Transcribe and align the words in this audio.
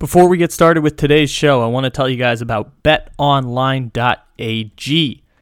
Before 0.00 0.28
we 0.30 0.38
get 0.38 0.50
started 0.50 0.82
with 0.82 0.96
today's 0.96 1.30
show, 1.30 1.62
I 1.62 1.66
want 1.66 1.84
to 1.84 1.90
tell 1.90 2.08
you 2.08 2.16
guys 2.16 2.40
about 2.40 2.82
betonline.ag. 2.82 3.92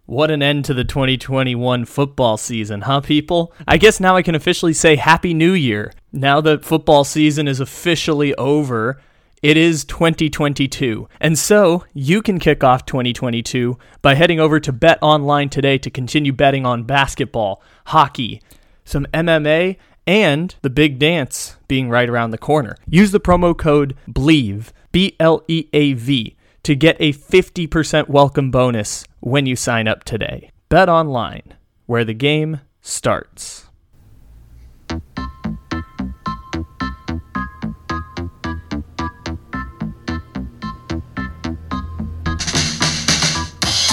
What 0.07 0.33
an 0.33 0.43
end 0.43 0.65
to 0.65 0.75
the 0.75 0.83
2021 0.83 1.85
football 1.85 2.37
season, 2.37 2.81
huh, 2.81 3.01
people? 3.01 3.55
I 3.69 3.77
guess 3.77 4.01
now 4.01 4.17
I 4.17 4.23
can 4.23 4.35
officially 4.35 4.73
say 4.73 4.97
Happy 4.97 5.33
New 5.33 5.53
Year. 5.53 5.93
Now 6.11 6.41
that 6.41 6.65
football 6.65 7.05
season 7.05 7.47
is 7.47 7.61
officially 7.61 8.35
over, 8.35 9.01
it 9.43 9.57
is 9.57 9.85
2022. 9.85 11.09
And 11.21 11.39
so 11.39 11.85
you 11.95 12.21
can 12.21 12.41
kick 12.41 12.65
off 12.65 12.85
2022 12.85 13.79
by 14.03 14.17
heading 14.17 14.41
over 14.41 14.59
to 14.59 14.73
Bet 14.73 14.99
Online 15.01 15.49
today 15.49 15.79
to 15.79 15.89
continue 15.89 16.33
betting 16.33 16.67
on 16.67 16.83
basketball, 16.83 17.63
hockey, 17.87 18.43
some 18.85 19.07
MMA, 19.15 19.77
and 20.09 20.57
the 20.63 20.71
big 20.71 20.99
dance 20.99 21.59
being 21.69 21.91
right 21.91 22.09
around 22.09 22.31
the 22.31 22.39
corner. 22.39 22.75
Use 22.89 23.13
the 23.13 23.21
promo 23.21 23.57
code 23.57 23.95
BLEAV, 24.09 24.73
B 24.91 25.15
L 25.21 25.45
E 25.49 25.69
A 25.75 25.93
V, 25.93 26.35
to 26.63 26.75
get 26.75 26.97
a 26.99 27.13
50% 27.13 28.09
welcome 28.09 28.51
bonus 28.51 29.05
when 29.21 29.45
you 29.45 29.55
sign 29.55 29.87
up 29.87 30.05
today. 30.05 30.51
Bet 30.71 30.89
online, 30.89 31.55
where 31.85 32.07
the 32.07 32.15
game 32.15 32.63
starts. 32.81 33.67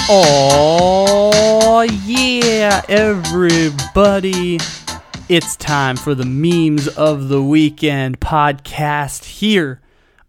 Oh, 0.08 1.82
yeah, 2.06 2.84
everybody. 2.88 4.60
It's 5.28 5.56
time 5.56 5.98
for 5.98 6.14
the 6.14 6.24
Memes 6.24 6.88
of 6.88 7.30
the 7.30 7.42
Weekend 7.42 8.20
podcast 8.20 9.24
here 9.24 9.82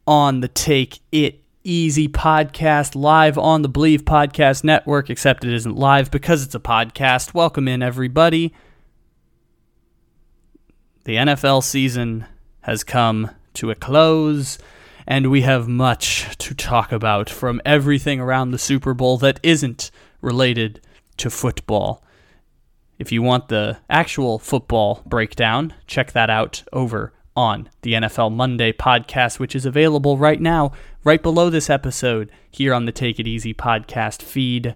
on 0.06 0.40
the 0.40 0.48
Take 0.48 1.00
It 1.12 1.42
Easy 1.62 2.08
podcast, 2.08 2.94
live 2.96 3.36
on 3.36 3.60
the 3.60 3.68
Bleav 3.68 4.04
Podcast 4.04 4.64
Network, 4.64 5.10
except 5.10 5.44
it 5.44 5.52
isn't 5.52 5.76
live 5.76 6.10
because 6.10 6.42
it's 6.42 6.54
a 6.54 6.60
podcast. 6.60 7.34
Welcome 7.34 7.68
in, 7.68 7.82
everybody. 7.82 8.54
The 11.04 11.16
NFL 11.16 11.62
season 11.62 12.24
has 12.62 12.82
come 12.82 13.32
to 13.52 13.70
a 13.70 13.74
close, 13.74 14.56
and 15.06 15.30
we 15.30 15.42
have 15.42 15.68
much 15.68 16.38
to 16.38 16.54
talk 16.54 16.90
about 16.90 17.28
from 17.28 17.60
everything 17.66 18.18
around 18.18 18.50
the 18.50 18.58
Super 18.58 18.94
Bowl 18.94 19.18
that 19.18 19.40
isn't 19.42 19.90
related 20.22 20.80
to 21.18 21.28
football. 21.28 22.02
If 22.98 23.12
you 23.12 23.20
want 23.20 23.48
the 23.48 23.78
actual 23.90 24.38
football 24.38 25.02
breakdown, 25.04 25.74
check 25.86 26.12
that 26.12 26.30
out 26.30 26.62
over 26.72 27.12
on 27.36 27.68
the 27.82 27.92
NFL 27.92 28.32
Monday 28.32 28.72
podcast, 28.72 29.38
which 29.38 29.54
is 29.54 29.66
available 29.66 30.16
right 30.16 30.40
now, 30.40 30.72
right 31.04 31.22
below 31.22 31.50
this 31.50 31.68
episode, 31.68 32.30
here 32.50 32.72
on 32.72 32.86
the 32.86 32.92
Take 32.92 33.20
It 33.20 33.26
Easy 33.26 33.52
podcast 33.52 34.22
feed. 34.22 34.74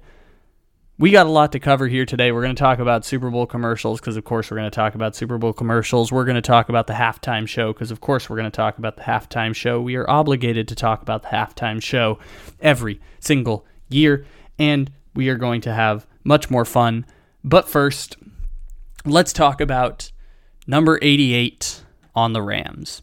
We 0.98 1.10
got 1.10 1.24
a 1.24 1.30
lot 1.30 1.52
to 1.52 1.58
cover 1.58 1.88
here 1.88 2.04
today. 2.04 2.30
We're 2.30 2.42
going 2.42 2.54
to 2.54 2.60
talk 2.60 2.78
about 2.78 3.06
Super 3.06 3.30
Bowl 3.30 3.46
commercials 3.46 4.00
because, 4.00 4.18
of 4.18 4.24
course, 4.24 4.50
we're 4.50 4.58
going 4.58 4.70
to 4.70 4.74
talk 4.74 4.94
about 4.94 5.16
Super 5.16 5.38
Bowl 5.38 5.54
commercials. 5.54 6.12
We're 6.12 6.26
going 6.26 6.34
to 6.34 6.42
talk 6.42 6.68
about 6.68 6.88
the 6.88 6.92
halftime 6.92 7.48
show 7.48 7.72
because, 7.72 7.90
of 7.90 8.02
course, 8.02 8.28
we're 8.28 8.36
going 8.36 8.50
to 8.50 8.54
talk 8.54 8.76
about 8.76 8.98
the 8.98 9.04
halftime 9.04 9.54
show. 9.54 9.80
We 9.80 9.96
are 9.96 10.08
obligated 10.10 10.68
to 10.68 10.74
talk 10.74 11.00
about 11.00 11.22
the 11.22 11.28
halftime 11.28 11.82
show 11.82 12.18
every 12.60 13.00
single 13.18 13.64
year, 13.88 14.26
and 14.58 14.90
we 15.14 15.30
are 15.30 15.36
going 15.36 15.62
to 15.62 15.72
have 15.72 16.06
much 16.22 16.50
more 16.50 16.66
fun. 16.66 17.06
But 17.42 17.68
first, 17.68 18.16
let's 19.04 19.32
talk 19.32 19.60
about 19.60 20.10
number 20.66 20.98
88 21.00 21.82
on 22.14 22.32
the 22.32 22.42
Rams. 22.42 23.02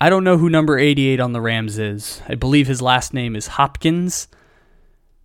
I 0.00 0.10
don't 0.10 0.24
know 0.24 0.36
who 0.36 0.50
number 0.50 0.78
88 0.78 1.20
on 1.20 1.32
the 1.32 1.40
Rams 1.40 1.78
is. 1.78 2.20
I 2.28 2.34
believe 2.34 2.66
his 2.66 2.82
last 2.82 3.14
name 3.14 3.34
is 3.34 3.46
Hopkins. 3.46 4.28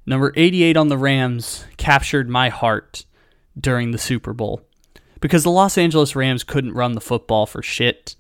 Number 0.06 0.34
88 0.36 0.78
on 0.78 0.88
the 0.88 0.98
Rams 0.98 1.66
captured 1.78 2.30
my 2.30 2.50
heart 2.50 3.06
during 3.60 3.92
the 3.92 3.98
Super 3.98 4.34
Bowl 4.34 4.62
because 5.20 5.44
the 5.44 5.52
Los 5.52 5.78
Angeles 5.78 6.16
Rams 6.16 6.44
couldn't 6.44 6.74
run 6.74 6.94
the 6.94 7.02
football 7.02 7.46
for 7.46 7.62
shit. 7.62 8.16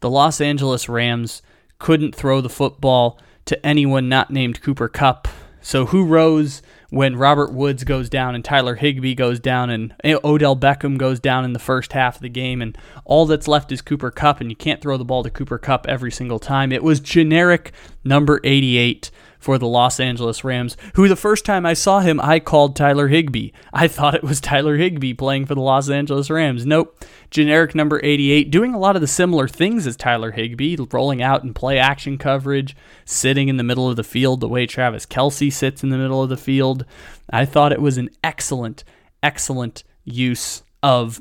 The 0.00 0.10
Los 0.10 0.40
Angeles 0.40 0.88
Rams 0.88 1.42
couldn't 1.78 2.14
throw 2.14 2.40
the 2.40 2.48
football 2.48 3.18
to 3.46 3.66
anyone 3.66 4.08
not 4.08 4.30
named 4.30 4.62
Cooper 4.62 4.88
Kupp. 4.88 5.28
So 5.62 5.86
who 5.86 6.04
rose 6.04 6.60
when 6.94 7.16
Robert 7.16 7.52
Woods 7.52 7.82
goes 7.82 8.08
down 8.08 8.36
and 8.36 8.44
Tyler 8.44 8.76
Higbee 8.76 9.16
goes 9.16 9.40
down 9.40 9.68
and 9.68 9.94
Odell 10.04 10.56
Beckham 10.56 10.96
goes 10.96 11.18
down 11.18 11.44
in 11.44 11.52
the 11.52 11.58
first 11.58 11.92
half 11.92 12.16
of 12.16 12.22
the 12.22 12.28
game 12.28 12.62
and 12.62 12.78
all 13.04 13.26
that's 13.26 13.48
left 13.48 13.72
is 13.72 13.82
Cooper 13.82 14.12
Kupp 14.12 14.40
and 14.40 14.48
you 14.48 14.54
can't 14.54 14.80
throw 14.80 14.96
the 14.96 15.04
ball 15.04 15.24
to 15.24 15.30
Cooper 15.30 15.58
Kupp 15.58 15.86
every 15.88 16.12
single 16.12 16.38
time. 16.38 16.70
It 16.70 16.84
was 16.84 17.00
generic 17.00 17.72
number 18.04 18.40
88 18.44 19.10
for 19.44 19.58
the 19.58 19.68
Los 19.68 20.00
Angeles 20.00 20.42
Rams, 20.42 20.74
who 20.94 21.06
the 21.06 21.16
first 21.16 21.44
time 21.44 21.66
I 21.66 21.74
saw 21.74 22.00
him, 22.00 22.18
I 22.18 22.40
called 22.40 22.74
Tyler 22.74 23.08
Higbee. 23.08 23.50
I 23.74 23.88
thought 23.88 24.14
it 24.14 24.22
was 24.22 24.40
Tyler 24.40 24.78
Higbee 24.78 25.12
playing 25.12 25.44
for 25.44 25.54
the 25.54 25.60
Los 25.60 25.90
Angeles 25.90 26.30
Rams. 26.30 26.64
Nope. 26.64 27.04
Generic 27.30 27.74
number 27.74 28.00
88, 28.02 28.50
doing 28.50 28.72
a 28.72 28.78
lot 28.78 28.96
of 28.96 29.02
the 29.02 29.06
similar 29.06 29.46
things 29.46 29.86
as 29.86 29.96
Tyler 29.96 30.30
Higbee, 30.30 30.78
rolling 30.90 31.20
out 31.20 31.44
and 31.44 31.54
play 31.54 31.78
action 31.78 32.16
coverage, 32.16 32.74
sitting 33.04 33.48
in 33.48 33.58
the 33.58 33.62
middle 33.62 33.90
of 33.90 33.96
the 33.96 34.02
field 34.02 34.40
the 34.40 34.48
way 34.48 34.64
Travis 34.64 35.04
Kelce 35.04 35.52
sits 35.52 35.82
in 35.82 35.90
the 35.90 35.98
middle 35.98 36.22
of 36.22 36.30
the 36.30 36.38
field. 36.38 36.86
I 37.28 37.44
thought 37.44 37.72
it 37.72 37.82
was 37.82 37.98
an 37.98 38.08
excellent, 38.24 38.82
excellent 39.22 39.84
use 40.04 40.62
of 40.82 41.20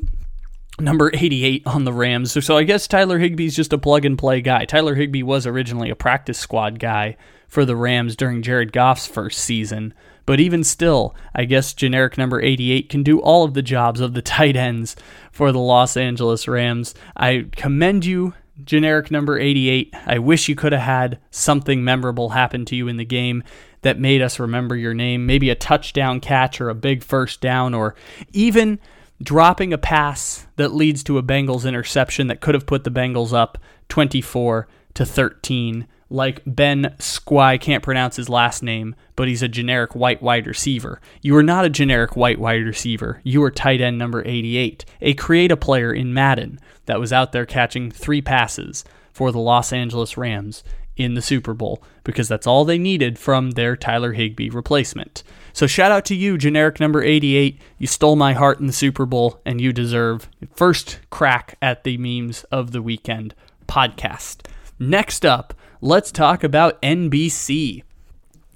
number 0.79 1.11
88 1.13 1.63
on 1.65 1.83
the 1.83 1.91
Rams. 1.91 2.31
So, 2.31 2.39
so 2.39 2.55
I 2.55 2.63
guess 2.63 2.87
Tyler 2.87 3.19
Higbee's 3.19 3.55
just 3.55 3.73
a 3.73 3.77
plug 3.77 4.05
and 4.05 4.17
play 4.17 4.39
guy. 4.39 4.63
Tyler 4.63 4.95
Higbee 4.95 5.23
was 5.23 5.45
originally 5.45 5.89
a 5.89 5.95
practice 5.95 6.39
squad 6.39 6.79
guy 6.79 7.17
for 7.53 7.65
the 7.65 7.75
Rams 7.75 8.15
during 8.15 8.41
Jared 8.41 8.73
Goff's 8.73 9.05
first 9.05 9.37
season. 9.37 9.93
But 10.25 10.39
even 10.39 10.63
still, 10.63 11.15
I 11.35 11.45
guess 11.45 11.73
generic 11.73 12.17
number 12.17 12.41
88 12.41 12.89
can 12.89 13.03
do 13.03 13.19
all 13.19 13.43
of 13.43 13.53
the 13.53 13.61
jobs 13.61 13.99
of 13.99 14.15
the 14.15 14.21
tight 14.23 14.55
ends 14.55 14.95
for 15.31 15.51
the 15.51 15.59
Los 15.59 15.95
Angeles 15.95 16.47
Rams. 16.47 16.95
I 17.15 17.45
commend 17.51 18.05
you, 18.05 18.33
generic 18.63 19.11
number 19.11 19.37
88. 19.37 19.93
I 20.07 20.17
wish 20.17 20.49
you 20.49 20.55
could 20.55 20.71
have 20.71 20.81
had 20.81 21.19
something 21.29 21.83
memorable 21.83 22.29
happen 22.29 22.65
to 22.65 22.75
you 22.75 22.87
in 22.87 22.97
the 22.97 23.05
game 23.05 23.43
that 23.83 23.99
made 23.99 24.23
us 24.23 24.39
remember 24.39 24.75
your 24.75 24.95
name. 24.95 25.27
Maybe 25.27 25.51
a 25.51 25.55
touchdown 25.55 26.21
catch 26.21 26.59
or 26.59 26.69
a 26.69 26.75
big 26.75 27.03
first 27.03 27.39
down, 27.39 27.75
or 27.75 27.93
even 28.31 28.79
dropping 29.21 29.73
a 29.73 29.77
pass 29.77 30.47
that 30.55 30.73
leads 30.73 31.03
to 31.03 31.19
a 31.19 31.23
Bengals 31.23 31.67
interception 31.67 32.27
that 32.27 32.41
could 32.41 32.55
have 32.55 32.65
put 32.65 32.83
the 32.83 32.91
Bengals 32.91 33.31
up 33.31 33.59
24 33.89 34.67
to 34.95 35.05
13 35.05 35.87
like 36.13 36.43
Ben 36.45 36.95
Squy, 36.99 37.59
can't 37.59 37.83
pronounce 37.83 38.15
his 38.15 38.29
last 38.29 38.61
name, 38.61 38.95
but 39.15 39.27
he's 39.27 39.41
a 39.41 39.47
generic 39.47 39.95
white 39.95 40.21
wide 40.21 40.45
receiver. 40.45 41.01
You 41.21 41.35
are 41.35 41.43
not 41.43 41.65
a 41.65 41.69
generic 41.69 42.15
white 42.15 42.39
wide 42.39 42.63
receiver. 42.63 43.19
You 43.23 43.43
are 43.43 43.51
tight 43.51 43.81
end 43.81 43.97
number 43.97 44.21
88, 44.25 44.85
a 45.01 45.15
create 45.15 45.59
player 45.59 45.91
in 45.91 46.13
Madden 46.13 46.59
that 46.85 46.99
was 46.99 47.11
out 47.11 47.31
there 47.31 47.47
catching 47.47 47.89
three 47.89 48.21
passes 48.21 48.85
for 49.11 49.31
the 49.31 49.39
Los 49.39 49.73
Angeles 49.73 50.15
Rams 50.15 50.63
in 50.95 51.15
the 51.15 51.21
Super 51.21 51.55
Bowl 51.55 51.83
because 52.03 52.27
that's 52.27 52.45
all 52.45 52.63
they 52.63 52.77
needed 52.77 53.17
from 53.17 53.51
their 53.51 53.75
Tyler 53.75 54.13
Higbee 54.13 54.51
replacement. 54.51 55.23
So 55.51 55.65
shout 55.65 55.91
out 55.91 56.05
to 56.05 56.15
you, 56.15 56.37
generic 56.37 56.79
number 56.79 57.01
88. 57.01 57.59
You 57.79 57.87
stole 57.87 58.15
my 58.15 58.33
heart 58.33 58.59
in 58.59 58.67
the 58.67 58.73
Super 58.73 59.07
Bowl 59.07 59.41
and 59.45 59.59
you 59.59 59.73
deserve 59.73 60.29
first 60.53 60.99
crack 61.09 61.57
at 61.59 61.83
the 61.83 61.97
memes 61.97 62.43
of 62.45 62.71
the 62.71 62.83
weekend 62.83 63.33
podcast. 63.67 64.45
Next 64.77 65.25
up, 65.25 65.55
let's 65.83 66.13
talk 66.13 66.43
about 66.43 66.81
NBC. 66.81 67.83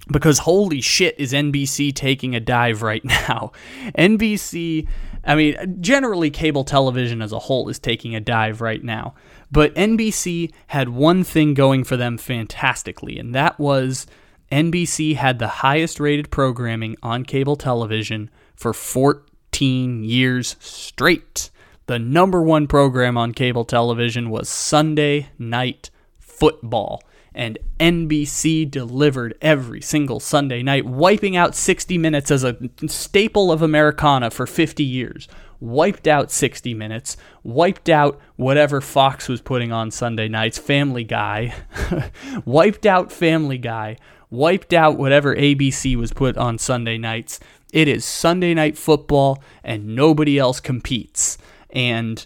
Because 0.10 0.40
holy 0.40 0.80
shit, 0.80 1.20
is 1.20 1.34
NBC 1.34 1.94
taking 1.94 2.34
a 2.34 2.40
dive 2.40 2.82
right 2.82 3.04
now? 3.30 3.52
NBC, 3.98 4.88
I 5.26 5.36
mean, 5.36 5.78
generally 5.82 6.30
cable 6.30 6.64
television 6.64 7.22
as 7.22 7.34
a 7.34 7.40
whole 7.40 7.68
is 7.68 7.78
taking 7.78 8.16
a 8.16 8.22
dive 8.22 8.62
right 8.62 8.82
now. 8.82 9.14
But 9.52 9.76
NBC 9.76 10.54
had 10.68 10.90
one 10.90 11.26
thing 11.26 11.54
going 11.54 11.84
for 11.84 11.98
them 11.98 12.18
fantastically, 12.18 13.20
and 13.20 13.36
that 13.36 13.60
was 13.60 14.08
NBC 14.50 15.18
had 15.18 15.40
the 15.40 15.48
highest 15.48 16.00
rated 16.00 16.32
programming 16.32 16.96
on 17.04 17.26
cable 17.26 17.58
television 17.58 18.30
for 18.56 18.74
14 18.74 20.04
years 20.04 20.56
straight. 20.60 21.50
The 21.88 22.00
number 22.00 22.42
one 22.42 22.68
program 22.68 23.18
on 23.18 23.34
cable 23.34 23.66
television 23.66 24.30
was 24.30 24.48
Sunday 24.48 25.30
Night 25.38 25.90
Football 26.20 27.02
and 27.38 27.60
NBC 27.80 28.70
delivered 28.70 29.38
every 29.44 29.80
single 29.80 30.20
Sunday 30.20 30.64
night, 30.64 30.88
wiping 30.88 31.38
out 31.38 31.54
60 31.54 31.96
minutes 32.00 32.32
as 32.32 32.44
a 32.44 32.58
staple 32.88 33.52
of 33.52 33.62
Americana 33.62 34.32
for 34.32 34.48
50 34.48 34.84
years. 34.84 35.28
Wiped 35.60 36.08
out 36.08 36.32
60 36.32 36.74
minutes, 36.74 37.16
wiped 37.44 37.90
out 37.90 38.20
whatever 38.38 38.82
Fox 38.82 39.28
was 39.28 39.40
putting 39.40 39.72
on 39.72 39.92
Sunday 39.92 40.28
nights, 40.28 40.58
Family 40.58 41.04
Guy, 41.04 41.54
wiped 42.46 42.88
out 42.88 43.12
Family 43.12 43.60
Guy, 43.60 43.98
wiped 44.32 44.74
out 44.74 44.98
whatever 44.98 45.36
ABC 45.36 45.96
was 45.96 46.14
put 46.14 46.38
on 46.38 46.58
Sunday 46.58 46.98
nights. 46.98 47.40
It 47.72 47.88
is 47.88 48.04
Sunday 48.04 48.56
night 48.56 48.78
football 48.78 49.44
and 49.64 49.96
nobody 49.96 50.40
else 50.40 50.60
competes. 50.60 51.38
And 51.70 52.26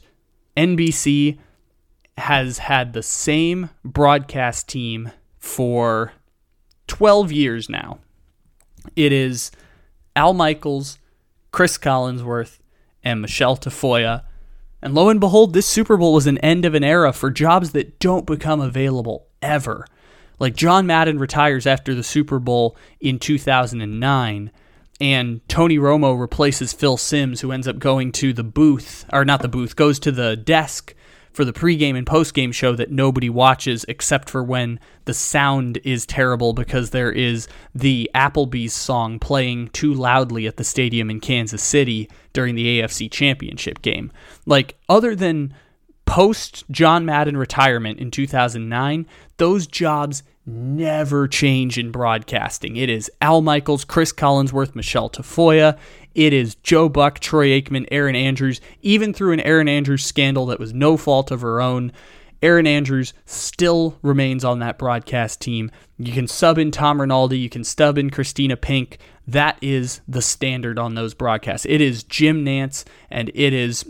NBC 0.56 1.38
has 2.18 2.60
had 2.60 2.94
the 2.94 3.04
same 3.04 3.69
broadcast 3.84 4.68
team 4.68 5.12
for 5.38 6.13
12 6.88 7.31
years 7.31 7.69
now. 7.69 8.00
It 8.96 9.12
is 9.12 9.52
Al 10.16 10.34
Michaels, 10.34 10.98
Chris 11.52 11.78
Collinsworth, 11.78 12.60
and 13.04 13.22
Michelle 13.22 13.58
Tafoya. 13.58 14.24
And 14.81 14.94
lo 14.94 15.10
and 15.10 15.19
behold, 15.19 15.54
this 15.54 15.68
Super 15.68 15.98
Bowl 15.98 16.13
was 16.13 16.28
an 16.28 16.38
end 16.40 16.66
of 16.66 16.74
an 16.74 16.84
era 16.84 17.13
for 17.13 17.30
jobs 17.30 17.72
that 17.72 18.00
don't 18.00 18.25
become 18.25 18.60
available 18.62 19.28
ever. 19.42 19.86
Like 20.40 20.56
John 20.56 20.88
Madden 20.88 21.19
retires 21.19 21.68
after 21.68 21.94
the 21.94 22.04
Super 22.04 22.40
Bowl 22.40 22.75
in 23.00 23.19
2009, 23.19 24.52
and 25.00 25.48
Tony 25.48 25.78
Romo 25.78 26.19
replaces 26.19 26.74
Phil 26.74 26.98
Simms, 26.98 27.42
who 27.42 27.52
ends 27.52 27.68
up 27.68 27.80
going 27.80 28.12
to 28.13 28.34
the 28.34 28.44
booth, 28.44 29.06
or 29.13 29.24
not 29.24 29.42
the 29.42 29.48
booth, 29.48 29.75
goes 29.75 30.00
to 30.00 30.12
the 30.12 30.36
desk 30.36 30.96
for 31.33 31.45
the 31.45 31.54
pregame 31.54 31.98
and 31.98 32.06
postgame 32.06 32.54
show 32.54 32.75
that 32.75 32.92
nobody 32.92 33.30
watches 33.30 33.86
except 33.88 34.30
for 34.30 34.44
when 34.44 34.80
the 35.06 35.13
sound 35.13 35.80
is 35.83 36.06
terrible 36.06 36.54
because 36.54 36.89
there 36.89 37.12
is 37.12 37.48
the 37.74 38.10
Applebee's 38.13 38.74
song 38.74 39.19
playing 39.19 39.69
too 39.69 39.94
loudly 39.94 40.48
at 40.48 40.57
the 40.57 40.63
stadium 40.63 41.10
in 41.10 41.19
Kansas 41.19 41.63
City 41.63 42.10
during 42.33 42.56
the 42.56 42.80
AFC 42.80 43.10
Championship 43.10 43.81
game. 43.81 44.12
Like, 44.45 44.78
other 44.89 45.16
than 45.16 45.54
post 46.06 46.66
John 46.69 47.06
Madden 47.06 47.38
retirement 47.38 48.00
in 48.00 48.12
2009, 48.12 49.06
those 49.38 49.68
jobs 49.68 50.24
never 50.45 51.27
change 51.27 51.77
in 51.77 51.92
broadcasting. 51.92 52.75
It 52.75 52.89
is 52.89 53.10
Al 53.22 53.42
Michaels, 53.42 53.86
Chris 53.86 54.12
Collinsworth, 54.12 54.75
Michelle 54.75 55.10
Tafoya. 55.10 55.77
It 56.13 56.34
is 56.34 56.56
Joe 56.56 56.90
Buck, 56.90 57.19
Troy 57.19 57.50
Aikman, 57.50 57.88
Erin 57.92 58.16
Andrews, 58.16 58.62
even 58.81 59.13
through 59.13 59.34
an 59.34 59.40
Erin 59.42 59.68
Andrews 59.68 60.06
scandal 60.06 60.46
that 60.48 60.60
was 60.60 60.74
no 60.74 60.98
fault 60.98 61.31
of 61.31 61.42
her 61.42 61.62
own. 61.62 61.92
Erin 62.42 62.68
Andrews 62.68 63.13
still 63.25 63.98
remains 64.02 64.44
on 64.44 64.60
that 64.60 64.78
broadcast 64.78 65.40
team. 65.42 65.69
You 65.98 66.12
can 66.12 66.28
sub 66.28 66.58
in 66.58 66.72
Tom 66.72 67.00
Rinaldi, 67.00 67.38
you 67.38 67.50
can 67.50 67.63
stub 67.63 67.98
in 67.98 68.10
Kristina 68.10 68.60
Pink. 68.60 68.98
That 69.28 69.58
is 69.62 70.02
the 70.08 70.22
standard 70.22 70.80
on 70.80 70.96
those 70.96 71.13
broadcasts. 71.13 71.68
It 71.69 71.81
is 71.81 72.04
Jim 72.04 72.44
Nantz 72.44 72.84
and 73.10 73.30
it 73.34 73.54
is 73.54 73.86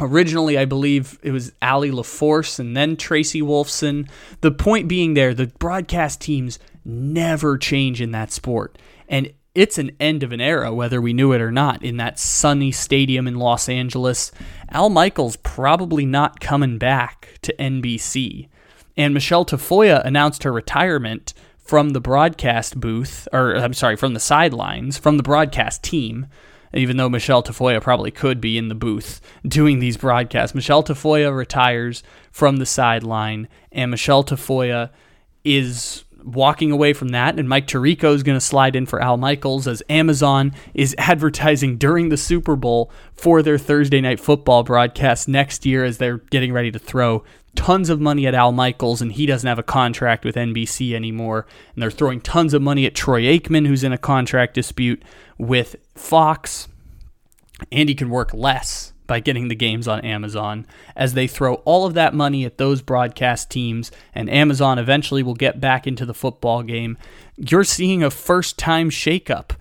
Originally, 0.00 0.58
I 0.58 0.64
believe 0.64 1.20
it 1.22 1.30
was 1.30 1.52
Allie 1.62 1.92
LaForce 1.92 2.58
and 2.58 2.76
then 2.76 2.96
Tracy 2.96 3.40
Wolfson. 3.40 4.08
The 4.40 4.50
point 4.50 4.88
being 4.88 5.14
there, 5.14 5.34
the 5.34 5.46
broadcast 5.46 6.20
teams 6.20 6.58
never 6.84 7.56
change 7.56 8.00
in 8.00 8.10
that 8.10 8.32
sport. 8.32 8.76
And 9.08 9.32
it's 9.54 9.78
an 9.78 9.92
end 10.00 10.22
of 10.22 10.32
an 10.32 10.40
era, 10.40 10.74
whether 10.74 11.00
we 11.00 11.12
knew 11.12 11.32
it 11.32 11.40
or 11.40 11.52
not, 11.52 11.82
in 11.82 11.96
that 11.98 12.18
sunny 12.18 12.72
stadium 12.72 13.26
in 13.26 13.36
Los 13.36 13.68
Angeles. 13.68 14.32
Al 14.70 14.90
Michaels 14.90 15.36
probably 15.36 16.04
not 16.04 16.40
coming 16.40 16.78
back 16.78 17.38
to 17.42 17.54
NBC. 17.58 18.48
And 18.96 19.14
Michelle 19.14 19.44
Tafoya 19.44 20.04
announced 20.04 20.42
her 20.42 20.52
retirement 20.52 21.34
from 21.58 21.90
the 21.90 22.00
broadcast 22.00 22.78
booth, 22.78 23.26
or 23.32 23.56
I'm 23.56 23.74
sorry, 23.74 23.96
from 23.96 24.14
the 24.14 24.20
sidelines, 24.20 24.98
from 24.98 25.16
the 25.16 25.22
broadcast 25.22 25.82
team 25.82 26.26
even 26.74 26.96
though 26.96 27.08
Michelle 27.08 27.42
Tafoya 27.42 27.80
probably 27.80 28.10
could 28.10 28.40
be 28.40 28.58
in 28.58 28.68
the 28.68 28.74
booth 28.74 29.20
doing 29.46 29.78
these 29.78 29.96
broadcasts. 29.96 30.54
Michelle 30.54 30.82
Tafoya 30.82 31.34
retires 31.34 32.02
from 32.30 32.56
the 32.56 32.66
sideline, 32.66 33.48
and 33.72 33.90
Michelle 33.90 34.24
Tafoya 34.24 34.90
is 35.44 36.03
walking 36.24 36.70
away 36.70 36.92
from 36.92 37.08
that, 37.08 37.38
and 37.38 37.48
Mike 37.48 37.66
Tirico 37.66 38.14
is 38.14 38.22
going 38.22 38.36
to 38.36 38.44
slide 38.44 38.74
in 38.74 38.86
for 38.86 39.00
Al 39.02 39.16
Michaels 39.16 39.68
as 39.68 39.82
Amazon 39.88 40.52
is 40.72 40.94
advertising 40.98 41.76
during 41.76 42.08
the 42.08 42.16
Super 42.16 42.56
Bowl 42.56 42.90
for 43.14 43.42
their 43.42 43.58
Thursday 43.58 44.00
night 44.00 44.18
football 44.18 44.62
broadcast 44.62 45.28
next 45.28 45.66
year 45.66 45.84
as 45.84 45.98
they're 45.98 46.18
getting 46.18 46.52
ready 46.52 46.70
to 46.70 46.78
throw 46.78 47.22
tons 47.54 47.90
of 47.90 48.00
money 48.00 48.26
at 48.26 48.34
Al 48.34 48.52
Michaels, 48.52 49.02
and 49.02 49.12
he 49.12 49.26
doesn't 49.26 49.46
have 49.46 49.58
a 49.58 49.62
contract 49.62 50.24
with 50.24 50.34
NBC 50.34 50.94
anymore. 50.94 51.46
And 51.74 51.82
they're 51.82 51.90
throwing 51.90 52.20
tons 52.20 52.54
of 52.54 52.62
money 52.62 52.86
at 52.86 52.94
Troy 52.94 53.22
Aikman, 53.22 53.66
who's 53.66 53.84
in 53.84 53.92
a 53.92 53.98
contract 53.98 54.54
dispute 54.54 55.02
with 55.38 55.76
Fox. 55.94 56.68
And 57.70 57.88
he 57.88 57.94
can 57.94 58.10
work 58.10 58.34
less 58.34 58.93
by 59.06 59.20
getting 59.20 59.48
the 59.48 59.54
games 59.54 59.86
on 59.86 60.00
Amazon 60.00 60.66
as 60.96 61.14
they 61.14 61.26
throw 61.26 61.54
all 61.64 61.86
of 61.86 61.94
that 61.94 62.14
money 62.14 62.44
at 62.44 62.58
those 62.58 62.82
broadcast 62.82 63.50
teams, 63.50 63.90
and 64.14 64.30
Amazon 64.30 64.78
eventually 64.78 65.22
will 65.22 65.34
get 65.34 65.60
back 65.60 65.86
into 65.86 66.06
the 66.06 66.14
football 66.14 66.62
game. 66.62 66.96
You're 67.36 67.64
seeing 67.64 68.02
a 68.02 68.10
first 68.10 68.58
time 68.58 68.90
shakeup 68.90 69.52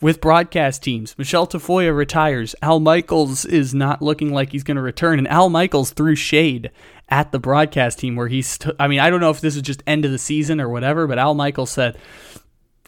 with 0.00 0.20
broadcast 0.20 0.82
teams. 0.82 1.16
Michelle 1.18 1.46
Tafoya 1.46 1.94
retires. 1.94 2.54
Al 2.62 2.80
Michaels 2.80 3.44
is 3.44 3.74
not 3.74 4.02
looking 4.02 4.32
like 4.32 4.52
he's 4.52 4.64
going 4.64 4.76
to 4.76 4.82
return, 4.82 5.18
and 5.18 5.28
Al 5.28 5.50
Michaels 5.50 5.90
threw 5.90 6.14
shade 6.14 6.70
at 7.08 7.32
the 7.32 7.38
broadcast 7.38 7.98
team 7.98 8.16
where 8.16 8.28
he's. 8.28 8.58
I 8.78 8.88
mean, 8.88 9.00
I 9.00 9.10
don't 9.10 9.20
know 9.20 9.30
if 9.30 9.40
this 9.40 9.56
is 9.56 9.62
just 9.62 9.82
end 9.86 10.04
of 10.04 10.10
the 10.10 10.18
season 10.18 10.60
or 10.60 10.68
whatever, 10.68 11.06
but 11.06 11.18
Al 11.18 11.34
Michaels 11.34 11.70
said, 11.70 11.98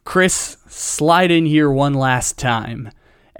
"Chris, 0.05 0.57
slide 0.69 1.31
in 1.31 1.47
here 1.47 1.71
one 1.71 1.95
last 1.95 2.39
time." 2.39 2.91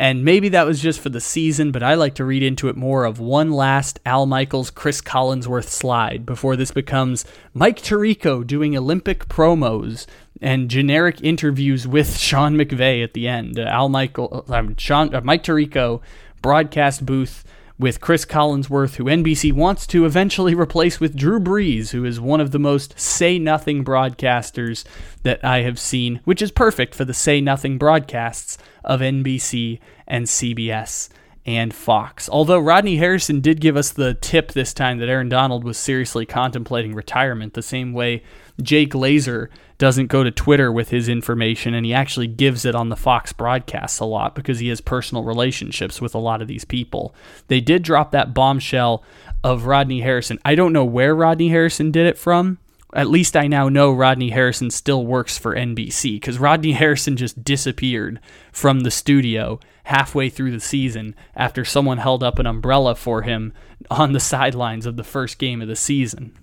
And 0.03 0.25
maybe 0.25 0.49
that 0.49 0.67
was 0.67 0.83
just 0.83 0.99
for 0.99 1.11
the 1.11 1.21
season, 1.21 1.71
but 1.71 1.85
I 1.85 1.95
like 1.95 2.17
to 2.17 2.25
read 2.25 2.43
into 2.43 2.69
it 2.69 2.75
more 2.75 3.05
of 3.05 3.21
one 3.21 3.53
last 3.53 4.01
Al 4.05 4.27
Michaels, 4.27 4.69
Chris 4.69 5.01
Collinsworth 5.01 5.69
slide 5.69 6.27
before 6.27 6.57
this 6.57 6.73
becomes 6.73 7.25
Mike 7.55 7.81
Tirico 7.81 8.45
doing 8.45 8.77
Olympic 8.77 9.29
promos 9.29 10.07
and 10.41 10.69
generic 10.69 11.21
interviews 11.23 11.87
with 11.87 12.17
Sean 12.19 12.57
McVay 12.57 13.05
at 13.05 13.15
the 13.15 13.29
end. 13.29 13.61
Uh, 13.61 13.63
Al 13.63 13.89
Michael, 13.89 14.45
uh, 14.49 14.65
Sean, 14.77 15.15
uh, 15.15 15.21
Mike 15.21 15.45
Tirico, 15.45 16.01
broadcast 16.43 17.07
booth 17.07 17.45
with 17.79 18.01
Chris 18.01 18.25
Collinsworth, 18.25 18.97
who 18.97 19.05
NBC 19.05 19.53
wants 19.53 19.87
to 19.87 20.05
eventually 20.05 20.57
replace 20.57 20.99
with 20.99 21.15
Drew 21.15 21.39
Brees, 21.39 21.91
who 21.91 22.05
is 22.05 22.19
one 22.19 22.41
of 22.41 22.51
the 22.51 22.59
most 22.59 22.99
say 22.99 23.39
nothing 23.39 23.85
broadcasters 23.85 24.83
that 25.23 25.45
I 25.45 25.61
have 25.61 25.79
seen, 25.79 26.19
which 26.25 26.43
is 26.43 26.51
perfect 26.51 26.93
for 26.93 27.05
the 27.05 27.15
say 27.15 27.41
nothing 27.41 27.79
broadcasts 27.79 28.59
of 28.85 29.01
NBC 29.01 29.79
and 30.07 30.27
CBS 30.27 31.09
and 31.45 31.75
Fox. 31.75 32.29
Although 32.29 32.61
Rodney 32.61 32.97
Harrison 32.97 33.41
did 33.41 33.61
give 33.61 33.77
us 33.77 33.91
the 33.91 34.15
tip 34.15 34.53
this 34.53 34.73
time 34.73 34.99
that 34.99 35.09
Aaron 35.09 35.29
Donald 35.29 35.65
was 35.65 35.77
seriously 35.77 36.25
contemplating 36.25 36.95
retirement, 36.95 37.55
the 37.55 37.63
same 37.63 37.93
way 37.93 38.23
Jay 38.63 38.87
Glazer 38.87 39.49
doesn't 39.79 40.07
go 40.07 40.23
to 40.23 40.31
Twitter 40.31 40.71
with 40.71 40.91
his 40.91 41.09
information 41.09 41.75
and 41.75 41.85
he 41.85 41.93
actually 41.93 42.29
gives 42.29 42.65
it 42.65 42.77
on 42.77 42.89
the 42.89 42.97
Fox 42.97 43.33
broadcasts 43.33 43.99
a 43.99 44.05
lot 44.05 44.35
because 44.35 44.61
he 44.61 44.69
has 44.69 44.81
personal 44.81 45.25
relationships 45.25 46.01
with 46.01 46.15
a 46.15 46.19
lot 46.19 46.41
of 46.41 46.47
these 46.47 46.65
people. 46.65 47.15
They 47.49 47.61
did 47.61 47.83
drop 47.83 48.13
that 48.13 48.35
bombshell 48.35 49.03
of 49.43 49.67
Rodney 49.67 50.01
Harrison. 50.01 50.39
I 50.45 50.55
don't 50.55 50.73
know 50.73 50.85
where 50.85 51.15
Rodney 51.15 51.49
Harrison 51.49 51.91
did 51.91 52.07
it 52.07 52.17
from. 52.17 52.59
At 52.95 53.09
least 53.09 53.37
I 53.37 53.47
now 53.47 53.69
know 53.69 53.91
Rodney 53.91 54.31
Harrison 54.31 54.71
still 54.71 55.07
works 55.07 55.39
for 55.39 55.55
NBC 55.55 56.17
because 56.17 56.39
Rodney 56.39 56.73
Harrison 56.73 57.17
just 57.17 57.43
disappeared 57.43 58.21
from 58.53 58.81
the 58.81 58.91
studio 58.91 59.59
halfway 59.85 60.29
through 60.29 60.51
the 60.51 60.61
season 60.61 61.15
after 61.35 61.65
someone 61.65 61.99
held 61.99 62.23
up 62.23 62.39
an 62.39 62.47
umbrella 62.47 62.95
for 62.95 63.23
him 63.23 63.53
on 63.91 64.13
the 64.13 64.21
sidelines 64.21 64.85
of 64.85 64.97
the 64.97 65.05
first 65.05 65.39
game 65.39 65.63
of 65.63 65.69
the 65.69 65.77
season. 65.77 66.39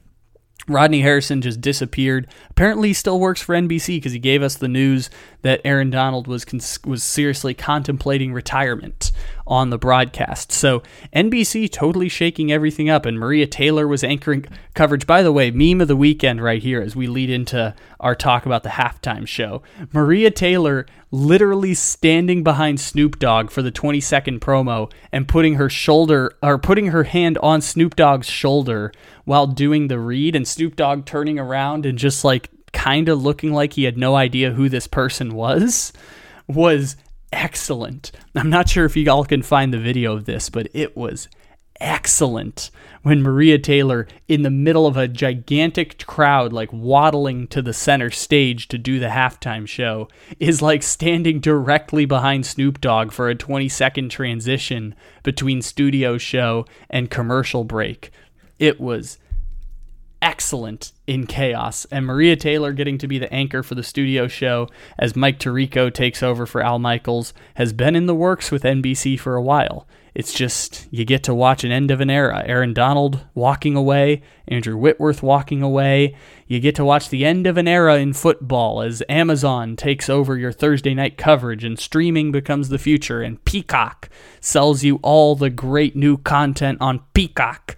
Rodney 0.67 1.01
Harrison 1.01 1.41
just 1.41 1.61
disappeared. 1.61 2.27
Apparently, 2.51 2.89
he 2.89 2.93
still 2.93 3.19
works 3.19 3.41
for 3.41 3.55
NBC 3.55 3.97
because 3.97 4.11
he 4.11 4.19
gave 4.19 4.43
us 4.43 4.55
the 4.55 4.67
news 4.67 5.09
that 5.41 5.61
Aaron 5.65 5.89
Donald 5.89 6.27
was 6.27 6.45
cons- 6.45 6.79
was 6.85 7.03
seriously 7.03 7.53
contemplating 7.53 8.33
retirement 8.33 9.11
on 9.49 9.71
the 9.71 9.77
broadcast. 9.77 10.51
So 10.51 10.83
NBC 11.13 11.69
totally 11.71 12.07
shaking 12.07 12.51
everything 12.51 12.89
up, 12.89 13.05
and 13.05 13.19
Maria 13.19 13.47
Taylor 13.47 13.87
was 13.87 14.03
anchoring 14.03 14.45
coverage. 14.75 15.07
By 15.07 15.23
the 15.23 15.33
way, 15.33 15.51
meme 15.51 15.81
of 15.81 15.87
the 15.87 15.95
weekend 15.95 16.41
right 16.41 16.61
here 16.61 16.81
as 16.81 16.95
we 16.95 17.07
lead 17.07 17.29
into 17.29 17.75
our 17.99 18.15
talk 18.15 18.45
about 18.45 18.63
the 18.63 18.69
halftime 18.69 19.27
show. 19.27 19.61
Maria 19.91 20.31
Taylor 20.31 20.85
literally 21.11 21.73
standing 21.73 22.43
behind 22.43 22.79
Snoop 22.79 23.17
Dogg 23.17 23.49
for 23.49 23.63
the 23.63 23.71
20 23.71 23.99
second 23.99 24.39
promo 24.39 24.91
and 25.11 25.27
putting 25.27 25.55
her 25.55 25.69
shoulder 25.69 26.37
or 26.43 26.59
putting 26.59 26.87
her 26.87 27.03
hand 27.03 27.37
on 27.39 27.61
Snoop 27.61 27.95
Dogg's 27.95 28.29
shoulder 28.29 28.91
while 29.25 29.47
doing 29.47 29.87
the 29.87 29.99
read, 29.99 30.35
and 30.35 30.47
Snoop 30.47 30.75
Dogg 30.75 31.05
turning 31.05 31.39
around 31.39 31.85
and 31.85 31.97
just 31.97 32.23
like 32.23 32.49
kind 32.71 33.09
of 33.09 33.21
looking 33.21 33.51
like 33.51 33.73
he 33.73 33.85
had 33.85 33.97
no 33.97 34.15
idea 34.15 34.51
who 34.51 34.69
this 34.69 34.85
person 34.87 35.33
was 35.33 35.91
was 36.47 36.95
excellent. 37.31 38.11
I'm 38.35 38.49
not 38.49 38.69
sure 38.69 38.85
if 38.85 38.95
you 38.95 39.09
all 39.11 39.25
can 39.25 39.43
find 39.43 39.73
the 39.73 39.79
video 39.79 40.13
of 40.13 40.25
this, 40.25 40.49
but 40.49 40.67
it 40.73 40.95
was 40.95 41.27
excellent 41.79 42.71
when 43.01 43.21
Maria 43.21 43.57
Taylor, 43.57 44.07
in 44.27 44.41
the 44.41 44.49
middle 44.49 44.85
of 44.85 44.97
a 44.97 45.07
gigantic 45.07 46.05
crowd, 46.05 46.51
like 46.51 46.71
waddling 46.73 47.47
to 47.47 47.61
the 47.61 47.73
center 47.73 48.09
stage 48.09 48.67
to 48.67 48.77
do 48.77 48.99
the 48.99 49.07
halftime 49.07 49.67
show, 49.67 50.09
is 50.39 50.61
like 50.61 50.83
standing 50.83 51.39
directly 51.39 52.05
behind 52.05 52.45
Snoop 52.45 52.81
Dogg 52.81 53.11
for 53.11 53.29
a 53.29 53.35
20 53.35 53.69
second 53.69 54.09
transition 54.09 54.95
between 55.23 55.61
studio 55.61 56.17
show 56.17 56.65
and 56.89 57.09
commercial 57.09 57.63
break. 57.63 58.11
It 58.57 58.81
was 58.81 59.17
excellent 60.21 60.91
in 61.07 61.25
chaos. 61.27 61.85
And 61.91 62.05
Maria 62.05 62.35
Taylor 62.35 62.73
getting 62.73 62.97
to 62.99 63.07
be 63.07 63.19
the 63.19 63.31
anchor 63.33 63.63
for 63.63 63.75
the 63.75 63.83
studio 63.83 64.27
show 64.27 64.67
as 64.97 65.15
Mike 65.15 65.39
Tirico 65.39 65.93
takes 65.93 66.21
over 66.21 66.45
for 66.45 66.61
Al 66.61 66.79
Michaels 66.79 67.33
has 67.55 67.73
been 67.73 67.95
in 67.95 68.05
the 68.05 68.15
works 68.15 68.51
with 68.51 68.63
NBC 68.63 69.19
for 69.19 69.35
a 69.35 69.41
while. 69.41 69.87
It's 70.15 70.33
just 70.33 70.87
you 70.91 71.05
get 71.05 71.23
to 71.23 71.33
watch 71.33 71.63
an 71.63 71.71
end 71.71 71.91
of 71.91 72.01
an 72.01 72.09
era. 72.09 72.43
Aaron 72.45 72.73
Donald 72.73 73.25
walking 73.35 73.75
away, 73.75 74.21
Andrew 74.47 74.75
Whitworth 74.75 75.21
walking 75.21 75.61
away. 75.61 76.15
You 76.47 76.59
get 76.59 76.75
to 76.75 76.85
watch 76.85 77.09
the 77.09 77.25
end 77.25 77.45
of 77.45 77.57
an 77.57 77.67
era 77.67 77.97
in 77.97 78.13
football 78.13 78.81
as 78.81 79.03
Amazon 79.07 79.75
takes 79.75 80.09
over 80.09 80.35
your 80.35 80.51
Thursday 80.51 80.93
night 80.93 81.17
coverage 81.17 81.63
and 81.63 81.77
streaming 81.77 82.31
becomes 82.31 82.69
the 82.69 82.79
future 82.79 83.21
and 83.21 83.43
Peacock 83.45 84.09
sells 84.41 84.83
you 84.83 84.99
all 85.03 85.35
the 85.35 85.49
great 85.49 85.95
new 85.95 86.17
content 86.17 86.79
on 86.81 87.01
Peacock 87.13 87.77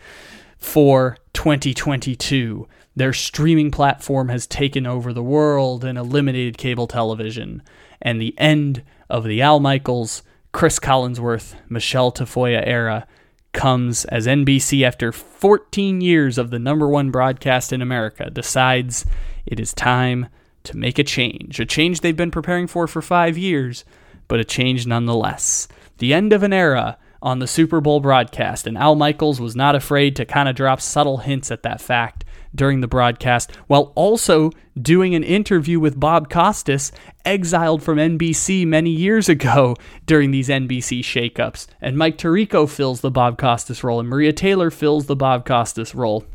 for 0.62 1.18
2022. 1.34 2.68
Their 2.96 3.13
streaming 3.13 3.72
platform 3.72 4.30
has 4.30 4.48
taken 4.48 4.86
over 4.86 5.12
the 5.12 5.24
world 5.24 5.84
and 5.84 5.98
eliminated 5.98 6.58
cable 6.58 6.88
television. 6.88 7.62
And 8.01 8.22
the 8.22 8.36
end 8.38 8.84
of 9.10 9.25
the 9.25 9.41
Al 9.41 9.60
Michaels 9.60 10.24
Chris 10.53 10.80
Collinsworth, 10.80 11.56
Michelle 11.70 12.12
Tafoya 12.12 12.62
era 12.65 13.08
comes 13.53 14.06
as 14.06 14.27
NBC, 14.27 14.84
after 14.84 15.12
14 15.12 16.01
years 16.01 16.38
of 16.38 16.51
the 16.51 16.60
number 16.60 16.88
one 16.88 17.12
broadcast 17.12 17.74
in 17.74 17.82
America, 17.82 18.30
decides 18.30 19.06
it 19.46 19.60
is 19.60 19.74
time 19.74 20.27
to 20.63 20.77
make 20.77 21.00
a 21.00 21.03
change. 21.03 21.60
A 21.60 21.65
change 21.65 22.01
they've 22.01 22.15
been 22.15 22.32
preparing 22.32 22.68
for 22.68 22.88
for 22.88 23.01
five 23.01 23.38
years, 23.38 23.84
but 24.27 24.39
a 24.39 24.46
change 24.46 24.86
nonetheless. 24.86 25.68
The 25.98 26.13
end 26.13 26.34
of 26.34 26.44
an 26.44 26.53
era 26.53 26.98
on 27.22 27.40
the 27.40 27.48
Super 27.48 27.82
Bowl 27.82 28.00
broadcast, 28.00 28.66
and 28.68 28.78
Al 28.78 28.96
Michaels 28.96 29.40
was 29.40 29.56
not 29.56 29.75
afraid 29.75 30.16
to 30.16 30.25
kind 30.25 30.50
of 30.50 30.56
drop 30.56 30.82
subtle 30.82 31.18
hints 31.18 31.51
at 31.51 31.63
that 31.63 31.82
fact 31.82 32.25
during 32.54 32.82
the 32.82 32.88
broadcast, 32.88 33.51
while 33.68 33.94
also 33.96 34.51
doing 34.80 35.16
an 35.16 35.24
interview 35.24 35.80
with 35.80 36.00
Bob 36.00 36.30
Costas, 36.30 36.92
exiled 37.24 37.84
from 37.84 37.98
NBC 37.98 38.66
many 38.66 38.90
years 38.90 39.30
ago 39.30 39.75
during 40.06 40.32
these 40.32 40.50
NBC 40.50 41.00
shakeups. 41.00 41.68
And 41.80 41.98
Mike 41.98 42.18
Tirico 42.18 42.70
fills 42.70 43.01
the 43.01 43.12
Bob 43.12 43.38
Costas 43.38 43.84
role, 43.84 44.00
and 44.00 44.10
Maria 44.10 44.34
Taylor 44.34 44.72
fills 44.72 45.06
the 45.06 45.16
Bob 45.16 45.46
Costas 45.46 45.96
role. 45.96 46.25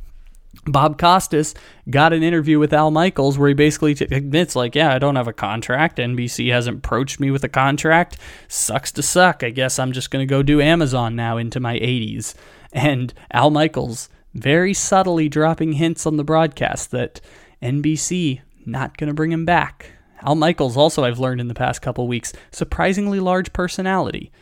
Bob 0.64 0.98
Costas 0.98 1.54
got 1.90 2.12
an 2.12 2.22
interview 2.22 2.58
with 2.58 2.72
Al 2.72 2.90
Michaels 2.90 3.38
where 3.38 3.48
he 3.48 3.54
basically 3.54 3.92
admits, 3.92 4.56
like, 4.56 4.74
yeah, 4.74 4.92
I 4.92 4.98
don't 4.98 5.16
have 5.16 5.28
a 5.28 5.32
contract. 5.32 5.98
NBC 5.98 6.50
hasn't 6.52 6.78
approached 6.78 7.20
me 7.20 7.30
with 7.30 7.44
a 7.44 7.48
contract. 7.48 8.16
Sucks 8.48 8.90
to 8.92 9.02
suck. 9.02 9.42
I 9.42 9.50
guess 9.50 9.78
I'm 9.78 9.92
just 9.92 10.10
going 10.10 10.26
to 10.26 10.30
go 10.30 10.42
do 10.42 10.60
Amazon 10.60 11.14
now 11.14 11.36
into 11.36 11.60
my 11.60 11.78
80s. 11.78 12.34
And 12.72 13.14
Al 13.30 13.50
Michaels 13.50 14.08
very 14.34 14.74
subtly 14.74 15.28
dropping 15.28 15.72
hints 15.72 16.06
on 16.06 16.16
the 16.16 16.24
broadcast 16.24 16.90
that 16.90 17.20
NBC 17.62 18.40
not 18.66 18.96
going 18.96 19.08
to 19.08 19.14
bring 19.14 19.32
him 19.32 19.44
back. 19.44 19.92
Al 20.22 20.34
Michaels 20.34 20.76
also 20.76 21.04
I've 21.04 21.18
learned 21.18 21.40
in 21.40 21.48
the 21.48 21.54
past 21.54 21.82
couple 21.82 22.08
weeks 22.08 22.32
surprisingly 22.50 23.20
large 23.20 23.52
personality. 23.52 24.32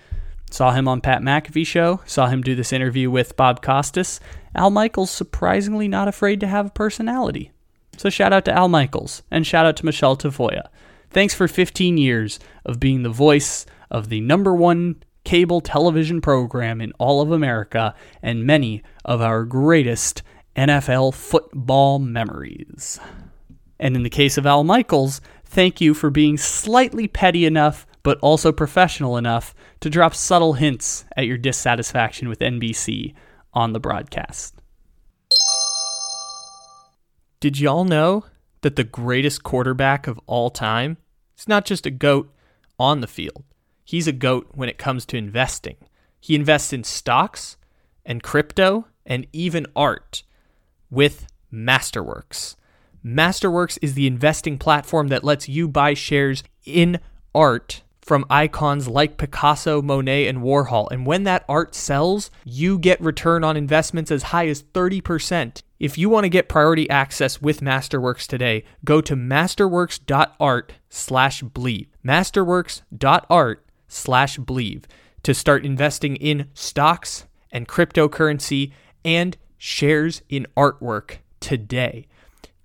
Saw 0.51 0.73
him 0.73 0.87
on 0.87 1.01
Pat 1.01 1.21
McAfee 1.21 1.67
show, 1.67 2.01
saw 2.07 2.29
him 2.29 2.43
do 2.43 2.55
this 2.55 2.73
interview 2.73 3.11
with 3.11 3.37
Bob 3.37 3.61
Costas. 3.61 4.21
Al 4.55 4.71
Michaels 4.71 5.11
surprisingly 5.11 5.89
not 5.89 6.09
afraid 6.09 6.41
to 6.41 6.47
have 6.47 6.67
a 6.67 6.71
personality. 6.71 7.51
So 7.97 8.11
shout 8.11 8.33
out 8.33 8.45
to 8.47 8.53
Al 8.53 8.69
Michaels 8.69 9.23
and 9.31 9.47
shout 9.47 9.67
out 9.67 9.77
to 9.77 9.87
Michelle 9.87 10.17
Tafoya. 10.17 10.69
Thanks 11.11 11.35
for 11.35 11.47
15 11.47 11.97
years 11.97 12.41
of 12.65 12.81
being 12.81 13.03
the 13.03 13.09
voice 13.09 13.67
of 13.91 14.09
the 14.09 14.21
number 14.21 14.55
one 14.55 14.97
cable 15.25 15.61
television 15.61 16.21
program 16.21 16.81
in 16.81 16.93
all 16.99 17.21
of 17.21 17.31
America 17.31 17.95
and 18.23 18.45
many 18.45 18.83
of 19.05 19.21
our 19.21 19.45
greatest 19.45 20.23
NFL 20.57 21.15
football 21.15 21.99
memories. 21.99 23.01
And 23.79 23.97
in 23.97 24.03
the 24.03 24.11
case 24.11 24.39
of 24.39 24.47
Al 24.47 24.65
Michaels, 24.65 25.21
thank 25.45 25.81
you 25.81 25.95
for 25.95 26.11
being 26.11 26.37
slightly 26.37 27.09
petty 27.09 27.45
enough, 27.45 27.87
but 28.03 28.19
also 28.21 28.53
professional 28.53 29.17
enough 29.17 29.55
to 29.81 29.91
drop 29.91 30.15
subtle 30.15 30.55
hints 30.55 31.05
at 31.17 31.27
your 31.27 31.39
dissatisfaction 31.39 32.29
with 32.29 32.39
NBC 32.41 33.15
on 33.55 33.73
the 33.73 33.81
broadcast. 33.81 34.61
Did 37.41 37.59
y'all 37.59 37.85
know 37.85 38.25
that 38.63 38.77
the 38.77 38.85
greatest 38.85 39.43
quarterback 39.43 40.07
of 40.07 40.21
all 40.27 40.51
time 40.51 40.97
is 41.39 41.47
not 41.47 41.65
just 41.65 41.87
a 41.87 41.91
GOAT 41.91 42.33
on 42.79 43.01
the 43.01 43.07
field? 43.07 43.45
He's 43.85 44.09
a 44.09 44.13
goat 44.13 44.49
when 44.55 44.69
it 44.69 44.79
comes 44.79 45.05
to 45.07 45.17
investing. 45.17 45.77
He 46.21 46.35
invests 46.35 46.73
in 46.73 46.85
stocks 46.85 47.57
and 48.05 48.23
crypto 48.23 48.87
and 49.05 49.27
even 49.33 49.67
art 49.77 50.23
with 50.91 51.27
Masterworks. 51.53 52.57
Masterworks 53.05 53.79
is 53.83 53.95
the 53.95 54.07
investing 54.07 54.57
platform 54.57 55.09
that 55.09 55.25
lets 55.25 55.49
you 55.49 55.69
buy 55.69 55.93
shares 55.93 56.43
in 56.65 56.99
art 57.35 57.83
from 58.05 58.27
icons 58.29 58.87
like 58.87 59.17
Picasso, 59.17 59.81
Monet, 59.81 60.27
and 60.27 60.39
Warhol. 60.39 60.91
And 60.91 61.07
when 61.07 61.23
that 61.25 61.45
art 61.49 61.75
sells, 61.75 62.31
you 62.45 62.79
get 62.79 63.01
return 63.01 63.43
on 63.43 63.57
investments 63.57 64.11
as 64.11 64.25
high 64.25 64.47
as 64.47 64.63
30%. 64.63 65.63
If 65.81 65.97
you 65.97 66.11
want 66.11 66.25
to 66.25 66.29
get 66.29 66.49
priority 66.49 66.89
access 66.91 67.41
with 67.41 67.61
Masterworks 67.61 68.27
today, 68.27 68.65
go 68.85 69.01
to 69.01 69.17
masterworks.art 69.17 70.73
slash 70.91 71.43
bleed. 71.43 71.89
Masterworks.art 72.05 73.67
slash 73.89 74.39
Bleav 74.39 74.85
to 75.23 75.33
start 75.33 75.65
investing 75.65 76.17
in 76.17 76.51
stocks 76.53 77.27
and 77.51 77.67
cryptocurrency 77.67 78.73
and 79.05 79.37
shares 79.57 80.21
in 80.29 80.47
artwork 80.57 81.19
today. 81.41 82.07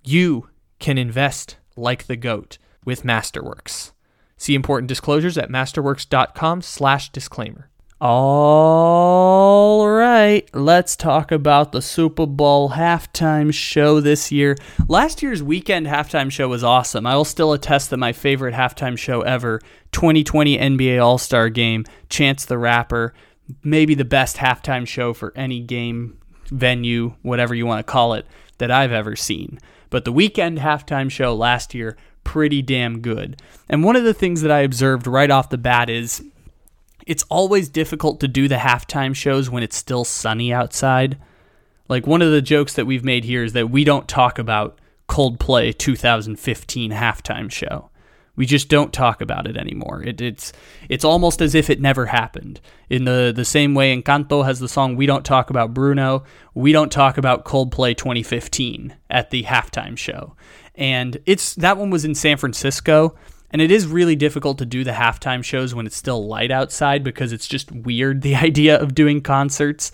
You 0.04 0.50
can 0.78 0.98
invest 0.98 1.56
like 1.76 2.06
the 2.06 2.16
GOAT 2.16 2.58
with 2.84 3.04
Masterworks. 3.04 3.92
See 4.40 4.54
important 4.54 4.88
disclosures 4.88 5.36
at 5.36 5.50
masterworks.com 5.50 6.62
slash 6.62 7.10
disclaimer. 7.10 7.68
All 8.00 9.86
right, 9.86 10.48
let's 10.54 10.96
talk 10.96 11.30
about 11.30 11.72
the 11.72 11.82
Super 11.82 12.24
Bowl 12.24 12.70
halftime 12.70 13.52
show 13.52 14.00
this 14.00 14.32
year. 14.32 14.56
Last 14.88 15.22
year's 15.22 15.42
Weeknd 15.42 15.86
halftime 15.86 16.32
show 16.32 16.48
was 16.48 16.64
awesome. 16.64 17.06
I 17.06 17.16
will 17.16 17.26
still 17.26 17.52
attest 17.52 17.90
that 17.90 17.98
my 17.98 18.14
favorite 18.14 18.54
halftime 18.54 18.96
show 18.96 19.20
ever, 19.20 19.60
2020 19.92 20.56
NBA 20.56 21.04
All 21.04 21.18
Star 21.18 21.50
Game, 21.50 21.84
Chance 22.08 22.46
the 22.46 22.56
Rapper, 22.56 23.12
maybe 23.62 23.94
the 23.94 24.06
best 24.06 24.38
halftime 24.38 24.86
show 24.88 25.12
for 25.12 25.34
any 25.36 25.60
game, 25.60 26.18
venue, 26.46 27.12
whatever 27.20 27.54
you 27.54 27.66
want 27.66 27.86
to 27.86 27.92
call 27.92 28.14
it, 28.14 28.24
that 28.56 28.70
I've 28.70 28.92
ever 28.92 29.16
seen. 29.16 29.58
But 29.90 30.06
the 30.06 30.12
Weeknd 30.14 30.60
halftime 30.60 31.10
show 31.10 31.34
last 31.34 31.74
year, 31.74 31.98
pretty 32.30 32.62
damn 32.62 33.00
good. 33.00 33.42
And 33.68 33.82
one 33.82 33.96
of 33.96 34.04
the 34.04 34.14
things 34.14 34.42
that 34.42 34.52
I 34.52 34.60
observed 34.60 35.08
right 35.08 35.32
off 35.32 35.50
the 35.50 35.58
bat 35.58 35.90
is 35.90 36.22
it's 37.04 37.24
always 37.24 37.68
difficult 37.68 38.20
to 38.20 38.28
do 38.28 38.46
the 38.46 38.54
halftime 38.54 39.16
shows 39.16 39.50
when 39.50 39.64
it's 39.64 39.74
still 39.74 40.04
sunny 40.04 40.52
outside. 40.52 41.18
Like 41.88 42.06
one 42.06 42.22
of 42.22 42.30
the 42.30 42.40
jokes 42.40 42.74
that 42.74 42.86
we've 42.86 43.02
made 43.02 43.24
here 43.24 43.42
is 43.42 43.52
that 43.54 43.68
we 43.68 43.82
don't 43.82 44.06
talk 44.06 44.38
about 44.38 44.78
Coldplay 45.08 45.76
2015 45.76 46.92
halftime 46.92 47.50
show. 47.50 47.89
We 48.40 48.46
just 48.46 48.70
don't 48.70 48.90
talk 48.90 49.20
about 49.20 49.46
it 49.46 49.58
anymore. 49.58 50.02
It, 50.02 50.22
it's 50.22 50.54
it's 50.88 51.04
almost 51.04 51.42
as 51.42 51.54
if 51.54 51.68
it 51.68 51.78
never 51.78 52.06
happened. 52.06 52.58
In 52.88 53.04
the 53.04 53.34
the 53.36 53.44
same 53.44 53.74
way 53.74 53.94
Encanto 53.94 54.46
has 54.46 54.60
the 54.60 54.66
song 54.66 54.96
"We 54.96 55.04
Don't 55.04 55.26
Talk 55.26 55.50
About 55.50 55.74
Bruno," 55.74 56.24
we 56.54 56.72
don't 56.72 56.90
talk 56.90 57.18
about 57.18 57.44
Coldplay 57.44 57.94
2015 57.94 58.96
at 59.10 59.28
the 59.28 59.42
halftime 59.42 59.94
show. 59.94 60.36
And 60.74 61.18
it's 61.26 61.54
that 61.56 61.76
one 61.76 61.90
was 61.90 62.06
in 62.06 62.14
San 62.14 62.38
Francisco, 62.38 63.14
and 63.50 63.60
it 63.60 63.70
is 63.70 63.86
really 63.86 64.16
difficult 64.16 64.56
to 64.56 64.64
do 64.64 64.84
the 64.84 64.92
halftime 64.92 65.44
shows 65.44 65.74
when 65.74 65.84
it's 65.84 65.94
still 65.94 66.26
light 66.26 66.50
outside 66.50 67.04
because 67.04 67.34
it's 67.34 67.46
just 67.46 67.70
weird 67.70 68.22
the 68.22 68.36
idea 68.48 68.80
of 68.80 68.94
doing 68.94 69.20
concerts 69.20 69.90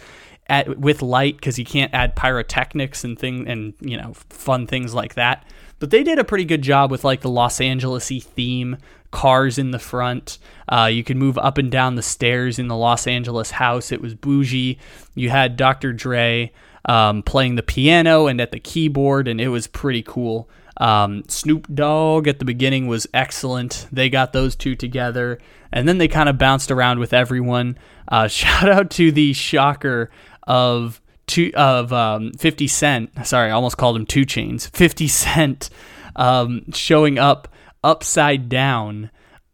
at, 0.49 0.79
with 0.79 1.03
light 1.03 1.35
because 1.35 1.59
you 1.59 1.65
can't 1.65 1.93
add 1.93 2.15
pyrotechnics 2.15 3.03
and 3.03 3.19
thing 3.19 3.49
and 3.49 3.75
you 3.81 3.97
know 3.97 4.13
fun 4.31 4.69
things 4.69 4.95
like 4.95 5.15
that. 5.15 5.45
But 5.79 5.91
they 5.91 6.03
did 6.03 6.19
a 6.19 6.25
pretty 6.25 6.45
good 6.45 6.63
job 6.63 6.91
with 6.91 7.05
like 7.05 7.21
the 7.21 7.31
Los 7.31 7.59
Angelesy 7.59 8.23
theme, 8.23 8.79
cars 9.11 9.59
in 9.59 9.71
the 9.71 9.79
front. 9.79 10.39
Uh, 10.69 10.91
you 10.93 11.05
could 11.05 11.17
move 11.17 11.39
up 11.39 11.59
and 11.59 11.71
down 11.71 11.95
the 11.95 12.03
stairs 12.03 12.59
in 12.59 12.69
the 12.69 12.77
Los 12.77 13.07
Angeles 13.07 13.53
house. 13.53 13.93
It 13.93 14.01
was 14.01 14.15
bougie. 14.15 14.79
You 15.15 15.31
had 15.31 15.57
Dr. 15.57 15.93
Dre 15.93 16.53
um, 16.87 17.23
playing 17.23 17.57
the 17.57 17.63
piano 17.63 18.27
and 18.27 18.41
at 18.41 18.53
the 18.53 18.61
keyboard, 18.61 19.29
and 19.29 19.41
it 19.41 19.49
was 19.49 19.67
pretty 19.67 20.03
cool. 20.03 20.49
Um, 20.79 21.25
Snoop 21.29 21.67
Dogg 21.75 22.29
at 22.29 22.39
the 22.39 22.45
beginning 22.45 22.87
was 22.87 23.07
excellent. 23.15 23.87
They 23.91 24.09
got 24.11 24.33
those 24.33 24.57
two 24.57 24.75
together, 24.75 25.39
and 25.73 25.89
then 25.89 25.99
they 25.99 26.09
kind 26.09 26.29
of 26.29 26.39
bounced 26.39 26.71
around 26.71 26.99
with 26.99 27.13
everyone. 27.13 27.79
Uh, 28.09 28.29
shout 28.29 28.69
out 28.69 28.91
to 28.93 29.13
the 29.13 29.33
shocker 29.33 30.11
of 30.47 31.01
two 31.27 31.51
of 31.55 31.93
um, 31.93 32.33
50 32.33 32.67
Cent. 32.69 33.27
Sorry, 33.27 33.51
I 33.51 33.53
almost 33.53 33.77
called 33.77 33.97
him 33.97 34.07
2 34.07 34.23
Chainz. 34.25 34.71
50 34.77 35.09
Cent 35.09 35.71
um, 36.15 36.71
showing 36.73 37.19
up 37.19 37.49
upside 37.83 38.49
down 38.49 39.11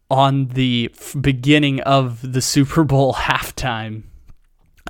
on 0.09 0.47
the 0.49 0.93
beginning 1.19 1.81
of 1.81 2.33
the 2.33 2.41
Super 2.41 2.83
Bowl 2.83 3.13
halftime. 3.13 4.03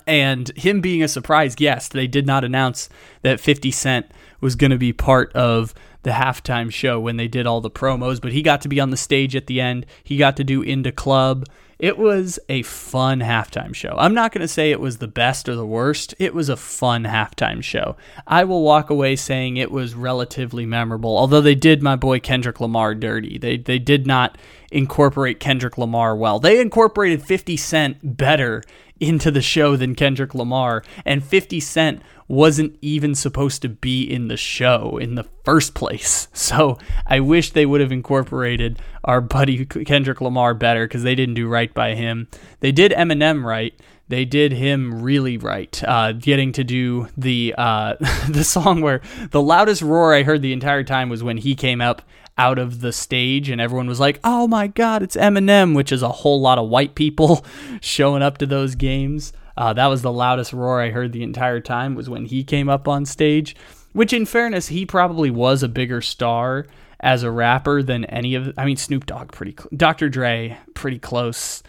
And 0.06 0.50
him 0.58 0.82
being 0.82 1.02
a 1.02 1.08
surprise 1.08 1.56
guest, 1.56 1.94
they 1.94 2.08
did 2.08 2.26
not 2.26 2.44
announce 2.44 2.90
that 3.22 3.40
50 3.40 3.72
Cent 3.72 4.12
was 4.42 4.56
going 4.56 4.72
to 4.72 4.78
be 4.78 4.92
part 4.92 5.32
of 5.34 5.74
the 6.04 6.12
halftime 6.12 6.72
show 6.72 7.00
when 7.00 7.16
they 7.16 7.30
did 7.30 7.48
all 7.48 7.62
the 7.62 7.72
promos, 7.72 8.20
but 8.20 8.34
he 8.34 8.42
got 8.42 8.62
to 8.62 8.68
be 8.68 8.82
on 8.82 8.90
the 8.90 8.98
stage 8.98 9.36
at 9.36 9.48
the 9.48 9.62
end. 9.62 9.86
He 10.04 10.18
got 10.18 10.36
to 10.38 10.44
do 10.44 10.62
In 10.62 10.84
da 10.84 10.92
Club. 10.92 11.46
It 11.80 11.98
was 11.98 12.40
a 12.50 12.62
fun 12.64 13.20
halftime 13.20 13.74
show. 13.74 13.96
I'm 13.98 14.14
not 14.14 14.32
going 14.32 14.42
to 14.42 14.48
say 14.48 14.72
it 14.72 14.80
was 14.80 14.98
the 14.98 15.08
best 15.08 15.50
or 15.50 15.56
the 15.56 15.66
worst. 15.66 16.14
It 16.20 16.34
was 16.34 16.50
a 16.50 16.56
fun 16.56 17.04
halftime 17.04 17.64
show. 17.64 17.98
I 18.28 18.44
will 18.44 18.62
walk 18.64 18.90
away 18.90 19.16
saying 19.16 19.58
it 19.58 19.72
was 19.72 19.96
relatively 19.96 20.66
memorable, 20.66 21.18
although 21.18 21.42
they 21.42 21.56
did 21.56 21.82
my 21.82 21.96
boy 21.96 22.20
Kendrick 22.20 22.60
Lamar 22.60 22.96
dirty. 22.96 23.38
They, 23.38 23.58
they 23.58 23.80
did 23.80 24.08
not 24.08 24.38
incorporate 24.74 25.40
Kendrick 25.40 25.78
Lamar 25.78 26.16
well. 26.16 26.40
They 26.40 26.60
incorporated 26.60 27.24
50 27.24 27.58
Cent 27.58 28.18
better 28.18 28.64
into 29.00 29.32
the 29.32 29.42
show 29.42 29.76
than 29.76 29.96
Kendrick 29.96 30.34
Lamar, 30.34 30.84
and 31.06 31.24
50 31.24 31.60
Cent 31.60 32.02
wasn't 32.28 32.78
even 32.82 33.14
supposed 33.16 33.62
to 33.62 33.70
be 33.70 34.04
in 34.04 34.28
the 34.28 34.38
show 34.38 34.98
in 34.98 35.16
the 35.16 35.26
first 35.44 35.74
place. 35.74 36.28
So 36.44 36.78
I 37.08 37.20
wish 37.20 37.52
they 37.52 37.66
would 37.66 37.80
have 37.80 37.92
incorporated 37.92 38.80
our 39.04 39.22
buddy 39.22 39.66
Kendrick 39.66 40.20
Lamar 40.20 40.54
better 40.54 40.86
because 40.86 41.02
they 41.02 41.16
didn't 41.16 41.36
do 41.36 41.48
right 41.48 41.74
by 41.74 41.96
him. 41.96 42.28
They 42.60 42.72
did 42.72 42.92
Eminem 42.92 43.44
right. 43.44 43.74
They 44.10 44.26
did 44.26 44.52
him 44.52 45.02
really 45.02 45.38
right, 45.38 45.82
uh, 45.84 46.12
getting 46.12 46.52
to 46.54 46.64
do 46.64 47.08
the 47.18 47.56
uh, 47.58 47.96
the 48.30 48.44
song 48.44 48.82
where 48.82 49.02
the 49.32 49.42
loudest 49.42 49.82
roar 49.82 50.14
I 50.14 50.24
heard 50.24 50.42
the 50.42 50.54
entire 50.54 50.84
time 50.84 51.10
was 51.10 51.24
when 51.24 51.38
he 51.38 51.56
came 51.56 51.82
up 51.82 52.02
out 52.38 52.58
of 52.58 52.82
the 52.82 52.92
stage 52.92 53.50
and 53.50 53.62
everyone 53.62 53.88
was 53.88 54.00
like, 54.00 54.20
"Oh 54.24 54.48
my 54.48 54.68
God, 54.68 55.04
it's 55.04 55.16
Eminem," 55.16 55.76
which 55.76 55.92
is 55.92 56.02
a 56.02 56.10
whole 56.10 56.42
lot 56.42 56.58
of 56.58 56.70
white 56.70 56.96
people 56.96 57.46
showing 57.82 58.24
up 58.24 58.38
to 58.40 58.46
those 58.46 58.76
games. 58.76 59.34
Uh, 59.56 59.74
that 59.74 59.88
was 59.88 60.02
the 60.02 60.12
loudest 60.12 60.54
roar 60.54 60.82
I 60.82 60.90
heard 60.90 61.12
the 61.12 61.24
entire 61.24 61.60
time 61.60 61.96
was 61.96 62.10
when 62.10 62.26
he 62.26 62.44
came 62.44 62.70
up 62.70 62.88
on 62.88 63.06
stage. 63.06 63.56
Which, 63.92 64.12
in 64.12 64.26
fairness, 64.26 64.70
he 64.70 64.88
probably 64.88 65.30
was 65.30 65.62
a 65.62 65.68
bigger 65.68 66.02
star 66.02 66.66
as 67.00 67.22
a 67.22 67.30
rapper 67.30 67.84
than 67.84 68.06
any 68.06 68.34
of. 68.34 68.52
I 68.58 68.66
mean, 68.66 68.78
Snoop 68.78 69.06
Dogg 69.06 69.32
pretty, 69.32 69.56
cl- 69.58 69.70
Dr. 69.76 70.10
Dre 70.10 70.58
pretty 70.74 70.98
close. 70.98 71.62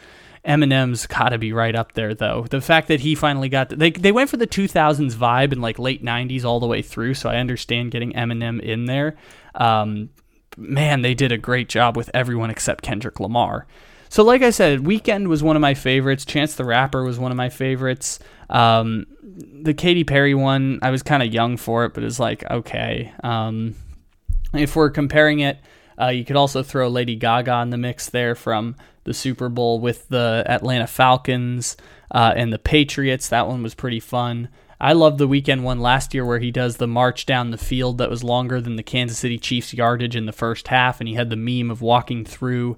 Eminem's 0.46 1.06
got 1.06 1.30
to 1.30 1.38
be 1.38 1.52
right 1.52 1.74
up 1.74 1.92
there 1.92 2.14
though. 2.14 2.46
The 2.48 2.60
fact 2.60 2.88
that 2.88 3.00
he 3.00 3.14
finally 3.14 3.48
got 3.48 3.70
the, 3.70 3.76
they 3.76 3.90
they 3.90 4.12
went 4.12 4.30
for 4.30 4.36
the 4.36 4.46
2000s 4.46 5.14
vibe 5.14 5.52
and 5.52 5.62
like 5.62 5.78
late 5.78 6.04
90s 6.04 6.44
all 6.44 6.60
the 6.60 6.66
way 6.66 6.82
through, 6.82 7.14
so 7.14 7.30
I 7.30 7.36
understand 7.36 7.90
getting 7.90 8.12
Eminem 8.12 8.60
in 8.60 8.84
there. 8.84 9.16
Um, 9.54 10.10
man, 10.56 11.02
they 11.02 11.14
did 11.14 11.32
a 11.32 11.38
great 11.38 11.68
job 11.68 11.96
with 11.96 12.10
everyone 12.14 12.50
except 12.50 12.82
Kendrick 12.82 13.20
Lamar. 13.20 13.66
So, 14.08 14.22
like 14.22 14.42
I 14.42 14.50
said, 14.50 14.80
Weeknd 14.80 15.26
was 15.26 15.42
one 15.42 15.56
of 15.56 15.62
my 15.62 15.74
favorites. 15.74 16.24
Chance 16.24 16.54
the 16.54 16.64
Rapper 16.64 17.02
was 17.02 17.18
one 17.18 17.30
of 17.32 17.36
my 17.36 17.48
favorites. 17.48 18.20
Um, 18.48 19.06
the 19.22 19.74
Katy 19.74 20.04
Perry 20.04 20.34
one, 20.34 20.78
I 20.82 20.90
was 20.90 21.02
kind 21.02 21.22
of 21.22 21.32
young 21.32 21.56
for 21.56 21.84
it, 21.84 21.94
but 21.94 22.04
it's 22.04 22.20
like 22.20 22.48
okay. 22.48 23.12
Um, 23.24 23.74
if 24.52 24.76
we're 24.76 24.90
comparing 24.90 25.40
it, 25.40 25.58
uh, 26.00 26.08
you 26.08 26.24
could 26.24 26.36
also 26.36 26.62
throw 26.62 26.88
Lady 26.88 27.16
Gaga 27.16 27.62
in 27.62 27.70
the 27.70 27.76
mix 27.76 28.08
there 28.08 28.34
from 28.34 28.76
the 29.04 29.14
Super 29.14 29.48
Bowl 29.48 29.80
with 29.80 30.08
the 30.08 30.44
Atlanta 30.46 30.86
Falcons 30.86 31.76
uh, 32.10 32.32
and 32.36 32.52
the 32.52 32.58
Patriots. 32.58 33.28
That 33.28 33.48
one 33.48 33.62
was 33.62 33.74
pretty 33.74 34.00
fun. 34.00 34.48
I 34.80 34.92
loved 34.92 35.18
the 35.18 35.28
Weeknd 35.28 35.62
one 35.62 35.80
last 35.80 36.14
year 36.14 36.24
where 36.24 36.38
he 36.38 36.50
does 36.50 36.76
the 36.76 36.86
march 36.86 37.26
down 37.26 37.50
the 37.50 37.58
field 37.58 37.98
that 37.98 38.10
was 38.10 38.24
longer 38.24 38.60
than 38.60 38.76
the 38.76 38.82
Kansas 38.82 39.18
City 39.18 39.38
Chiefs 39.38 39.72
yardage 39.72 40.16
in 40.16 40.26
the 40.26 40.32
first 40.32 40.68
half, 40.68 41.00
and 41.00 41.08
he 41.08 41.14
had 41.14 41.30
the 41.30 41.36
meme 41.36 41.70
of 41.70 41.82
walking 41.82 42.24
through 42.24 42.76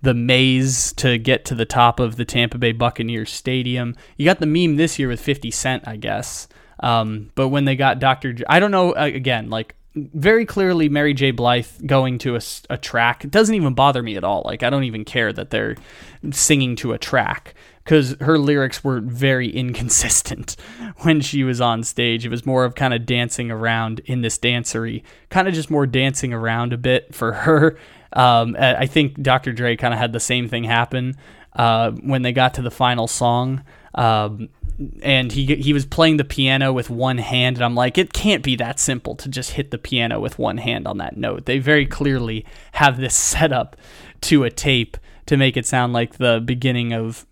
the 0.00 0.14
maze 0.14 0.92
to 0.94 1.18
get 1.18 1.44
to 1.46 1.54
the 1.54 1.64
top 1.64 1.98
of 1.98 2.16
the 2.16 2.24
Tampa 2.24 2.58
Bay 2.58 2.72
Buccaneers 2.72 3.30
stadium. 3.30 3.96
You 4.16 4.24
got 4.24 4.38
the 4.38 4.46
meme 4.46 4.76
this 4.76 4.98
year 4.98 5.08
with 5.08 5.20
50 5.20 5.50
Cent, 5.50 5.88
I 5.88 5.96
guess. 5.96 6.48
Um, 6.80 7.30
but 7.34 7.48
when 7.48 7.64
they 7.64 7.74
got 7.74 7.98
Dr. 7.98 8.34
J- 8.34 8.44
I 8.48 8.60
don't 8.60 8.70
know, 8.70 8.92
again, 8.92 9.50
like 9.50 9.74
very 9.94 10.46
clearly 10.46 10.88
Mary 10.88 11.14
J. 11.14 11.32
Blige 11.32 11.68
going 11.84 12.18
to 12.18 12.36
a, 12.36 12.40
a 12.70 12.76
track. 12.76 13.24
It 13.24 13.30
doesn't 13.30 13.54
even 13.54 13.74
bother 13.74 14.02
me 14.02 14.16
at 14.16 14.24
all. 14.24 14.42
Like, 14.44 14.62
I 14.62 14.70
don't 14.70 14.84
even 14.84 15.04
care 15.04 15.32
that 15.32 15.50
they're 15.50 15.76
singing 16.30 16.76
to 16.76 16.92
a 16.92 16.98
track 16.98 17.54
because 17.88 18.16
her 18.20 18.38
lyrics 18.38 18.84
were 18.84 19.00
very 19.00 19.48
inconsistent 19.48 20.56
when 20.98 21.22
she 21.22 21.42
was 21.42 21.58
on 21.58 21.82
stage. 21.82 22.26
It 22.26 22.28
was 22.28 22.44
more 22.44 22.66
of 22.66 22.74
kind 22.74 22.92
of 22.92 23.06
dancing 23.06 23.50
around 23.50 24.00
in 24.04 24.20
this 24.20 24.38
dancery, 24.38 25.02
kind 25.30 25.48
of 25.48 25.54
just 25.54 25.70
more 25.70 25.86
dancing 25.86 26.34
around 26.34 26.74
a 26.74 26.76
bit 26.76 27.14
for 27.14 27.32
her 27.44 27.78
um, 28.12 28.56
I 28.58 28.86
think 28.86 29.20
Dr. 29.20 29.52
Dre 29.52 29.76
kind 29.76 29.92
of 29.92 30.00
had 30.00 30.12
the 30.12 30.20
same 30.20 30.48
thing 30.48 30.64
happen 30.64 31.16
uh, 31.54 31.90
when 31.90 32.22
they 32.22 32.32
got 32.32 32.54
to 32.54 32.62
the 32.62 32.70
final 32.70 33.06
song. 33.06 33.62
Um, 33.94 34.48
and 35.02 35.32
he 35.32 35.56
he 35.56 35.72
was 35.72 35.84
playing 35.84 36.18
the 36.18 36.24
piano 36.24 36.72
with 36.72 36.88
one 36.88 37.18
hand, 37.18 37.56
and 37.56 37.64
I'm 37.64 37.74
like, 37.74 37.98
it 37.98 38.12
can't 38.12 38.44
be 38.44 38.54
that 38.56 38.78
simple 38.78 39.16
to 39.16 39.28
just 39.28 39.52
hit 39.52 39.72
the 39.72 39.78
piano 39.78 40.20
with 40.20 40.38
one 40.38 40.58
hand 40.58 40.86
on 40.86 40.98
that 40.98 41.16
note. 41.16 41.46
They 41.46 41.58
very 41.58 41.84
clearly 41.84 42.46
have 42.72 42.96
this 42.96 43.14
set 43.16 43.52
up 43.52 43.76
to 44.22 44.44
a 44.44 44.50
tape 44.50 44.96
to 45.26 45.36
make 45.36 45.56
it 45.56 45.66
sound 45.66 45.92
like 45.92 46.14
the 46.14 46.40
beginning 46.44 46.92
of 46.92 47.26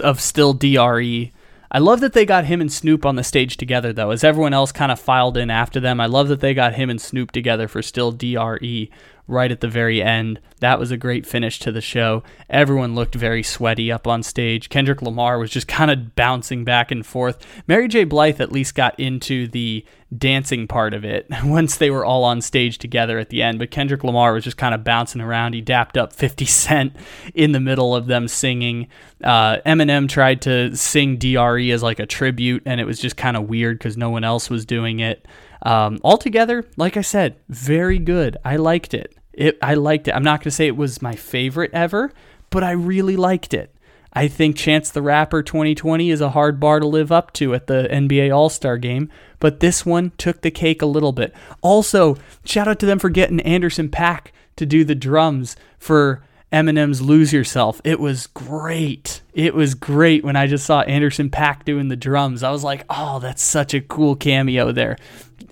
of 0.00 0.20
still 0.20 0.54
Dre 0.54 1.32
I 1.74 1.78
love 1.78 2.00
that 2.00 2.12
they 2.12 2.26
got 2.26 2.44
him 2.44 2.60
and 2.60 2.70
Snoop 2.70 3.06
on 3.06 3.16
the 3.16 3.24
stage 3.24 3.56
together, 3.56 3.94
though, 3.94 4.10
as 4.10 4.22
everyone 4.22 4.52
else 4.52 4.72
kind 4.72 4.92
of 4.92 5.00
filed 5.00 5.38
in 5.38 5.50
after 5.50 5.80
them. 5.80 6.02
I 6.02 6.06
love 6.06 6.28
that 6.28 6.40
they 6.40 6.52
got 6.52 6.74
him 6.74 6.90
and 6.90 7.00
Snoop 7.00 7.32
together 7.32 7.66
for 7.66 7.80
Still 7.80 8.12
DRE 8.12 8.90
right 9.32 9.50
at 9.50 9.60
the 9.60 9.68
very 9.68 10.02
end. 10.02 10.40
That 10.60 10.78
was 10.78 10.90
a 10.90 10.96
great 10.96 11.26
finish 11.26 11.58
to 11.60 11.72
the 11.72 11.80
show. 11.80 12.22
Everyone 12.48 12.94
looked 12.94 13.14
very 13.14 13.42
sweaty 13.42 13.90
up 13.90 14.06
on 14.06 14.22
stage. 14.22 14.68
Kendrick 14.68 15.02
Lamar 15.02 15.38
was 15.38 15.50
just 15.50 15.66
kind 15.78 15.90
of 15.90 16.14
bouncing 16.14 16.64
back 16.64 16.90
and 16.90 17.04
forth. 17.04 17.44
Mary 17.66 17.88
J. 17.88 18.04
Blige 18.04 18.40
at 18.40 18.52
least 18.52 18.74
got 18.74 18.98
into 19.00 19.48
the 19.48 19.84
dancing 20.16 20.68
part 20.68 20.92
of 20.94 21.04
it 21.04 21.26
once 21.44 21.76
they 21.76 21.90
were 21.90 22.04
all 22.04 22.24
on 22.24 22.40
stage 22.40 22.78
together 22.78 23.18
at 23.18 23.30
the 23.30 23.42
end. 23.42 23.58
But 23.58 23.70
Kendrick 23.70 24.04
Lamar 24.04 24.34
was 24.34 24.44
just 24.44 24.56
kind 24.56 24.74
of 24.74 24.84
bouncing 24.84 25.20
around. 25.20 25.54
He 25.54 25.60
dapped 25.60 25.96
up 25.96 26.12
50 26.22 26.44
Cent 26.44 26.96
in 27.34 27.52
the 27.52 27.60
middle 27.60 27.96
of 27.96 28.06
them 28.06 28.28
singing. 28.28 28.88
Uh, 29.24 29.58
Eminem 29.66 30.08
tried 30.08 30.42
to 30.42 30.76
sing 30.76 31.16
DRE 31.16 31.70
as 31.70 31.82
like 31.82 31.98
a 31.98 32.06
tribute, 32.06 32.62
and 32.66 32.80
it 32.80 32.84
was 32.84 33.00
just 33.00 33.16
kind 33.16 33.36
of 33.36 33.48
weird 33.48 33.78
because 33.78 33.96
no 33.96 34.10
one 34.10 34.24
else 34.24 34.50
was 34.50 34.64
doing 34.66 35.00
it. 35.00 35.26
Um, 35.62 35.98
altogether, 36.02 36.64
like 36.76 36.96
I 36.96 37.02
said, 37.02 37.36
very 37.48 37.98
good. 37.98 38.36
I 38.44 38.56
liked 38.56 38.94
it. 38.94 39.14
It 39.32 39.58
I 39.62 39.74
liked 39.74 40.08
it. 40.08 40.12
I'm 40.12 40.22
not 40.22 40.40
going 40.40 40.44
to 40.44 40.50
say 40.50 40.66
it 40.66 40.76
was 40.76 41.02
my 41.02 41.14
favorite 41.14 41.70
ever, 41.72 42.12
but 42.50 42.62
I 42.62 42.72
really 42.72 43.16
liked 43.16 43.54
it. 43.54 43.74
I 44.12 44.28
think 44.28 44.56
Chance 44.56 44.90
the 44.90 45.00
Rapper 45.00 45.42
2020 45.42 46.10
is 46.10 46.20
a 46.20 46.30
hard 46.30 46.60
bar 46.60 46.80
to 46.80 46.86
live 46.86 47.10
up 47.10 47.32
to 47.34 47.54
at 47.54 47.66
the 47.66 47.88
NBA 47.90 48.34
All 48.34 48.50
Star 48.50 48.76
game, 48.76 49.08
but 49.40 49.60
this 49.60 49.86
one 49.86 50.12
took 50.18 50.42
the 50.42 50.50
cake 50.50 50.82
a 50.82 50.86
little 50.86 51.12
bit. 51.12 51.34
Also, 51.62 52.16
shout 52.44 52.68
out 52.68 52.78
to 52.80 52.86
them 52.86 52.98
for 52.98 53.08
getting 53.08 53.40
Anderson 53.40 53.88
.Paak 53.88 54.26
to 54.56 54.66
do 54.66 54.84
the 54.84 54.94
drums 54.94 55.56
for 55.78 56.22
Eminem's 56.52 57.00
Lose 57.00 57.32
Yourself. 57.32 57.80
It 57.84 57.98
was 57.98 58.26
great. 58.26 59.22
It 59.32 59.54
was 59.54 59.74
great 59.74 60.24
when 60.24 60.36
I 60.36 60.46
just 60.46 60.66
saw 60.66 60.82
Anderson 60.82 61.30
.Paak 61.30 61.64
doing 61.64 61.88
the 61.88 61.96
drums. 61.96 62.42
I 62.42 62.50
was 62.50 62.62
like, 62.62 62.84
oh, 62.90 63.18
that's 63.18 63.42
such 63.42 63.74
a 63.74 63.80
cool 63.80 64.16
cameo 64.16 64.72
there 64.72 64.96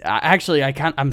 actually 0.04 0.62
I 0.62 0.72
can't. 0.72 0.94
I'm 0.98 1.12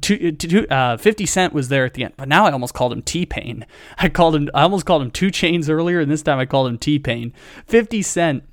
two, 0.00 0.32
two, 0.32 0.68
uh, 0.68 0.96
Fifty 0.96 1.26
Cent 1.26 1.52
was 1.52 1.68
there 1.68 1.84
at 1.84 1.94
the 1.94 2.04
end, 2.04 2.14
but 2.16 2.28
now 2.28 2.46
I 2.46 2.52
almost 2.52 2.74
called 2.74 2.92
him 2.92 3.02
T 3.02 3.26
Pain. 3.26 3.66
I 3.98 4.08
called 4.08 4.34
him. 4.36 4.48
I 4.54 4.62
almost 4.62 4.86
called 4.86 5.02
him 5.02 5.10
2 5.10 5.28
Chainz 5.28 5.68
earlier, 5.68 6.00
and 6.00 6.10
this 6.10 6.22
time 6.22 6.38
I 6.38 6.46
called 6.46 6.68
him 6.68 6.78
T 6.78 6.98
Pain. 6.98 7.32
Fifty 7.66 8.02
Cent 8.02 8.44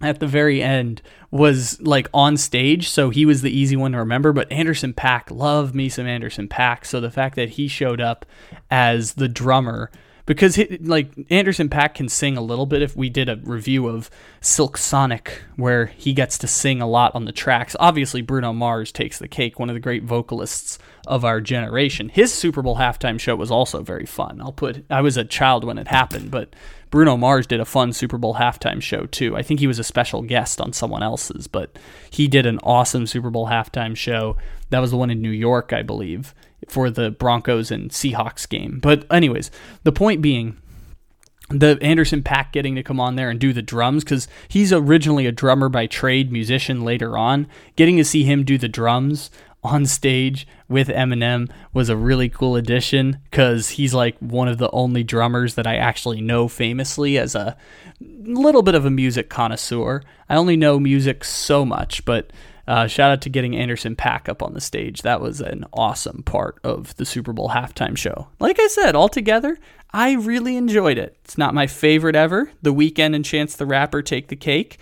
at 0.00 0.20
the 0.20 0.26
very 0.26 0.62
end 0.62 1.02
was 1.30 1.80
like 1.80 2.08
on 2.14 2.36
stage, 2.36 2.88
so 2.88 3.10
he 3.10 3.26
was 3.26 3.42
the 3.42 3.50
easy 3.50 3.76
one 3.76 3.92
to 3.92 3.98
remember. 3.98 4.32
But 4.32 4.50
Anderson 4.50 4.94
.Paak, 4.94 5.30
love 5.30 5.74
me 5.74 5.88
some 5.88 6.06
Anderson 6.06 6.48
.Paak. 6.48 6.86
So 6.86 7.00
the 7.00 7.10
fact 7.10 7.36
that 7.36 7.50
he 7.50 7.68
showed 7.68 8.00
up 8.00 8.24
as 8.70 9.14
the 9.14 9.28
drummer 9.28 9.90
because 10.28 10.56
he, 10.56 10.76
like 10.82 11.10
Anderson 11.30 11.70
.Paak 11.70 11.94
can 11.94 12.06
sing 12.06 12.36
a 12.36 12.42
little 12.42 12.66
bit. 12.66 12.82
If 12.82 12.94
we 12.94 13.08
did 13.08 13.30
a 13.30 13.36
review 13.36 13.88
of 13.88 14.10
Silk 14.42 14.76
Sonic, 14.76 15.42
where 15.56 15.86
he 15.86 16.12
gets 16.12 16.36
to 16.38 16.46
sing 16.46 16.82
a 16.82 16.86
lot 16.86 17.14
on 17.14 17.24
the 17.24 17.32
tracks, 17.32 17.74
obviously 17.80 18.20
Bruno 18.20 18.52
Mars 18.52 18.92
takes 18.92 19.18
the 19.18 19.26
cake. 19.26 19.58
One 19.58 19.70
of 19.70 19.74
the 19.74 19.80
great 19.80 20.04
vocalists 20.04 20.78
of 21.06 21.24
our 21.24 21.40
generation. 21.40 22.10
His 22.10 22.32
Super 22.32 22.60
Bowl 22.60 22.76
halftime 22.76 23.18
show 23.18 23.36
was 23.36 23.50
also 23.50 23.82
very 23.82 24.04
fun. 24.04 24.38
I'll 24.42 24.52
put. 24.52 24.84
I 24.90 25.00
was 25.00 25.16
a 25.16 25.24
child 25.24 25.64
when 25.64 25.78
it 25.78 25.88
happened, 25.88 26.30
but 26.30 26.54
Bruno 26.90 27.16
Mars 27.16 27.46
did 27.46 27.60
a 27.60 27.64
fun 27.64 27.92
Super 27.92 28.18
Bowl 28.18 28.34
halftime 28.34 28.80
show 28.80 29.06
too. 29.06 29.36
I 29.36 29.42
think 29.42 29.60
he 29.60 29.66
was 29.66 29.78
a 29.78 29.84
special 29.84 30.22
guest 30.22 30.60
on 30.60 30.72
someone 30.72 31.02
else's, 31.02 31.46
but 31.46 31.78
he 32.10 32.28
did 32.28 32.46
an 32.46 32.58
awesome 32.62 33.06
Super 33.06 33.30
Bowl 33.30 33.48
halftime 33.48 33.96
show. 33.96 34.36
That 34.70 34.80
was 34.80 34.90
the 34.90 34.96
one 34.96 35.10
in 35.10 35.22
New 35.22 35.30
York, 35.30 35.72
I 35.72 35.82
believe 35.82 36.34
for 36.68 36.90
the 36.90 37.10
Broncos 37.10 37.70
and 37.70 37.90
Seahawks 37.90 38.48
game. 38.48 38.80
But 38.82 39.06
anyways, 39.12 39.50
the 39.84 39.92
point 39.92 40.20
being 40.22 40.56
the 41.50 41.78
Anderson 41.80 42.22
.Paak 42.22 42.52
getting 42.52 42.74
to 42.74 42.82
come 42.82 43.00
on 43.00 43.16
there 43.16 43.30
and 43.30 43.40
do 43.40 43.52
the 43.52 43.62
drums 43.62 44.04
because 44.04 44.28
he's 44.48 44.72
originally 44.72 45.26
a 45.26 45.32
drummer 45.32 45.68
by 45.68 45.86
trade, 45.86 46.30
musician 46.30 46.84
later 46.84 47.16
on. 47.16 47.46
Getting 47.76 47.96
to 47.96 48.04
see 48.04 48.24
him 48.24 48.44
do 48.44 48.58
the 48.58 48.68
drums 48.68 49.30
on 49.68 49.86
stage 49.86 50.46
with 50.68 50.88
Eminem 50.88 51.50
was 51.72 51.88
a 51.88 51.96
really 51.96 52.28
cool 52.28 52.56
addition 52.56 53.18
because 53.30 53.70
he's 53.70 53.94
like 53.94 54.16
one 54.18 54.48
of 54.48 54.58
the 54.58 54.70
only 54.72 55.02
drummers 55.04 55.54
that 55.54 55.66
I 55.66 55.76
actually 55.76 56.20
know 56.20 56.48
famously 56.48 57.16
as 57.18 57.34
a 57.34 57.56
little 58.00 58.62
bit 58.62 58.74
of 58.74 58.84
a 58.84 58.90
music 58.90 59.28
connoisseur. 59.30 60.02
I 60.28 60.36
only 60.36 60.56
know 60.56 60.78
music 60.78 61.24
so 61.24 61.64
much, 61.64 62.04
but 62.04 62.32
Uh, 62.68 62.86
shout 62.86 63.10
out 63.10 63.22
to 63.22 63.30
getting 63.30 63.56
Anderson 63.56 63.96
.Paak 63.96 64.28
up 64.28 64.42
on 64.42 64.52
the 64.52 64.60
stage. 64.60 65.00
That 65.00 65.22
was 65.22 65.40
an 65.40 65.64
awesome 65.72 66.22
part 66.22 66.58
of 66.62 66.94
the 66.96 67.06
Super 67.06 67.32
Bowl 67.32 67.48
halftime 67.48 67.96
show. 67.96 68.28
Like 68.40 68.60
I 68.60 68.66
said, 68.66 68.94
altogether, 68.94 69.56
I 69.94 70.12
really 70.12 70.54
enjoyed 70.54 70.98
it. 70.98 71.16
It's 71.24 71.38
not 71.38 71.54
my 71.54 71.66
favorite 71.66 72.14
ever. 72.14 72.50
The 72.60 72.74
Weeknd 72.74 73.14
and 73.14 73.24
Chance 73.24 73.56
the 73.56 73.64
Rapper 73.64 74.02
take 74.02 74.28
the 74.28 74.36
cake, 74.36 74.76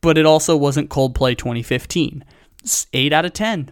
but 0.00 0.16
it 0.16 0.24
also 0.24 0.56
wasn't 0.56 0.88
Coldplay 0.88 1.36
2015. 1.36 2.24
It's 2.62 2.86
8 2.92 3.12
out 3.12 3.24
of 3.24 3.32
10. 3.32 3.70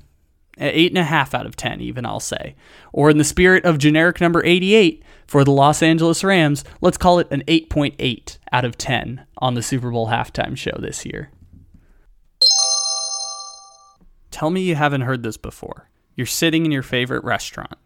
Eh, 0.59 0.71
eight 0.73 0.93
and 0.93 0.99
a 0.99 1.05
half 1.05 1.35
out 1.35 1.47
of 1.47 1.57
10, 1.57 1.81
even 1.81 2.07
I'll 2.07 2.21
say. 2.21 2.55
Or 2.93 3.11
in 3.11 3.19
the 3.19 3.25
spirit 3.25 3.65
of 3.65 3.79
generic 3.79 4.21
number 4.21 4.45
88 4.45 5.03
for 5.27 5.45
the 5.45 5.51
Los 5.51 5.83
Angeles 5.83 6.23
Rams, 6.23 6.65
let's 6.81 6.99
call 6.99 7.19
it 7.19 7.29
an 7.31 7.43
8.8 7.49 8.39
out 8.53 8.65
of 8.65 8.79
10 8.79 9.27
on 9.39 9.55
the 9.55 9.63
Super 9.63 9.91
Bowl 9.91 10.09
halftime 10.09 10.57
show 10.57 10.77
this 10.79 11.05
year. 11.05 11.31
Tell 14.31 14.51
me 14.51 14.63
you 14.63 14.75
haven't 14.75 15.03
heard 15.03 15.23
this 15.23 15.37
before. 15.37 15.89
You're 16.17 16.27
sitting 16.27 16.65
in 16.65 16.73
your 16.73 16.83
favorite 16.83 17.25
restaurant, 17.25 17.79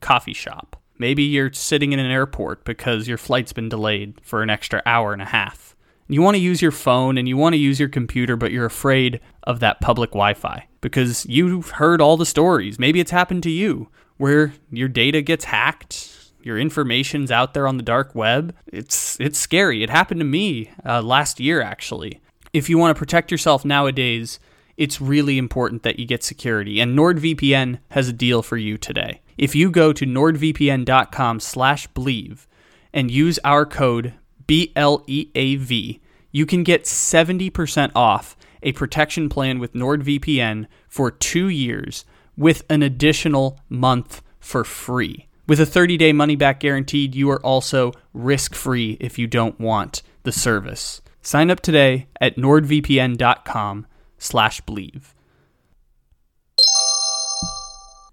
coffee 0.00 0.34
shop. 0.34 0.76
Maybe 0.98 1.22
you're 1.22 1.52
sitting 1.52 1.92
in 1.92 1.98
an 1.98 2.10
airport 2.10 2.64
because 2.64 3.08
your 3.08 3.18
flight's 3.18 3.52
been 3.52 3.68
delayed 3.68 4.20
for 4.22 4.42
an 4.42 4.50
extra 4.50 4.82
hour 4.86 5.12
and 5.12 5.22
a 5.22 5.26
half. 5.26 5.71
You 6.08 6.22
want 6.22 6.34
to 6.34 6.42
use 6.42 6.60
your 6.60 6.72
phone 6.72 7.16
and 7.16 7.28
you 7.28 7.36
want 7.36 7.54
to 7.54 7.58
use 7.58 7.78
your 7.80 7.88
computer, 7.88 8.36
but 8.36 8.52
you're 8.52 8.66
afraid 8.66 9.20
of 9.44 9.60
that 9.60 9.80
public 9.80 10.10
Wi 10.10 10.34
Fi 10.34 10.66
because 10.80 11.24
you've 11.26 11.70
heard 11.70 12.00
all 12.00 12.16
the 12.16 12.26
stories. 12.26 12.78
Maybe 12.78 13.00
it's 13.00 13.10
happened 13.10 13.42
to 13.44 13.50
you 13.50 13.88
where 14.16 14.52
your 14.70 14.88
data 14.88 15.22
gets 15.22 15.46
hacked, 15.46 16.32
your 16.42 16.58
information's 16.58 17.30
out 17.30 17.54
there 17.54 17.66
on 17.66 17.76
the 17.76 17.82
dark 17.82 18.14
web. 18.14 18.54
It's, 18.66 19.18
it's 19.20 19.38
scary. 19.38 19.82
It 19.82 19.90
happened 19.90 20.20
to 20.20 20.24
me 20.24 20.70
uh, 20.84 21.02
last 21.02 21.40
year, 21.40 21.62
actually. 21.62 22.20
If 22.52 22.68
you 22.68 22.78
want 22.78 22.94
to 22.94 22.98
protect 22.98 23.30
yourself 23.30 23.64
nowadays, 23.64 24.38
it's 24.76 25.00
really 25.00 25.38
important 25.38 25.82
that 25.84 25.98
you 25.98 26.06
get 26.06 26.24
security. 26.24 26.80
And 26.80 26.98
NordVPN 26.98 27.78
has 27.90 28.08
a 28.08 28.12
deal 28.12 28.42
for 28.42 28.56
you 28.56 28.76
today. 28.76 29.22
If 29.38 29.54
you 29.54 29.70
go 29.70 29.92
to 29.92 30.04
nordvpn.com 30.04 31.40
slash 31.40 31.88
bleav 31.90 32.46
and 32.92 33.10
use 33.10 33.38
our 33.44 33.64
code 33.64 34.14
BLEAV, 34.52 36.00
you 36.30 36.44
can 36.44 36.62
get 36.62 36.84
70% 36.84 37.90
off 37.94 38.36
a 38.62 38.72
protection 38.72 39.30
plan 39.30 39.58
with 39.58 39.72
NordVPN 39.72 40.66
for 40.88 41.10
two 41.10 41.48
years 41.48 42.04
with 42.36 42.62
an 42.68 42.82
additional 42.82 43.58
month 43.70 44.20
for 44.40 44.62
free. 44.62 45.26
With 45.46 45.58
a 45.58 45.64
30 45.64 45.96
day 45.96 46.12
money 46.12 46.36
back 46.36 46.60
guaranteed, 46.60 47.14
you 47.14 47.30
are 47.30 47.40
also 47.40 47.92
risk 48.12 48.54
free 48.54 48.98
if 49.00 49.18
you 49.18 49.26
don't 49.26 49.58
want 49.58 50.02
the 50.22 50.32
service. 50.32 51.00
Sign 51.22 51.50
up 51.50 51.60
today 51.60 52.08
at 52.20 52.36
nordvpn.com 52.36 53.86
slash 54.18 54.60
bleav. 54.62 55.14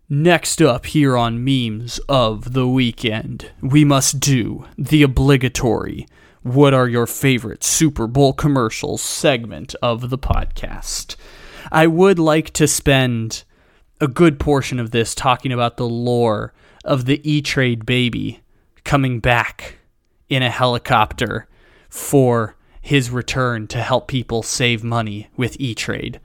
Next 0.08 0.62
up 0.62 0.86
here 0.86 1.18
on 1.18 1.44
Memes 1.44 2.00
of 2.08 2.54
the 2.54 2.68
Weekend, 2.68 3.52
we 3.62 3.84
must 3.84 4.22
do 4.22 4.66
the 4.78 5.04
obligatory 5.04 6.08
What 6.44 6.74
Are 6.74 6.88
Your 6.88 7.06
Favorite 7.06 7.66
Super 7.66 8.08
Bowl 8.08 8.32
Commercials 8.32 9.02
segment 9.02 9.76
of 9.82 10.10
the 10.10 10.18
podcast. 10.18 11.18
I 11.70 11.86
would 11.86 12.18
like 12.18 12.52
to 12.52 12.66
spend 12.66 13.44
a 14.00 14.08
good 14.08 14.40
portion 14.40 14.80
of 14.80 14.92
this 14.92 15.14
talking 15.14 15.52
about 15.52 15.76
the 15.76 15.90
lore 15.90 16.54
of 16.86 17.04
the 17.04 17.20
E 17.30 17.42
Trade 17.42 17.86
baby 17.86 18.40
coming 18.86 19.20
back 19.20 19.80
in 20.30 20.42
a 20.42 20.50
helicopter 20.50 21.50
for 21.90 22.56
his 22.82 23.10
return 23.10 23.68
to 23.68 23.82
help 23.82 24.08
people 24.08 24.42
save 24.42 24.82
money 24.82 25.28
with 25.36 25.60
E 25.60 25.76
Trade. 25.76 26.22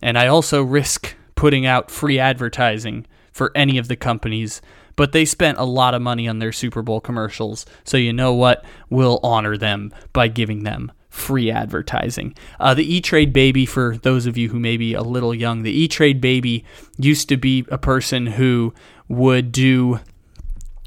And 0.00 0.16
I 0.16 0.28
also 0.28 0.62
risk 0.62 1.16
putting 1.34 1.66
out 1.66 1.90
free 1.90 2.20
advertising 2.20 3.06
for 3.32 3.50
any 3.56 3.76
of 3.76 3.88
the 3.88 3.96
companies, 3.96 4.62
but 4.98 5.12
they 5.12 5.24
spent 5.24 5.56
a 5.58 5.64
lot 5.64 5.94
of 5.94 6.02
money 6.02 6.26
on 6.26 6.40
their 6.40 6.50
Super 6.50 6.82
Bowl 6.82 7.00
commercials. 7.00 7.64
So 7.84 7.96
you 7.96 8.12
know 8.12 8.34
what? 8.34 8.64
We'll 8.90 9.20
honor 9.22 9.56
them 9.56 9.94
by 10.12 10.26
giving 10.26 10.64
them 10.64 10.90
free 11.08 11.52
advertising. 11.52 12.34
Uh, 12.58 12.74
the 12.74 12.96
E 12.96 13.00
Trade 13.00 13.32
Baby, 13.32 13.64
for 13.64 13.96
those 13.98 14.26
of 14.26 14.36
you 14.36 14.48
who 14.48 14.58
may 14.58 14.76
be 14.76 14.94
a 14.94 15.02
little 15.02 15.32
young, 15.32 15.62
the 15.62 15.70
E 15.70 15.86
Trade 15.86 16.20
Baby 16.20 16.64
used 16.98 17.28
to 17.28 17.36
be 17.36 17.64
a 17.70 17.78
person 17.78 18.26
who 18.26 18.74
would 19.06 19.52
do 19.52 20.00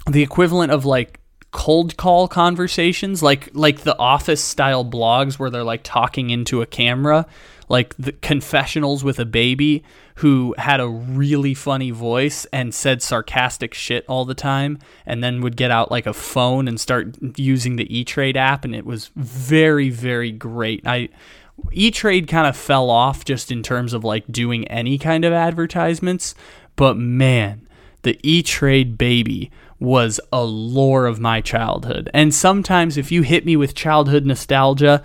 the 0.09 0.21
equivalent 0.21 0.73
of 0.73 0.83
like 0.83 1.21
cold 1.51 1.95
call 1.95 2.27
conversations 2.27 3.21
like 3.21 3.49
like 3.53 3.81
the 3.81 3.97
office 3.97 4.41
style 4.41 4.85
blogs 4.85 5.37
where 5.37 5.49
they're 5.49 5.65
like 5.65 5.81
talking 5.83 6.29
into 6.29 6.61
a 6.61 6.65
camera 6.65 7.25
like 7.71 7.95
the 7.97 8.11
confessionals 8.11 9.03
with 9.03 9.17
a 9.17 9.25
baby 9.25 9.83
who 10.15 10.53
had 10.57 10.79
a 10.79 10.87
really 10.87 11.53
funny 11.53 11.89
voice 11.89 12.45
and 12.51 12.75
said 12.75 13.01
sarcastic 13.01 13.73
shit 13.73 14.05
all 14.07 14.25
the 14.25 14.35
time 14.35 14.77
and 15.05 15.23
then 15.23 15.41
would 15.41 15.55
get 15.55 15.71
out 15.71 15.89
like 15.89 16.05
a 16.05 16.13
phone 16.13 16.67
and 16.67 16.79
start 16.79 17.15
using 17.37 17.77
the 17.77 17.97
E-Trade 17.97 18.37
app 18.37 18.65
and 18.65 18.75
it 18.75 18.85
was 18.85 19.09
very 19.15 19.89
very 19.89 20.31
great. 20.31 20.85
I 20.85 21.09
E-Trade 21.71 22.27
kind 22.27 22.45
of 22.45 22.57
fell 22.57 22.89
off 22.89 23.23
just 23.23 23.51
in 23.51 23.63
terms 23.63 23.93
of 23.93 24.03
like 24.03 24.31
doing 24.31 24.67
any 24.67 24.97
kind 24.97 25.23
of 25.23 25.31
advertisements, 25.31 26.35
but 26.75 26.97
man, 26.97 27.67
the 28.01 28.19
E-Trade 28.23 28.97
baby 28.97 29.49
was 29.79 30.19
a 30.31 30.43
lore 30.43 31.07
of 31.07 31.19
my 31.19 31.41
childhood. 31.41 32.09
And 32.13 32.33
sometimes 32.33 32.97
if 32.97 33.11
you 33.11 33.23
hit 33.23 33.45
me 33.45 33.55
with 33.55 33.73
childhood 33.73 34.25
nostalgia, 34.25 35.03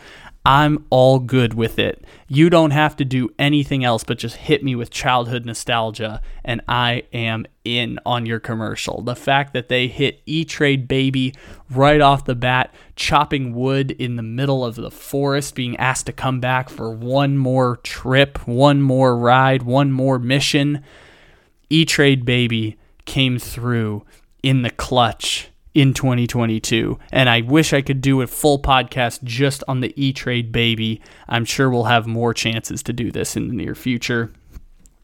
I'm 0.49 0.87
all 0.91 1.19
good 1.19 1.55
with 1.55 1.77
it. 1.77 2.05
You 2.29 2.51
don't 2.51 2.71
have 2.71 2.95
to 2.99 3.05
do 3.05 3.31
anything 3.37 3.83
else 3.83 4.05
but 4.05 4.17
just 4.17 4.37
hit 4.37 4.63
me 4.63 4.77
with 4.77 4.91
childhood 4.91 5.45
nostalgia, 5.45 6.23
and 6.45 6.61
I 6.69 7.03
am 7.13 7.47
in 7.65 7.99
on 8.07 8.27
your 8.27 8.39
commercial. 8.39 9.03
The 9.03 9.17
fact 9.17 9.55
that 9.55 9.69
they 9.69 9.89
hit 9.89 10.23
E 10.25 10.45
Trade 10.45 10.87
Baby 10.87 11.35
right 11.69 12.01
off 12.01 12.27
the 12.27 12.37
bat, 12.37 12.73
chopping 12.95 13.57
wood 13.57 13.91
in 13.91 14.15
the 14.15 14.23
middle 14.23 14.65
of 14.65 14.77
the 14.77 14.93
forest, 14.93 15.57
being 15.57 15.77
asked 15.79 16.07
to 16.07 16.13
come 16.13 16.39
back 16.39 16.69
for 16.69 16.93
one 16.93 17.37
more 17.37 17.79
trip, 17.79 18.47
one 18.47 18.81
more 18.81 19.19
ride, 19.19 19.65
one 19.65 19.91
more 19.91 20.21
mission. 20.21 20.85
E 21.71 21.85
Trade 21.85 22.25
Baby 22.25 22.77
came 23.05 23.41
through 23.41 24.05
in 24.45 24.63
the 24.63 24.71
clutch 24.71 25.49
in 25.77 25.93
2022. 25.93 26.99
And 27.13 27.29
I 27.29 27.43
wish 27.43 27.75
I 27.75 27.83
could 27.83 28.01
do 28.01 28.23
a 28.23 28.27
full 28.27 28.59
podcast 28.59 29.23
just 29.23 29.63
on 29.69 29.81
the 29.81 29.93
E 29.95 30.11
Trade 30.11 30.51
baby. 30.51 31.03
I'm 31.29 31.45
sure 31.45 31.69
we'll 31.69 31.85
have 31.85 32.07
more 32.07 32.33
chances 32.33 32.83
to 32.85 32.95
do 32.95 33.13
this 33.13 33.37
in 33.37 33.49
the 33.49 33.55
near 33.55 33.75
future. 33.75 34.33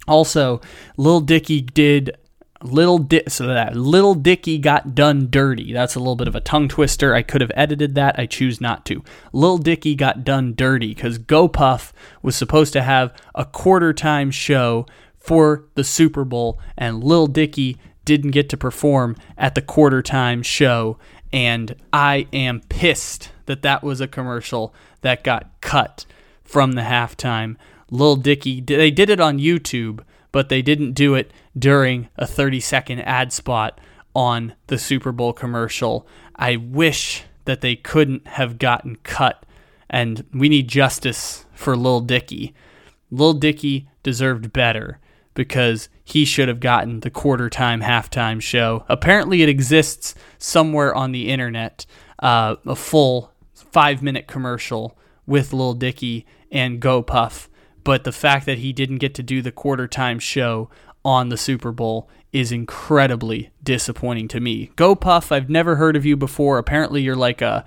Also, 0.09 0.63
Lil 0.97 1.21
Dicky 1.21 1.61
did 1.61 2.17
Little 2.63 3.07
so 3.29 3.49
that 3.49 3.77
Little 3.77 4.15
Dicky 4.15 4.57
got 4.57 4.95
done 4.95 5.29
dirty. 5.29 5.75
That's 5.75 5.95
a 5.95 5.99
little 5.99 6.17
bit 6.17 6.29
of 6.29 6.35
a 6.35 6.41
tongue 6.41 6.69
twister. 6.69 7.15
I 7.15 7.23
could 7.23 7.43
have 7.43 7.53
edited 7.55 7.95
that. 7.97 8.19
I 8.19 8.25
choose 8.25 8.59
not 8.61 8.87
to. 8.87 9.05
Lil 9.33 9.59
Dicky 9.59 9.95
got 9.95 10.25
done 10.25 10.55
dirty 10.57 10.95
because 10.95 11.19
GoPuff 11.19 11.93
was 12.23 12.35
supposed 12.35 12.73
to 12.73 12.83
have 12.83 13.13
a 13.35 13.45
quarter 13.45 13.93
time 13.93 14.31
show 14.31 14.87
for 15.19 15.67
the 15.75 15.85
Super 15.85 16.25
Bowl, 16.25 16.59
and 16.79 17.05
Lil 17.05 17.27
Dicky 17.27 17.79
didn't 18.05 18.31
get 18.33 18.49
to 18.51 18.57
perform 18.57 19.17
at 19.37 19.55
the 19.55 19.63
quarter 19.63 20.03
time 20.03 20.43
show. 20.43 20.99
And 21.33 21.77
I 21.93 22.27
am 22.33 22.61
pissed 22.69 23.31
that 23.47 23.63
that 23.63 23.83
was 23.83 24.01
a 24.01 24.09
commercial 24.09 24.75
that 25.01 25.25
got 25.25 25.51
cut 25.61 26.05
from 26.45 26.73
the 26.73 26.83
halftime. 26.83 27.57
Lil 27.91 28.17
Dicky, 28.17 28.61
they 28.61 28.91
did 28.91 29.11
it 29.11 29.21
on 29.21 29.39
YouTube, 29.39 30.01
but 30.31 30.49
they 30.49 30.63
didn't 30.63 30.93
do 30.93 31.15
it 31.15 31.33
during 31.59 32.09
a 32.17 32.27
30 32.27 32.61
second 32.61 33.01
ad 33.01 33.33
spot 33.33 33.81
on 34.15 34.55
the 34.67 34.79
Super 34.79 35.13
Bowl 35.13 35.33
commercial. 35.33 36.07
I 36.37 36.57
wish 36.57 37.25
that 37.45 37.61
they 37.61 37.77
couldn't 37.77 38.27
have 38.27 38.59
gotten 38.59 38.97
cut, 38.97 39.45
and 39.89 40.25
we 40.33 40.49
need 40.49 40.69
justice 40.69 41.47
for 41.53 41.77
Lil 41.77 42.01
Dicky. 42.01 42.55
Lil 43.11 43.35
Dicky 43.35 43.89
deserved 44.03 44.53
better 44.53 44.99
because 45.35 45.89
he 46.05 46.25
should 46.25 46.49
have 46.49 46.61
gotten 46.61 47.01
the 47.01 47.11
quarter 47.11 47.49
time 47.49 47.81
halftime 47.81 48.41
show. 48.41 48.85
Apparently, 48.89 49.43
it 49.43 49.49
exists 49.49 50.15
somewhere 50.39 50.95
on 50.95 51.13
the 51.13 51.29
internet, 51.29 51.87
uh, 52.19 52.57
a 52.67 52.77
full 52.77 53.33
five 53.55 54.03
minute 54.03 54.27
commercial 54.27 54.99
with 55.27 55.53
Lil 55.53 55.75
Dicky 55.75 56.27
and 56.51 56.81
GoPuff. 56.81 57.49
But 57.85 58.05
the 58.05 58.13
fact 58.13 58.47
that 58.47 58.59
he 58.59 58.73
didn't 58.73 58.99
get 58.99 59.15
to 59.15 59.23
do 59.23 59.43
the 59.43 59.53
quarter 59.53 59.89
time 59.89 60.19
show 60.19 60.71
on 61.05 61.31
the 61.31 61.37
Super 61.37 61.73
Bowl 61.73 62.09
is 62.33 62.51
incredibly 62.51 63.51
disappointing 63.63 64.27
to 64.29 64.41
me. 64.41 64.71
GoPuff, 64.77 65.31
I've 65.31 65.51
never 65.51 65.77
heard 65.77 65.97
of 65.97 66.07
you 66.07 66.17
before. 66.17 66.59
Apparently, 66.59 67.03
you're 67.03 67.17
like 67.17 67.43
a 67.43 67.65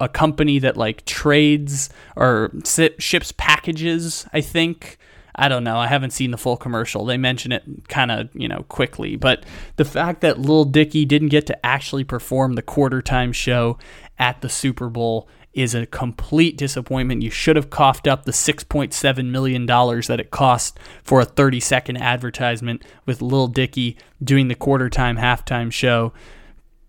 a 0.00 0.08
company 0.08 0.58
that 0.58 0.76
like 0.76 1.04
trades 1.04 1.90
or 2.16 2.50
ships 2.98 3.32
packages. 3.32 4.26
I 4.32 4.40
think 4.40 4.98
I 5.36 5.48
don't 5.48 5.64
know. 5.64 5.76
I 5.76 5.86
haven't 5.86 6.10
seen 6.10 6.30
the 6.30 6.38
full 6.38 6.56
commercial. 6.56 7.04
They 7.04 7.18
mention 7.18 7.52
it 7.52 7.62
kind 7.88 8.10
of, 8.10 8.30
you 8.34 8.48
know, 8.48 8.64
quickly. 8.68 9.16
But 9.16 9.44
the 9.76 9.84
fact 9.84 10.22
that 10.22 10.40
Lil 10.40 10.64
Dicky 10.64 11.04
didn't 11.04 11.28
get 11.28 11.46
to 11.46 11.66
actually 11.66 12.04
perform 12.04 12.54
the 12.54 12.62
quarter 12.62 13.02
time 13.02 13.32
show 13.32 13.78
at 14.18 14.40
the 14.40 14.48
Super 14.48 14.88
Bowl 14.88 15.28
is 15.52 15.74
a 15.74 15.86
complete 15.86 16.56
disappointment. 16.56 17.22
You 17.22 17.30
should 17.30 17.56
have 17.56 17.70
coughed 17.70 18.06
up 18.06 18.24
the 18.24 18.32
$6.7 18.32 19.30
million 19.30 19.64
that 19.66 20.20
it 20.20 20.30
cost 20.30 20.78
for 21.02 21.20
a 21.20 21.24
30 21.24 21.60
second 21.60 21.96
advertisement 21.96 22.82
with 23.06 23.22
Lil 23.22 23.48
Dicky 23.48 23.96
doing 24.22 24.48
the 24.48 24.54
quarter 24.54 24.90
time, 24.90 25.16
halftime 25.16 25.72
show. 25.72 26.12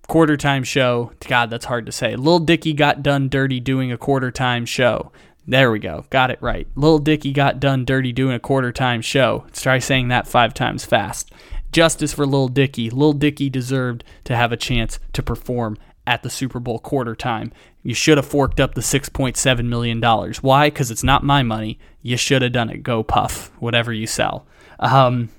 Quarter 0.07 0.37
time 0.37 0.63
show. 0.63 1.11
God, 1.27 1.49
that's 1.49 1.65
hard 1.65 1.85
to 1.85 1.91
say. 1.91 2.15
Lil 2.15 2.39
Dicky 2.39 2.73
got 2.73 3.03
done 3.03 3.27
dirty 3.29 3.59
doing 3.59 3.91
a 3.91 3.97
quarter 3.97 4.31
time 4.31 4.65
show. 4.65 5.11
There 5.47 5.71
we 5.71 5.79
go. 5.79 6.03
Got 6.09 6.29
it 6.29 6.41
right. 6.41 6.67
Little 6.75 6.99
Dicky 6.99 7.31
got 7.31 7.61
done 7.61 7.85
dirty 7.85 8.11
doing 8.11 8.35
a 8.35 8.39
quarter 8.39 8.73
time 8.73 9.01
show. 9.01 9.43
Let's 9.45 9.61
try 9.61 9.79
saying 9.79 10.09
that 10.09 10.27
five 10.27 10.53
times 10.53 10.83
fast. 10.83 11.31
Justice 11.71 12.13
for 12.13 12.25
Little 12.25 12.49
Dicky. 12.49 12.89
Little 12.89 13.13
Dicky 13.13 13.49
deserved 13.49 14.03
to 14.25 14.35
have 14.35 14.51
a 14.51 14.57
chance 14.57 14.99
to 15.13 15.23
perform 15.23 15.77
at 16.05 16.21
the 16.21 16.29
Super 16.29 16.59
Bowl 16.59 16.79
quarter 16.79 17.15
time. 17.15 17.53
You 17.81 17.93
should 17.93 18.17
have 18.17 18.25
forked 18.25 18.59
up 18.59 18.75
the 18.75 18.81
$6.7 18.81 19.65
million. 19.65 20.01
Why? 20.41 20.67
Because 20.67 20.91
it's 20.91 21.03
not 21.03 21.23
my 21.23 21.43
money. 21.43 21.79
You 22.01 22.17
should 22.17 22.41
have 22.41 22.51
done 22.51 22.69
it. 22.69 22.83
Go 22.83 23.01
Puff, 23.03 23.51
whatever 23.59 23.93
you 23.93 24.07
sell. 24.07 24.45
Um, 24.79 25.29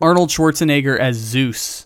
Arnold 0.00 0.30
Schwarzenegger 0.30 0.98
as 0.98 1.16
Zeus 1.16 1.84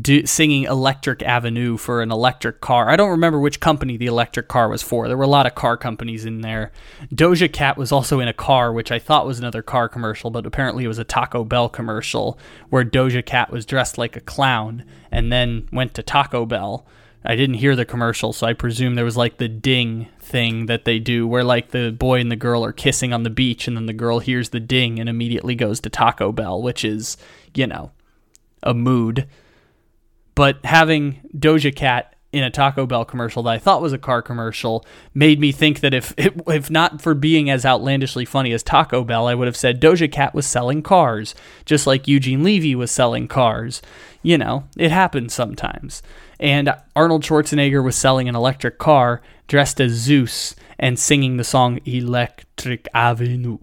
do, 0.00 0.26
singing 0.26 0.64
Electric 0.64 1.22
Avenue 1.22 1.76
for 1.76 2.02
an 2.02 2.10
electric 2.10 2.60
car. 2.60 2.88
I 2.88 2.96
don't 2.96 3.10
remember 3.10 3.38
which 3.40 3.60
company 3.60 3.96
the 3.96 4.06
electric 4.06 4.48
car 4.48 4.68
was 4.68 4.82
for. 4.82 5.08
There 5.08 5.16
were 5.16 5.24
a 5.24 5.28
lot 5.28 5.46
of 5.46 5.54
car 5.54 5.76
companies 5.76 6.24
in 6.24 6.40
there. 6.40 6.72
Doja 7.14 7.52
Cat 7.52 7.76
was 7.76 7.92
also 7.92 8.20
in 8.20 8.28
a 8.28 8.32
car, 8.32 8.72
which 8.72 8.92
I 8.92 8.98
thought 8.98 9.26
was 9.26 9.38
another 9.38 9.62
car 9.62 9.88
commercial, 9.88 10.30
but 10.30 10.46
apparently 10.46 10.84
it 10.84 10.88
was 10.88 10.98
a 10.98 11.04
Taco 11.04 11.44
Bell 11.44 11.68
commercial 11.68 12.38
where 12.70 12.84
Doja 12.84 13.24
Cat 13.24 13.50
was 13.50 13.66
dressed 13.66 13.98
like 13.98 14.16
a 14.16 14.20
clown 14.20 14.84
and 15.10 15.32
then 15.32 15.68
went 15.72 15.94
to 15.94 16.02
Taco 16.02 16.46
Bell. 16.46 16.86
I 17.24 17.36
didn't 17.36 17.56
hear 17.56 17.74
the 17.74 17.84
commercial, 17.84 18.32
so 18.32 18.46
I 18.46 18.52
presume 18.52 18.94
there 18.94 19.04
was 19.04 19.16
like 19.16 19.38
the 19.38 19.48
ding 19.48 20.08
thing 20.20 20.66
that 20.66 20.84
they 20.84 20.98
do 20.98 21.26
where 21.26 21.44
like 21.44 21.70
the 21.70 21.90
boy 21.90 22.20
and 22.20 22.30
the 22.30 22.36
girl 22.36 22.64
are 22.64 22.72
kissing 22.72 23.12
on 23.12 23.22
the 23.22 23.30
beach 23.30 23.66
and 23.66 23.76
then 23.76 23.86
the 23.86 23.92
girl 23.92 24.20
hears 24.20 24.50
the 24.50 24.60
ding 24.60 24.98
and 24.98 25.08
immediately 25.08 25.54
goes 25.54 25.80
to 25.80 25.90
Taco 25.90 26.32
Bell, 26.32 26.62
which 26.62 26.84
is, 26.84 27.16
you 27.54 27.66
know, 27.66 27.90
a 28.62 28.72
mood. 28.72 29.26
But 30.38 30.64
having 30.64 31.20
Doja 31.36 31.74
Cat 31.74 32.14
in 32.30 32.44
a 32.44 32.50
Taco 32.50 32.86
Bell 32.86 33.04
commercial 33.04 33.42
that 33.42 33.50
I 33.50 33.58
thought 33.58 33.82
was 33.82 33.92
a 33.92 33.98
car 33.98 34.22
commercial 34.22 34.86
made 35.12 35.40
me 35.40 35.50
think 35.50 35.80
that 35.80 35.92
if 35.92 36.14
if 36.16 36.70
not 36.70 37.02
for 37.02 37.12
being 37.14 37.50
as 37.50 37.66
outlandishly 37.66 38.24
funny 38.24 38.52
as 38.52 38.62
Taco 38.62 39.02
Bell, 39.02 39.26
I 39.26 39.34
would 39.34 39.48
have 39.48 39.56
said 39.56 39.80
Doja 39.80 40.08
Cat 40.08 40.36
was 40.36 40.46
selling 40.46 40.80
cars, 40.80 41.34
just 41.64 41.88
like 41.88 42.06
Eugene 42.06 42.44
Levy 42.44 42.76
was 42.76 42.92
selling 42.92 43.26
cars. 43.26 43.82
You 44.22 44.38
know, 44.38 44.68
it 44.76 44.92
happens 44.92 45.34
sometimes. 45.34 46.04
And 46.38 46.72
Arnold 46.94 47.24
Schwarzenegger 47.24 47.82
was 47.82 47.96
selling 47.96 48.28
an 48.28 48.36
electric 48.36 48.78
car 48.78 49.20
dressed 49.48 49.80
as 49.80 49.90
Zeus 49.90 50.54
and 50.78 51.00
singing 51.00 51.36
the 51.36 51.42
song 51.42 51.80
Electric 51.84 52.86
Avenue 52.94 53.58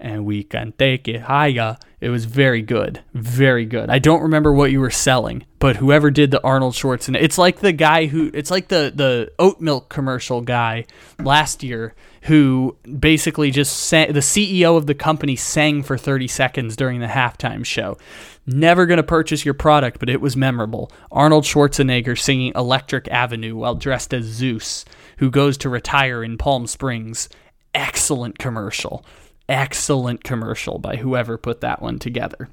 and 0.00 0.24
we 0.24 0.42
can 0.42 0.72
take 0.72 1.06
it 1.06 1.22
higher. 1.22 1.76
It 2.00 2.08
was 2.08 2.24
very 2.24 2.62
good, 2.62 3.02
very 3.12 3.66
good. 3.66 3.90
I 3.90 3.98
don't 3.98 4.22
remember 4.22 4.52
what 4.52 4.70
you 4.70 4.80
were 4.80 4.90
selling, 4.90 5.44
but 5.58 5.76
whoever 5.76 6.10
did 6.10 6.30
the 6.30 6.42
Arnold 6.42 6.72
Schwarzenegger, 6.72 7.22
it's 7.22 7.36
like 7.36 7.60
the 7.60 7.72
guy 7.72 8.06
who, 8.06 8.30
it's 8.32 8.50
like 8.50 8.68
the 8.68 8.90
the 8.94 9.30
oat 9.38 9.60
milk 9.60 9.90
commercial 9.90 10.40
guy 10.40 10.86
last 11.18 11.62
year 11.62 11.94
who 12.22 12.76
basically 12.98 13.50
just 13.50 13.76
sang, 13.76 14.14
the 14.14 14.20
CEO 14.20 14.78
of 14.78 14.86
the 14.86 14.94
company 14.94 15.36
sang 15.36 15.82
for 15.82 15.98
30 15.98 16.26
seconds 16.26 16.74
during 16.74 17.00
the 17.00 17.06
halftime 17.06 17.64
show. 17.64 17.98
Never 18.46 18.86
going 18.86 18.96
to 18.96 19.02
purchase 19.02 19.44
your 19.44 19.54
product, 19.54 19.98
but 20.00 20.08
it 20.08 20.22
was 20.22 20.36
memorable. 20.36 20.90
Arnold 21.12 21.44
Schwarzenegger 21.44 22.18
singing 22.18 22.52
Electric 22.54 23.08
Avenue 23.08 23.56
while 23.56 23.74
dressed 23.74 24.14
as 24.14 24.24
Zeus, 24.24 24.86
who 25.18 25.30
goes 25.30 25.58
to 25.58 25.68
retire 25.68 26.24
in 26.24 26.38
Palm 26.38 26.66
Springs. 26.66 27.28
Excellent 27.74 28.38
commercial 28.38 29.04
excellent 29.50 30.24
commercial 30.24 30.78
by 30.78 30.96
whoever 30.96 31.36
put 31.36 31.60
that 31.60 31.82
one 31.82 31.98
together. 31.98 32.48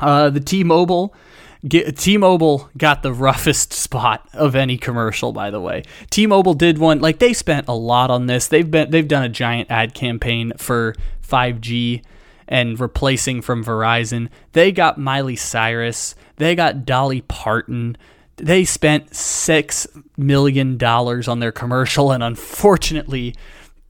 Uh, 0.00 0.30
the 0.30 0.40
T-Mobile. 0.40 1.14
Get, 1.66 1.96
T-Mobile 1.96 2.70
got 2.78 3.02
the 3.02 3.12
roughest 3.12 3.72
spot 3.72 4.28
of 4.32 4.54
any 4.54 4.78
commercial, 4.78 5.32
by 5.32 5.50
the 5.50 5.60
way. 5.60 5.82
T-Mobile 6.10 6.54
did 6.54 6.78
one 6.78 7.00
like 7.00 7.18
they 7.18 7.32
spent 7.32 7.68
a 7.68 7.74
lot 7.74 8.10
on 8.10 8.26
this. 8.26 8.48
They've 8.48 8.68
been 8.68 8.90
they've 8.90 9.06
done 9.06 9.24
a 9.24 9.28
giant 9.28 9.70
ad 9.70 9.94
campaign 9.94 10.52
for 10.56 10.94
5G 11.26 12.02
and 12.48 12.78
replacing 12.80 13.42
from 13.42 13.64
Verizon. 13.64 14.28
They 14.52 14.72
got 14.72 14.98
Miley 14.98 15.36
Cyrus. 15.36 16.14
They 16.36 16.54
got 16.54 16.84
Dolly 16.84 17.20
Parton. 17.22 17.96
They 18.36 18.64
spent 18.64 19.14
six 19.14 19.86
million 20.16 20.76
dollars 20.76 21.28
on 21.28 21.38
their 21.38 21.52
commercial, 21.52 22.10
and 22.10 22.22
unfortunately, 22.22 23.36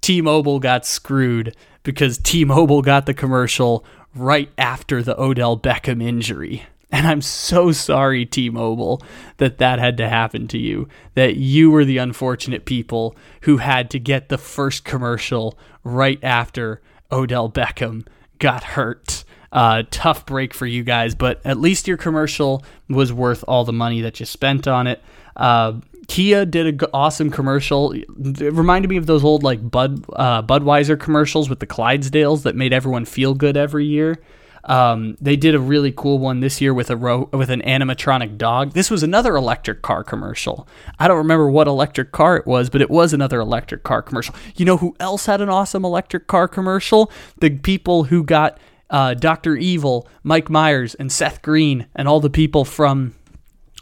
T-Mobile 0.03 0.61
got 0.61 0.85
screwed 0.85 1.57
because 1.83 2.19
T-Mobile 2.19 2.83
got 2.83 3.07
the 3.07 3.15
commercial 3.15 3.85
right 4.15 4.51
after 4.59 5.03
the 5.03 5.19
Odell 5.21 5.59
Beckham 5.59 6.03
injury. 6.03 6.65
And 6.93 7.07
I'm 7.07 7.23
so 7.23 7.73
sorry, 7.73 8.27
T 8.27 8.51
Mobile, 8.51 9.03
that 9.39 9.57
that 9.57 9.79
had 9.79 9.97
to 9.97 10.09
happen 10.09 10.47
to 10.49 10.59
you. 10.59 10.89
That 11.15 11.37
you 11.37 11.71
were 11.71 11.87
the 11.87 11.97
unfortunate 11.97 12.67
people 12.67 13.17
who 13.43 13.57
had 13.57 13.89
to 13.91 13.99
get 13.99 14.29
the 14.29 14.37
first 14.37 14.85
commercial 14.85 15.59
right 15.85 16.23
after 16.23 16.83
Odell 17.11 17.51
Beckham 17.51 18.07
got 18.39 18.63
hurt. 18.63 19.25
Uh, 19.51 19.85
tough 19.91 20.27
break 20.27 20.53
for 20.53 20.67
you 20.67 20.83
guys, 20.83 21.15
but 21.15 21.41
at 21.47 21.59
least 21.59 21.89
your 21.89 21.97
commercial 21.97 22.63
was 22.91 23.11
worth 23.11 23.43
all 23.49 23.65
the 23.65 23.73
money 23.73 24.03
that 24.03 24.21
you 24.21 24.27
spent 24.27 24.69
on 24.69 24.87
it. 24.87 25.03
Uh, 25.35 25.75
Kia 26.13 26.45
did 26.45 26.83
an 26.83 26.91
awesome 26.93 27.31
commercial. 27.31 27.93
It 27.93 28.53
reminded 28.53 28.91
me 28.91 28.99
of 28.99 29.07
those 29.07 29.25
old 29.25 29.43
like 29.43 29.71
Bud 29.71 30.05
uh, 30.13 30.43
Budweiser 30.43 31.01
commercials 31.01 31.49
with 31.49 31.59
the 31.61 31.67
Clydesdales 31.67 32.43
that 32.43 32.55
made 32.55 32.75
everyone 32.75 33.07
feel 33.07 33.33
good 33.33 33.57
every 33.57 33.87
year. 33.87 34.23
Um, 34.65 35.17
they 35.23 35.37
did 35.37 35.55
a 35.55 35.59
really 35.59 35.91
cool 35.91 36.19
one 36.19 36.41
this 36.41 36.61
year 36.61 36.75
with 36.75 36.91
a 36.91 36.99
ro- 36.99 37.31
with 37.33 37.49
an 37.49 37.63
animatronic 37.63 38.37
dog. 38.37 38.75
This 38.75 38.91
was 38.91 39.03
another 39.03 39.37
electric 39.37 39.81
car 39.81 40.05
commercial. 40.05 40.69
I 40.99 41.09
don't 41.09 41.17
remember 41.17 41.51
what 41.51 41.67
electric 41.67 42.13
car 42.13 42.37
it 42.37 42.47
was, 42.47 42.69
but 42.69 42.83
it 42.83 42.91
was 42.91 43.15
another 43.15 43.41
electric 43.41 43.83
car 43.83 44.03
commercial. 44.03 44.35
You 44.55 44.67
know 44.67 44.77
who 44.77 44.95
else 45.01 45.25
had 45.25 45.41
an 45.41 45.49
awesome 45.49 45.83
electric 45.83 46.27
car 46.27 46.47
commercial? 46.47 47.11
The 47.39 47.57
people 47.59 48.05
who 48.05 48.23
got 48.23 48.59
uh, 48.91 49.15
Doctor 49.15 49.57
Evil, 49.57 50.07
Mike 50.25 50.51
Myers, 50.51 50.95
and 50.95 51.11
Seth 51.11 51.41
Green, 51.41 51.87
and 51.97 52.07
all 52.07 52.21
the 52.21 52.29
people 52.29 52.67
from 52.67 53.15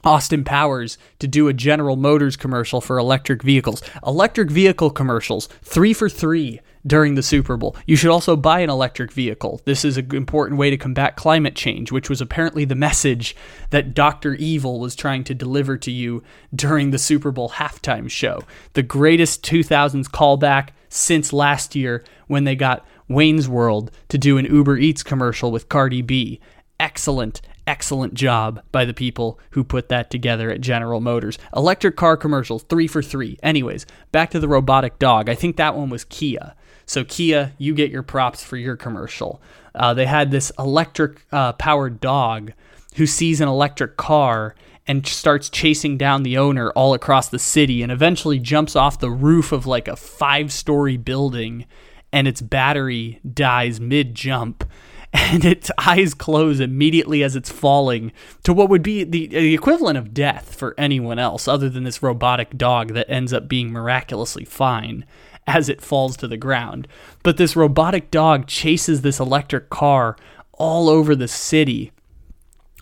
Austin 0.04 0.44
Powers 0.44 0.98
to 1.18 1.28
do 1.28 1.48
a 1.48 1.52
General 1.52 1.96
Motors 1.96 2.36
commercial 2.36 2.80
for 2.80 2.98
electric 2.98 3.42
vehicles. 3.42 3.82
Electric 4.06 4.50
vehicle 4.50 4.90
commercials, 4.90 5.46
three 5.62 5.92
for 5.92 6.08
three 6.08 6.60
during 6.86 7.14
the 7.14 7.22
Super 7.22 7.56
Bowl. 7.56 7.76
You 7.86 7.96
should 7.96 8.10
also 8.10 8.36
buy 8.36 8.60
an 8.60 8.70
electric 8.70 9.12
vehicle. 9.12 9.60
This 9.64 9.84
is 9.84 9.96
an 9.96 10.14
important 10.14 10.58
way 10.58 10.70
to 10.70 10.76
combat 10.76 11.16
climate 11.16 11.54
change, 11.54 11.92
which 11.92 12.08
was 12.08 12.20
apparently 12.20 12.64
the 12.64 12.74
message 12.74 13.36
that 13.70 13.94
Dr. 13.94 14.34
Evil 14.34 14.80
was 14.80 14.96
trying 14.96 15.24
to 15.24 15.34
deliver 15.34 15.76
to 15.76 15.90
you 15.90 16.22
during 16.54 16.90
the 16.90 16.98
Super 16.98 17.30
Bowl 17.30 17.50
halftime 17.50 18.10
show. 18.10 18.42
The 18.72 18.82
greatest 18.82 19.44
2000s 19.44 20.06
callback 20.06 20.70
since 20.88 21.32
last 21.32 21.76
year 21.76 22.04
when 22.26 22.44
they 22.44 22.56
got 22.56 22.86
Wayne's 23.08 23.48
World 23.48 23.90
to 24.08 24.18
do 24.18 24.38
an 24.38 24.46
Uber 24.46 24.78
Eats 24.78 25.02
commercial 25.02 25.50
with 25.50 25.68
Cardi 25.68 26.02
B. 26.02 26.40
Excellent 26.78 27.40
excellent 27.66 28.14
job 28.14 28.62
by 28.72 28.84
the 28.84 28.94
people 28.94 29.38
who 29.50 29.64
put 29.64 29.88
that 29.88 30.10
together 30.10 30.50
at 30.50 30.60
General 30.60 31.00
Motors. 31.00 31.38
Electric 31.54 31.96
car 31.96 32.16
commercials, 32.16 32.62
three 32.64 32.86
for 32.86 33.02
three. 33.02 33.38
Anyways, 33.42 33.86
back 34.12 34.30
to 34.30 34.40
the 34.40 34.48
robotic 34.48 34.98
dog. 34.98 35.28
I 35.28 35.34
think 35.34 35.56
that 35.56 35.76
one 35.76 35.90
was 35.90 36.04
Kia. 36.04 36.54
So, 36.86 37.04
Kia, 37.04 37.52
you 37.58 37.74
get 37.74 37.90
your 37.90 38.02
props 38.02 38.42
for 38.42 38.56
your 38.56 38.76
commercial. 38.76 39.40
Uh, 39.74 39.94
they 39.94 40.06
had 40.06 40.30
this 40.30 40.50
electric 40.58 41.24
uh, 41.30 41.52
powered 41.52 42.00
dog 42.00 42.52
who 42.96 43.06
sees 43.06 43.40
an 43.40 43.48
electric 43.48 43.96
car 43.96 44.54
and 44.86 45.06
starts 45.06 45.48
chasing 45.48 45.96
down 45.96 46.24
the 46.24 46.36
owner 46.36 46.70
all 46.72 46.94
across 46.94 47.28
the 47.28 47.38
city 47.38 47.82
and 47.82 47.92
eventually 47.92 48.40
jumps 48.40 48.74
off 48.74 48.98
the 48.98 49.10
roof 49.10 49.52
of 49.52 49.66
like 49.66 49.86
a 49.86 49.94
five 49.94 50.52
story 50.52 50.96
building 50.96 51.66
and 52.12 52.26
its 52.26 52.40
battery 52.40 53.20
dies 53.32 53.78
mid 53.80 54.14
jump 54.14 54.64
and 55.12 55.44
its 55.44 55.70
eyes 55.78 56.14
close 56.14 56.60
immediately 56.60 57.22
as 57.22 57.34
it's 57.34 57.50
falling 57.50 58.12
to 58.42 58.52
what 58.52 58.68
would 58.68 58.82
be 58.82 59.02
the, 59.04 59.26
the 59.26 59.54
equivalent 59.54 59.98
of 59.98 60.14
death 60.14 60.54
for 60.54 60.74
anyone 60.78 61.18
else 61.18 61.48
other 61.48 61.68
than 61.68 61.84
this 61.84 62.02
robotic 62.02 62.56
dog 62.56 62.94
that 62.94 63.10
ends 63.10 63.32
up 63.32 63.48
being 63.48 63.72
miraculously 63.72 64.44
fine 64.44 65.04
as 65.46 65.68
it 65.68 65.80
falls 65.80 66.16
to 66.16 66.28
the 66.28 66.36
ground. 66.36 66.86
But 67.22 67.36
this 67.36 67.56
robotic 67.56 68.10
dog 68.10 68.46
chases 68.46 69.02
this 69.02 69.18
electric 69.18 69.68
car 69.68 70.16
all 70.52 70.88
over 70.88 71.16
the 71.16 71.28
city 71.28 71.90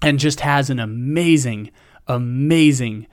and 0.02 0.18
just 0.18 0.40
has 0.40 0.68
an 0.68 0.78
amazing, 0.78 1.70
amazing 2.06 3.06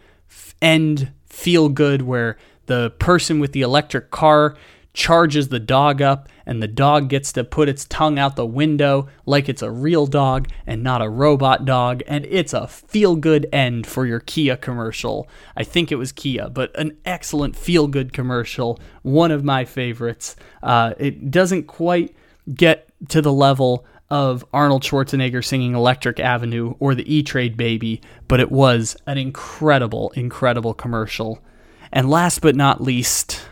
end 0.61 1.11
feel 1.25 1.69
good 1.69 2.01
where 2.01 2.37
the 2.65 2.91
person 2.99 3.39
with 3.39 3.53
the 3.53 3.61
electric 3.61 4.11
car 4.11 4.55
charges 4.95 5.49
the 5.49 5.59
dog 5.59 6.01
up, 6.01 6.29
and 6.45 6.63
the 6.63 6.67
dog 6.67 7.09
gets 7.09 7.31
to 7.33 7.43
put 7.43 7.69
its 7.69 7.85
tongue 7.85 8.17
out 8.17 8.35
the 8.35 8.45
window 8.45 9.07
like 9.25 9.47
it's 9.49 9.61
a 9.61 9.69
real 9.69 10.07
dog 10.07 10.47
and 10.65 10.81
not 10.81 11.01
a 11.01 11.09
robot 11.09 11.65
dog. 11.65 12.01
And 12.07 12.25
it's 12.25 12.53
a 12.53 12.67
feel 12.67 13.15
good 13.15 13.47
end 13.51 13.85
for 13.85 14.05
your 14.05 14.21
Kia 14.21 14.55
commercial. 14.55 15.27
I 15.55 15.63
think 15.63 15.91
it 15.91 15.97
was 15.97 16.11
Kia, 16.11 16.49
but 16.49 16.75
an 16.79 16.97
excellent 17.05 17.55
feel 17.55 17.87
good 17.87 18.13
commercial. 18.13 18.79
One 19.03 19.31
of 19.31 19.43
my 19.43 19.65
favorites. 19.65 20.35
Uh, 20.63 20.93
it 20.97 21.29
doesn't 21.29 21.63
quite 21.63 22.15
get 22.53 22.87
to 23.09 23.21
the 23.21 23.33
level 23.33 23.85
of 24.09 24.45
Arnold 24.53 24.83
Schwarzenegger 24.83 25.43
singing 25.43 25.75
Electric 25.75 26.19
Avenue 26.19 26.75
or 26.79 26.95
the 26.95 27.13
E 27.13 27.21
Trade 27.23 27.57
Baby, 27.57 28.01
but 28.27 28.39
it 28.39 28.51
was 28.51 28.95
an 29.07 29.17
incredible, 29.17 30.11
incredible 30.15 30.73
commercial. 30.73 31.43
And 31.91 32.09
last 32.09 32.39
but 32.41 32.55
not 32.55 32.81
least, 32.81 33.45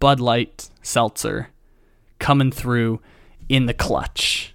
Bud 0.00 0.18
Light 0.18 0.68
Seltzer 0.82 1.50
coming 2.18 2.50
through 2.50 3.00
in 3.48 3.66
the 3.66 3.74
clutch. 3.74 4.54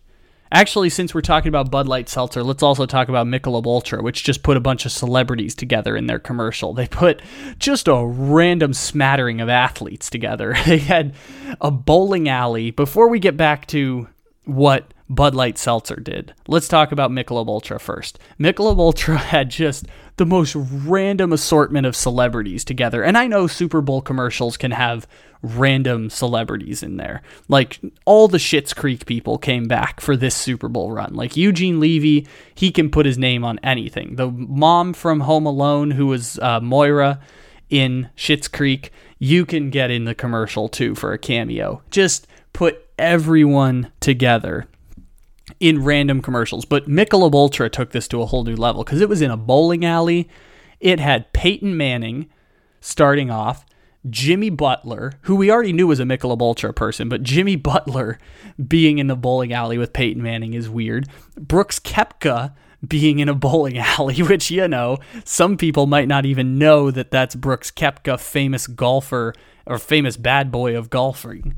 Actually, 0.51 0.89
since 0.89 1.13
we're 1.13 1.21
talking 1.21 1.49
about 1.49 1.71
Bud 1.71 1.87
Light 1.87 2.07
Seltzer, 2.07 2.43
let's 2.43 2.63
also 2.63 2.85
talk 2.85 3.09
about 3.09 3.27
Michelob 3.27 3.65
Ultra, 3.65 4.01
which 4.01 4.23
just 4.23 4.43
put 4.43 4.57
a 4.57 4.61
bunch 4.61 4.85
of 4.85 4.91
celebrities 4.91 5.55
together 5.55 5.95
in 5.97 6.07
their 6.07 6.19
commercial. 6.19 6.73
They 6.73 6.87
put 6.87 7.21
just 7.57 7.87
a 7.87 8.05
random 8.05 8.73
smattering 8.73 9.41
of 9.41 9.49
athletes 9.49 10.09
together. 10.09 10.55
They 10.65 10.77
had 10.77 11.13
a 11.61 11.71
bowling 11.71 12.27
alley. 12.27 12.71
Before 12.71 13.07
we 13.07 13.19
get 13.19 13.37
back 13.37 13.67
to 13.67 14.07
what 14.45 14.93
Bud 15.07 15.35
Light 15.35 15.57
Seltzer 15.57 15.97
did. 15.97 16.33
Let's 16.47 16.67
talk 16.67 16.91
about 16.91 17.11
Michelob 17.11 17.47
Ultra 17.47 17.79
first. 17.79 18.17
Michelob 18.39 18.79
Ultra 18.79 19.17
had 19.31 19.49
just 19.49 19.85
the 20.17 20.25
most 20.25 20.55
random 20.55 21.31
assortment 21.31 21.85
of 21.85 21.95
celebrities 21.95 22.63
together. 22.63 23.03
And 23.03 23.17
I 23.17 23.27
know 23.27 23.47
Super 23.47 23.81
Bowl 23.81 24.01
commercials 24.01 24.57
can 24.57 24.71
have 24.71 25.07
random 25.43 26.09
celebrities 26.09 26.81
in 26.81 26.97
there. 26.97 27.21
Like 27.47 27.79
all 28.05 28.27
the 28.27 28.39
Schitt's 28.39 28.73
Creek 28.73 29.05
people 29.05 29.37
came 29.37 29.65
back 29.65 30.01
for 30.01 30.17
this 30.17 30.33
Super 30.33 30.69
Bowl 30.69 30.91
run. 30.91 31.13
Like 31.13 31.37
Eugene 31.37 31.79
Levy, 31.79 32.27
he 32.55 32.71
can 32.71 32.89
put 32.89 33.05
his 33.05 33.17
name 33.17 33.43
on 33.43 33.59
anything. 33.59 34.15
The 34.15 34.31
mom 34.31 34.93
from 34.93 35.19
Home 35.21 35.45
Alone, 35.45 35.91
who 35.91 36.07
was 36.07 36.39
uh, 36.39 36.59
Moira 36.61 37.19
in 37.69 38.09
Schitt's 38.15 38.47
Creek, 38.47 38.91
you 39.19 39.45
can 39.45 39.69
get 39.69 39.91
in 39.91 40.05
the 40.05 40.15
commercial 40.15 40.67
too 40.67 40.95
for 40.95 41.13
a 41.13 41.19
cameo. 41.19 41.83
Just 41.91 42.25
put 42.53 42.87
everyone 42.97 43.91
together 43.99 44.67
in 45.59 45.83
random 45.83 46.21
commercials. 46.21 46.65
But 46.65 46.87
Michelob 46.87 47.33
Ultra 47.33 47.69
took 47.69 47.91
this 47.91 48.07
to 48.09 48.21
a 48.21 48.25
whole 48.25 48.43
new 48.43 48.55
level 48.55 48.83
because 48.83 49.01
it 49.01 49.09
was 49.09 49.21
in 49.21 49.31
a 49.31 49.37
bowling 49.37 49.85
alley. 49.85 50.29
It 50.79 50.99
had 50.99 51.31
Peyton 51.33 51.77
Manning 51.77 52.29
starting 52.81 53.31
off, 53.31 53.65
Jimmy 54.09 54.49
Butler, 54.49 55.13
who 55.21 55.35
we 55.35 55.49
already 55.49 55.73
knew 55.73 55.87
was 55.87 55.99
a 55.99 56.03
Michelob 56.03 56.41
Ultra 56.41 56.73
person, 56.73 57.09
but 57.09 57.23
Jimmy 57.23 57.55
Butler 57.55 58.19
being 58.67 58.99
in 58.99 59.07
the 59.07 59.15
bowling 59.15 59.53
alley 59.53 59.77
with 59.77 59.93
Peyton 59.93 60.21
Manning 60.21 60.53
is 60.53 60.69
weird. 60.69 61.07
Brooks 61.35 61.79
Koepka 61.79 62.53
being 62.87 63.19
in 63.19 63.29
a 63.29 63.33
bowling 63.33 63.77
alley, 63.97 64.21
which, 64.21 64.51
you 64.51 64.67
know, 64.67 64.97
some 65.23 65.57
people 65.57 65.87
might 65.87 66.07
not 66.07 66.25
even 66.25 66.57
know 66.57 66.91
that 66.91 67.11
that's 67.11 67.35
Brooks 67.35 67.71
Koepka, 67.71 68.19
famous 68.19 68.67
golfer 68.67 69.33
or 69.65 69.79
famous 69.79 70.17
bad 70.17 70.51
boy 70.51 70.77
of 70.77 70.89
golfing. 70.89 71.55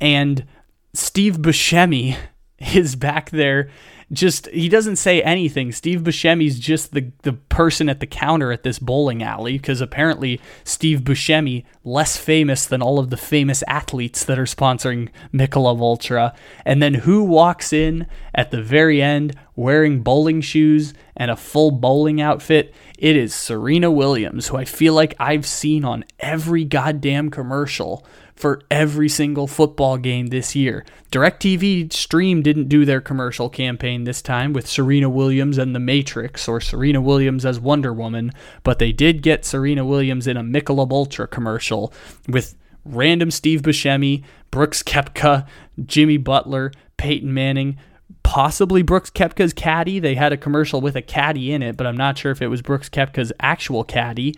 And 0.00 0.46
Steve 0.94 1.38
Buscemi 1.38 2.16
is 2.74 2.96
back 2.96 3.30
there 3.30 3.70
just 4.12 4.48
he 4.48 4.68
doesn't 4.68 4.96
say 4.96 5.22
anything. 5.22 5.70
Steve 5.70 6.00
Buscemi's 6.00 6.58
just 6.58 6.92
the 6.92 7.12
the 7.22 7.34
person 7.34 7.88
at 7.88 8.00
the 8.00 8.06
counter 8.06 8.50
at 8.50 8.64
this 8.64 8.78
bowling 8.78 9.22
alley 9.22 9.52
because 9.52 9.80
apparently 9.80 10.40
Steve 10.64 11.00
Buscemi 11.02 11.64
less 11.84 12.16
famous 12.16 12.66
than 12.66 12.82
all 12.82 12.98
of 12.98 13.10
the 13.10 13.16
famous 13.16 13.62
athletes 13.68 14.24
that 14.24 14.38
are 14.38 14.44
sponsoring 14.44 15.10
Michelob 15.32 15.80
Ultra. 15.80 16.34
And 16.64 16.82
then 16.82 16.94
who 16.94 17.22
walks 17.22 17.72
in 17.72 18.06
at 18.34 18.50
the 18.50 18.62
very 18.62 19.00
end 19.00 19.36
wearing 19.54 20.02
bowling 20.02 20.40
shoes 20.40 20.92
and 21.20 21.30
a 21.30 21.36
full 21.36 21.70
bowling 21.70 22.18
outfit? 22.18 22.74
It 22.98 23.14
is 23.14 23.34
Serena 23.34 23.90
Williams, 23.90 24.48
who 24.48 24.56
I 24.56 24.64
feel 24.64 24.94
like 24.94 25.14
I've 25.20 25.44
seen 25.44 25.84
on 25.84 26.06
every 26.18 26.64
goddamn 26.64 27.30
commercial 27.30 28.06
for 28.34 28.62
every 28.70 29.10
single 29.10 29.46
football 29.46 29.98
game 29.98 30.28
this 30.28 30.56
year. 30.56 30.82
DirecTV 31.12 31.92
Stream 31.92 32.40
didn't 32.40 32.70
do 32.70 32.86
their 32.86 33.02
commercial 33.02 33.50
campaign 33.50 34.04
this 34.04 34.22
time 34.22 34.54
with 34.54 34.66
Serena 34.66 35.10
Williams 35.10 35.58
and 35.58 35.74
The 35.74 35.78
Matrix 35.78 36.48
or 36.48 36.58
Serena 36.58 37.02
Williams 37.02 37.44
as 37.44 37.60
Wonder 37.60 37.92
Woman, 37.92 38.32
but 38.62 38.78
they 38.78 38.90
did 38.90 39.20
get 39.20 39.44
Serena 39.44 39.84
Williams 39.84 40.26
in 40.26 40.38
a 40.38 40.42
Michelob 40.42 40.90
Ultra 40.90 41.28
commercial 41.28 41.92
with 42.28 42.56
random 42.86 43.30
Steve 43.30 43.60
Buscemi, 43.60 44.24
Brooks 44.50 44.82
Koepka, 44.82 45.46
Jimmy 45.84 46.16
Butler, 46.16 46.72
Peyton 46.96 47.34
Manning, 47.34 47.76
possibly 48.22 48.82
Brooks 48.82 49.10
Koepka's 49.10 49.52
caddy. 49.52 49.98
They 49.98 50.14
had 50.14 50.32
a 50.32 50.36
commercial 50.36 50.80
with 50.80 50.96
a 50.96 51.02
caddy 51.02 51.52
in 51.52 51.62
it, 51.62 51.76
but 51.76 51.86
I'm 51.86 51.96
not 51.96 52.18
sure 52.18 52.32
if 52.32 52.42
it 52.42 52.48
was 52.48 52.62
Brooks 52.62 52.88
Koepka's 52.88 53.32
actual 53.40 53.84
caddy. 53.84 54.34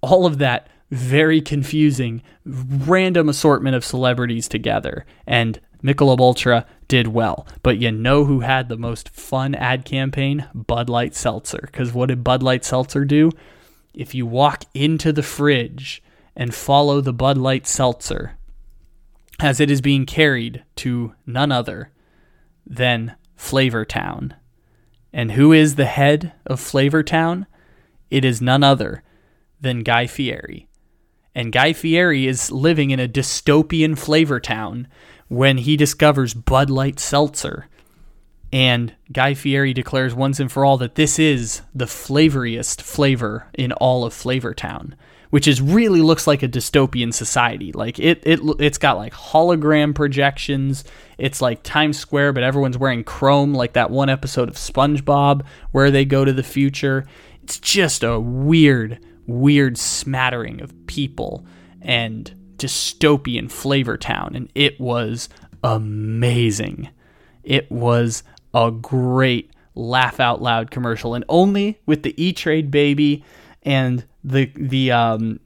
All 0.00 0.26
of 0.26 0.38
that 0.38 0.68
very 0.90 1.40
confusing, 1.40 2.22
random 2.44 3.28
assortment 3.28 3.76
of 3.76 3.84
celebrities 3.84 4.48
together. 4.48 5.04
And 5.26 5.60
Michelob 5.82 6.20
Ultra 6.20 6.66
did 6.88 7.08
well. 7.08 7.46
But 7.62 7.78
you 7.78 7.92
know 7.92 8.24
who 8.24 8.40
had 8.40 8.68
the 8.68 8.78
most 8.78 9.10
fun 9.10 9.54
ad 9.54 9.84
campaign? 9.84 10.48
Bud 10.54 10.88
Light 10.88 11.14
Seltzer. 11.14 11.60
Because 11.62 11.92
what 11.92 12.06
did 12.06 12.24
Bud 12.24 12.42
Light 12.42 12.64
Seltzer 12.64 13.04
do? 13.04 13.30
If 13.94 14.14
you 14.14 14.26
walk 14.26 14.64
into 14.74 15.12
the 15.12 15.22
fridge 15.22 16.02
and 16.34 16.54
follow 16.54 17.00
the 17.00 17.12
Bud 17.12 17.36
Light 17.36 17.66
Seltzer 17.66 18.36
as 19.40 19.60
it 19.60 19.70
is 19.70 19.80
being 19.80 20.06
carried 20.06 20.64
to 20.76 21.14
none 21.26 21.52
other 21.52 21.90
than 22.68 23.16
Flavortown. 23.36 24.34
And 25.12 25.32
who 25.32 25.52
is 25.52 25.74
the 25.74 25.86
head 25.86 26.34
of 26.46 26.60
Flavortown? 26.60 27.46
It 28.10 28.24
is 28.24 28.42
none 28.42 28.62
other 28.62 29.02
than 29.60 29.82
Guy 29.82 30.06
Fieri. 30.06 30.68
And 31.34 31.52
Guy 31.52 31.72
Fieri 31.72 32.26
is 32.26 32.50
living 32.50 32.90
in 32.90 33.00
a 33.00 33.08
dystopian 33.08 33.96
flavor 33.96 34.40
town 34.40 34.88
when 35.28 35.58
he 35.58 35.76
discovers 35.76 36.34
Bud 36.34 36.68
Light 36.70 36.98
Seltzer. 36.98 37.68
And 38.52 38.94
Guy 39.12 39.34
Fieri 39.34 39.74
declares 39.74 40.14
once 40.14 40.40
and 40.40 40.50
for 40.50 40.64
all 40.64 40.78
that 40.78 40.94
this 40.94 41.18
is 41.18 41.62
the 41.74 41.84
flavoriest 41.84 42.80
flavor 42.80 43.46
in 43.54 43.72
all 43.72 44.04
of 44.04 44.14
Flavortown, 44.14 44.94
which 45.30 45.46
is 45.46 45.60
really 45.60 46.00
looks 46.00 46.26
like 46.26 46.42
a 46.42 46.48
dystopian 46.48 47.12
society. 47.12 47.72
Like 47.72 47.98
it, 47.98 48.22
it, 48.24 48.40
it's 48.58 48.78
got 48.78 48.96
like 48.96 49.12
hologram 49.12 49.94
projections. 49.94 50.84
It's 51.18 51.42
like 51.42 51.62
Times 51.62 51.98
Square, 51.98 52.32
but 52.32 52.42
everyone's 52.42 52.78
wearing 52.78 53.04
chrome, 53.04 53.52
like 53.52 53.74
that 53.74 53.90
one 53.90 54.08
episode 54.08 54.48
of 54.48 54.54
SpongeBob 54.54 55.44
where 55.72 55.90
they 55.90 56.06
go 56.06 56.24
to 56.24 56.32
the 56.32 56.42
future. 56.42 57.06
It's 57.42 57.58
just 57.58 58.02
a 58.02 58.18
weird, 58.18 58.98
weird 59.26 59.76
smattering 59.76 60.62
of 60.62 60.86
people 60.86 61.44
and 61.82 62.34
dystopian 62.56 63.50
flavor 63.50 63.96
town 63.96 64.34
and 64.34 64.50
it 64.56 64.80
was 64.80 65.28
amazing 65.62 66.88
it 67.48 67.70
was 67.70 68.22
a 68.54 68.70
great 68.70 69.50
laugh 69.74 70.18
out 70.18 70.42
loud 70.42 70.70
commercial 70.70 71.14
and 71.14 71.24
only 71.28 71.80
with 71.86 72.02
the 72.02 72.14
e-trade 72.22 72.70
baby 72.70 73.24
and 73.62 74.04
the 74.24 74.50
the 74.56 74.90
um 74.90 75.38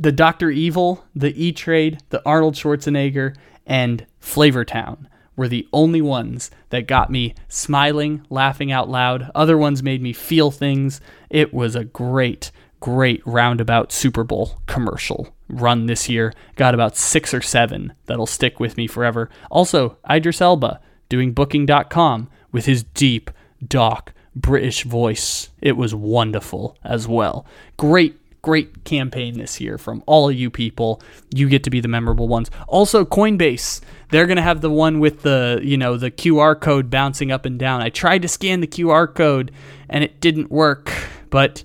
the 0.00 0.12
Dr. 0.12 0.48
Evil, 0.50 1.04
the 1.16 1.32
E-Trade, 1.34 1.98
the 2.10 2.22
Arnold 2.24 2.54
Schwarzenegger 2.54 3.34
and 3.66 4.06
Flavor 4.20 4.64
Town 4.64 5.08
were 5.34 5.48
the 5.48 5.66
only 5.72 6.00
ones 6.00 6.52
that 6.70 6.86
got 6.86 7.10
me 7.10 7.34
smiling, 7.48 8.24
laughing 8.30 8.70
out 8.70 8.88
loud. 8.88 9.30
Other 9.34 9.58
ones 9.58 9.82
made 9.82 10.00
me 10.00 10.12
feel 10.12 10.52
things. 10.52 11.00
It 11.30 11.52
was 11.52 11.74
a 11.74 11.84
great 11.84 12.52
great 12.80 13.20
roundabout 13.26 13.90
Super 13.90 14.22
Bowl 14.22 14.60
commercial 14.66 15.34
run 15.48 15.86
this 15.86 16.08
year. 16.08 16.32
Got 16.54 16.74
about 16.74 16.96
six 16.96 17.34
or 17.34 17.40
seven 17.40 17.92
that'll 18.06 18.26
stick 18.26 18.60
with 18.60 18.76
me 18.76 18.86
forever. 18.86 19.28
Also, 19.50 19.98
Idris 20.08 20.40
Elba 20.40 20.80
doing 21.08 21.32
Booking.com 21.32 22.28
with 22.52 22.66
his 22.66 22.82
deep, 22.82 23.30
dark 23.66 24.12
British 24.34 24.84
voice. 24.84 25.50
It 25.60 25.76
was 25.76 25.94
wonderful 25.94 26.76
as 26.84 27.08
well. 27.08 27.46
Great 27.76 28.18
great 28.40 28.84
campaign 28.84 29.36
this 29.36 29.60
year 29.60 29.76
from 29.76 30.02
all 30.06 30.28
of 30.28 30.34
you 30.34 30.50
people. 30.50 31.02
You 31.34 31.48
get 31.48 31.64
to 31.64 31.70
be 31.70 31.80
the 31.80 31.88
memorable 31.88 32.28
ones. 32.28 32.50
Also, 32.66 33.04
Coinbase, 33.04 33.80
they're 34.10 34.26
going 34.26 34.36
to 34.36 34.42
have 34.42 34.60
the 34.60 34.70
one 34.70 35.00
with 35.00 35.22
the, 35.22 35.60
you 35.62 35.76
know, 35.76 35.96
the 35.96 36.10
QR 36.10 36.58
code 36.58 36.88
bouncing 36.88 37.30
up 37.30 37.44
and 37.44 37.58
down. 37.58 37.82
I 37.82 37.90
tried 37.90 38.22
to 38.22 38.28
scan 38.28 38.60
the 38.60 38.66
QR 38.66 39.12
code 39.12 39.52
and 39.88 40.04
it 40.04 40.20
didn't 40.20 40.50
work, 40.50 40.92
but 41.30 41.62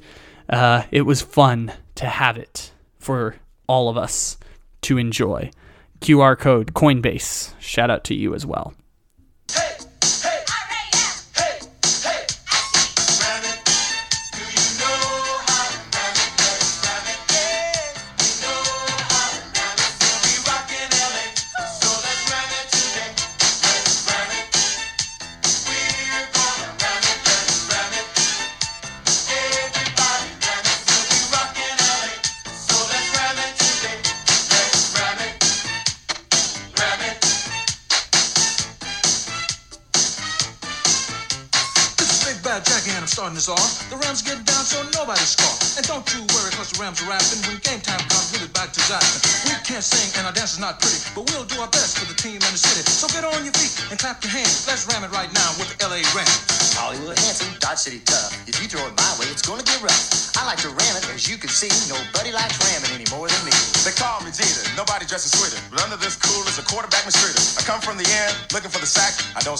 uh, 0.50 0.84
it 0.92 1.04
was 1.04 1.22
fun 1.22 1.72
to 1.96 2.06
have 2.06 2.38
it 2.38 2.72
for 2.98 3.36
all 3.68 3.90
of 3.90 3.98
us 3.98 4.38
to 4.82 4.98
enjoy. 4.98 5.52
QR 6.02 6.38
code 6.38 6.74
Coinbase. 6.74 7.54
Shout 7.60 7.90
out 7.90 8.04
to 8.06 8.14
you 8.14 8.36
as 8.36 8.46
well. 8.46 8.74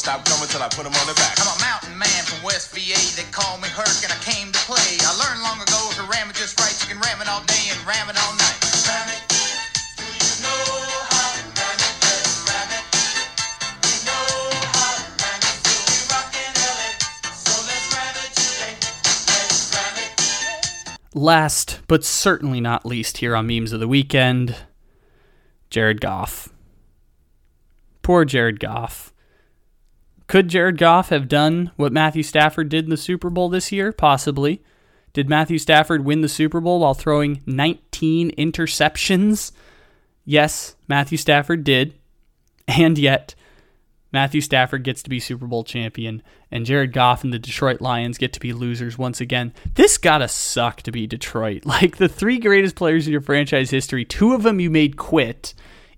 Stop 0.04 0.26
coming 0.28 0.52
till 0.52 0.60
I 0.60 0.68
put 0.68 0.84
them 0.84 0.92
on 0.92 1.06
their 1.08 1.16
back. 1.16 1.40
I'm 1.40 1.48
a 1.48 1.60
mountain 1.64 1.96
man 1.96 2.28
from 2.28 2.44
West 2.44 2.76
VA. 2.76 3.00
They 3.16 3.24
call 3.32 3.56
me 3.64 3.72
Herc 3.72 4.04
and 4.04 4.12
I 4.12 4.20
came 4.20 4.52
to 4.52 4.60
play. 4.68 5.00
I 5.00 5.16
learned 5.16 5.40
long 5.40 5.64
ago 5.64 5.80
if 5.88 5.96
you 5.96 6.04
ram 6.12 6.28
it 6.28 6.36
just 6.36 6.60
right, 6.60 6.76
you 6.76 6.92
can 6.92 7.00
ram 7.00 7.24
it 7.24 7.32
all 7.32 7.40
day 7.48 7.72
and 7.72 7.80
ram 7.88 8.12
it 8.12 8.20
all 8.20 8.36
night. 8.36 8.60
Ram 8.84 9.08
it. 9.08 9.24
Do 9.32 10.04
you 10.04 10.44
know 10.44 10.60
how 11.08 11.40
to 11.40 11.44
ram 11.56 11.80
it? 11.80 11.96
Let's 12.04 12.36
ram 12.44 12.68
it. 12.76 12.84
We 13.80 13.96
know 14.04 14.28
how 14.76 14.92
to 14.92 15.08
ram 15.24 15.40
it. 15.40 15.56
We'll 15.72 15.88
be 15.88 16.00
rocking 16.12 16.52
LA. 16.52 16.92
So 17.32 17.56
let's 17.64 17.88
ram 17.96 18.16
it 18.28 18.32
today. 18.36 18.76
Let's 19.08 19.72
ram 19.72 19.96
it. 20.04 20.12
Last, 21.16 21.80
but 21.88 22.04
certainly 22.04 22.60
not 22.60 22.84
least, 22.86 23.24
here 23.24 23.40
on 23.40 23.48
Memes 23.48 23.72
of 23.72 23.80
the 23.80 23.88
Weekend, 23.88 24.68
Jared 25.72 26.04
Goff. 26.04 26.52
Poor 28.04 28.28
Jared 28.28 28.60
Goff. 28.60 29.13
Could 30.34 30.48
Jared 30.48 30.80
Goff 30.80 31.10
have 31.10 31.28
done 31.28 31.70
what 31.76 31.94
Matthew 31.94 32.24
Stafford 32.24 32.68
did 32.68 32.86
in 32.86 32.90
the 32.90 32.98
Super 32.98 33.30
Bowl 33.30 33.50
this 33.50 33.72
year? 33.72 33.92
Possibly. 33.92 34.64
Did 35.14 35.30
Matthew 35.30 35.60
Stafford 35.60 36.04
win 36.04 36.22
the 36.22 36.28
Super 36.28 36.60
Bowl 36.60 36.80
while 36.80 36.96
throwing 36.96 37.44
19 37.46 38.32
interceptions? 38.32 39.52
Yes, 40.26 40.76
Matthew 40.88 41.20
Stafford 41.20 41.64
did. 41.64 41.94
And 42.68 42.98
yet, 42.98 43.36
Matthew 44.12 44.42
Stafford 44.42 44.84
gets 44.84 45.04
to 45.04 45.10
be 45.12 45.20
Super 45.20 45.46
Bowl 45.46 45.64
champion, 45.64 46.24
and 46.50 46.66
Jared 46.66 46.94
Goff 46.94 47.24
and 47.24 47.32
the 47.32 47.38
Detroit 47.38 47.80
Lions 47.80 48.18
get 48.18 48.34
to 48.34 48.40
be 48.40 48.54
losers 48.54 48.98
once 48.98 49.22
again. 49.22 49.54
This 49.76 50.00
gotta 50.00 50.28
suck 50.28 50.82
to 50.82 50.92
be 50.92 51.06
Detroit. 51.06 51.64
Like 51.68 51.98
the 51.98 52.10
three 52.10 52.40
greatest 52.40 52.76
players 52.76 53.06
in 53.06 53.12
your 53.12 53.22
franchise 53.22 53.70
history, 53.70 54.04
two 54.04 54.34
of 54.34 54.42
them 54.42 54.60
you 54.60 54.72
made 54.72 54.98
quit 54.98 55.54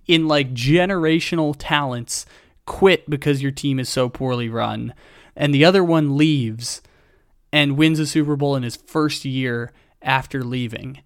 in 0.07 0.27
like 0.27 0.53
generational 0.53 1.55
talents, 1.57 2.25
quit 2.65 3.09
because 3.09 3.41
your 3.41 3.51
team 3.51 3.79
is 3.79 3.89
so 3.89 4.09
poorly 4.09 4.49
run, 4.49 4.93
and 5.35 5.53
the 5.53 5.65
other 5.65 5.83
one 5.83 6.17
leaves 6.17 6.81
and 7.51 7.77
wins 7.77 7.99
a 7.99 8.05
Super 8.05 8.35
Bowl 8.35 8.55
in 8.55 8.63
his 8.63 8.75
first 8.75 9.25
year 9.25 9.71
after 10.01 10.43
leaving. 10.43 10.99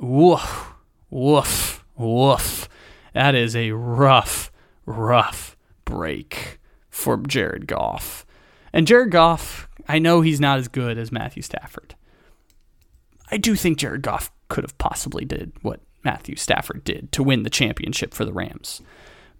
Woof, 0.00 0.72
woof, 1.10 1.84
woof. 1.96 2.68
That 3.12 3.34
is 3.34 3.54
a 3.54 3.70
rough, 3.72 4.50
rough 4.86 5.56
break 5.84 6.58
for 6.90 7.16
Jared 7.18 7.66
Goff. 7.66 8.26
And 8.72 8.86
Jared 8.86 9.12
Goff, 9.12 9.68
I 9.86 9.98
know 9.98 10.20
he's 10.20 10.40
not 10.40 10.58
as 10.58 10.68
good 10.68 10.98
as 10.98 11.12
Matthew 11.12 11.42
Stafford. 11.42 11.94
I 13.30 13.36
do 13.36 13.54
think 13.54 13.78
Jared 13.78 14.02
Goff 14.02 14.30
could 14.48 14.64
have 14.64 14.76
possibly 14.78 15.24
did 15.24 15.52
what 15.62 15.80
Matthew 16.04 16.36
Stafford 16.36 16.84
did 16.84 17.12
to 17.12 17.22
win 17.22 17.42
the 17.42 17.50
championship 17.50 18.12
for 18.12 18.24
the 18.24 18.32
Rams. 18.32 18.82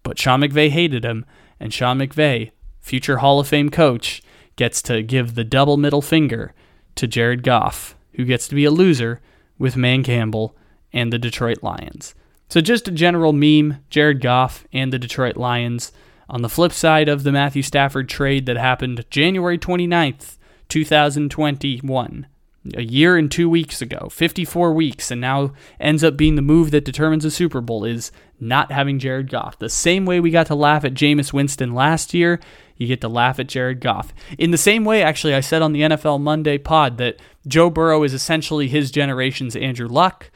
But 0.03 0.19
Sean 0.19 0.41
McVay 0.41 0.71
hated 0.71 1.05
him, 1.05 1.27
and 1.59 1.73
Sean 1.73 1.99
McVay, 1.99 2.51
future 2.81 3.19
Hall 3.19 3.41
of 3.41 3.49
Fame 3.49 3.71
coach, 3.71 4.23
gets 4.57 4.83
to 4.83 5.03
give 5.03 5.35
the 5.35 5.45
double 5.45 5.77
middle 5.77 6.03
finger 6.03 6.53
to 6.97 7.07
Jared 7.07 7.43
Goff, 7.43 7.97
who 8.15 8.25
gets 8.25 8.47
to 8.49 8.55
be 8.55 8.65
a 8.65 8.71
loser 8.71 9.21
with 9.59 9.81
Dan 9.81 10.03
Campbell 10.03 10.57
and 10.93 11.13
the 11.13 11.19
Detroit 11.19 11.63
Lions. 11.63 12.15
So 12.49 12.61
just 12.61 12.89
a 12.89 12.93
general 12.93 13.33
meme, 13.33 13.79
Jared 13.91 14.21
Goff 14.21 14.67
and 14.73 14.93
the 14.93 14.99
Detroit 14.99 15.37
Lions. 15.37 15.93
On 16.29 16.43
the 16.43 16.49
flip 16.49 16.73
side 16.73 17.09
of 17.09 17.23
the 17.23 17.33
Matthew 17.33 17.63
Stafford 17.63 18.09
trade 18.09 18.47
that 18.47 18.57
happened 18.57 19.05
January 19.11 19.59
29th, 19.59 20.37
2021, 20.69 22.27
a 22.75 22.83
year 22.83 23.17
and 23.17 23.31
two 23.31 23.49
weeks 23.49 23.83
ago, 23.83 24.09
54 24.11 24.73
weeks, 24.73 25.11
and 25.11 25.21
now 25.21 25.53
ends 25.79 26.03
up 26.03 26.17
being 26.17 26.37
the 26.37 26.43
move 26.43 26.71
that 26.71 26.85
determines 26.85 27.25
a 27.25 27.31
Super 27.31 27.61
Bowl 27.61 27.85
is 27.85 28.11
not 28.41 28.73
having 28.73 28.99
Jared 28.99 29.31
Goff. 29.31 29.59
The 29.59 29.69
same 29.69 30.07
way 30.07 30.21
we 30.21 30.31
got 30.31 30.47
to 30.47 30.55
laugh 30.55 30.85
at 30.85 30.95
Jameis 30.95 31.33
Winston 31.33 31.75
last 31.75 32.15
year, 32.15 32.41
you 32.77 32.87
get 32.87 33.01
to 33.03 33.09
laugh 33.09 33.39
at 33.39 33.49
Jared 33.49 33.81
Goff. 33.81 34.15
In 34.39 34.51
the 34.51 34.59
same 34.59 34.85
way, 34.85 35.03
actually, 35.03 35.35
I 35.35 35.41
said 35.41 35.63
on 35.63 35.73
the 35.73 35.83
NFL 35.83 36.21
Monday 36.21 36.59
pod 36.59 36.99
that 36.99 37.19
Joe 37.47 37.71
Burrow 37.71 38.03
is 38.03 38.15
essentially 38.15 38.69
his 38.69 38.91
generation's 38.91 39.57
Andrew 39.57 39.89
Luck. 39.89 40.31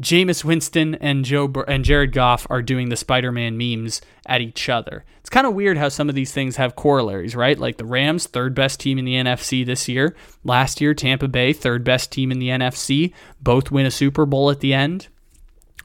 Jameis 0.00 0.44
Winston 0.44 0.94
and 0.96 1.24
Joe 1.24 1.48
Bur- 1.48 1.64
and 1.64 1.84
Jared 1.84 2.12
Goff 2.12 2.46
are 2.48 2.62
doing 2.62 2.88
the 2.88 2.96
Spider-Man 2.96 3.58
memes 3.58 4.00
at 4.26 4.40
each 4.40 4.68
other. 4.68 5.04
It's 5.18 5.30
kind 5.30 5.46
of 5.46 5.54
weird 5.54 5.76
how 5.76 5.88
some 5.88 6.08
of 6.08 6.14
these 6.14 6.32
things 6.32 6.56
have 6.56 6.76
corollaries, 6.76 7.34
right? 7.34 7.58
Like 7.58 7.78
the 7.78 7.84
Rams, 7.84 8.26
third 8.26 8.54
best 8.54 8.78
team 8.78 8.98
in 8.98 9.04
the 9.04 9.14
NFC 9.14 9.66
this 9.66 9.88
year. 9.88 10.14
Last 10.44 10.80
year, 10.80 10.94
Tampa 10.94 11.26
Bay, 11.26 11.52
third 11.52 11.82
best 11.82 12.12
team 12.12 12.30
in 12.30 12.38
the 12.38 12.48
NFC. 12.48 13.12
Both 13.40 13.72
win 13.72 13.86
a 13.86 13.90
Super 13.90 14.24
Bowl 14.24 14.50
at 14.50 14.60
the 14.60 14.72
end, 14.72 15.08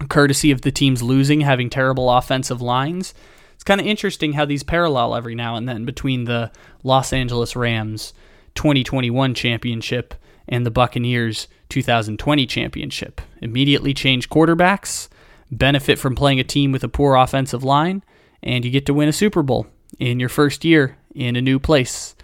courtesy 0.10 0.52
of 0.52 0.62
the 0.62 0.72
teams 0.72 1.02
losing, 1.02 1.42
having 1.42 1.70
terrible 1.70 2.12
offensive 2.12 2.62
lines. 2.62 3.16
It's 3.56 3.64
kind 3.64 3.82
of 3.82 3.88
interesting 3.88 4.34
how 4.34 4.46
these 4.46 4.64
parallel 4.64 5.16
every 5.16 5.34
now 5.34 5.56
and 5.56 5.68
then 5.68 5.86
between 5.86 6.26
the 6.26 6.52
Los 6.84 7.14
Angeles 7.14 7.56
Rams 7.56 8.14
2021 8.54 9.34
championship 9.34 10.14
and 10.48 10.66
the 10.66 10.72
Buccaneers 10.72 11.48
2020 11.70 12.46
championship. 12.46 13.22
Immediately 13.42 13.94
change 13.94 14.30
quarterbacks, 14.30 15.10
benefit 15.52 16.00
from 16.00 16.16
playing 16.16 16.40
a 16.40 16.44
team 16.44 16.72
with 16.72 16.84
a 16.84 16.90
poor 16.90 17.16
offensive 17.16 17.64
line, 17.64 18.04
and 18.42 18.66
you 18.66 18.72
get 18.72 18.86
to 18.86 18.94
win 18.94 19.10
a 19.10 19.14
Super 19.14 19.44
Bowl 19.44 19.68
in 20.00 20.20
your 20.20 20.30
first 20.30 20.66
year 20.66 20.98
in 21.16 21.36
a 21.36 21.42
new 21.42 21.60
place. 21.60 22.16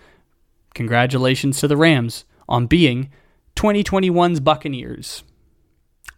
Congratulations 0.74 1.60
to 1.60 1.68
the 1.68 1.78
Rams 1.78 2.26
on 2.48 2.68
being 2.68 3.10
2021's 3.56 4.40
Buccaneers. 4.40 5.24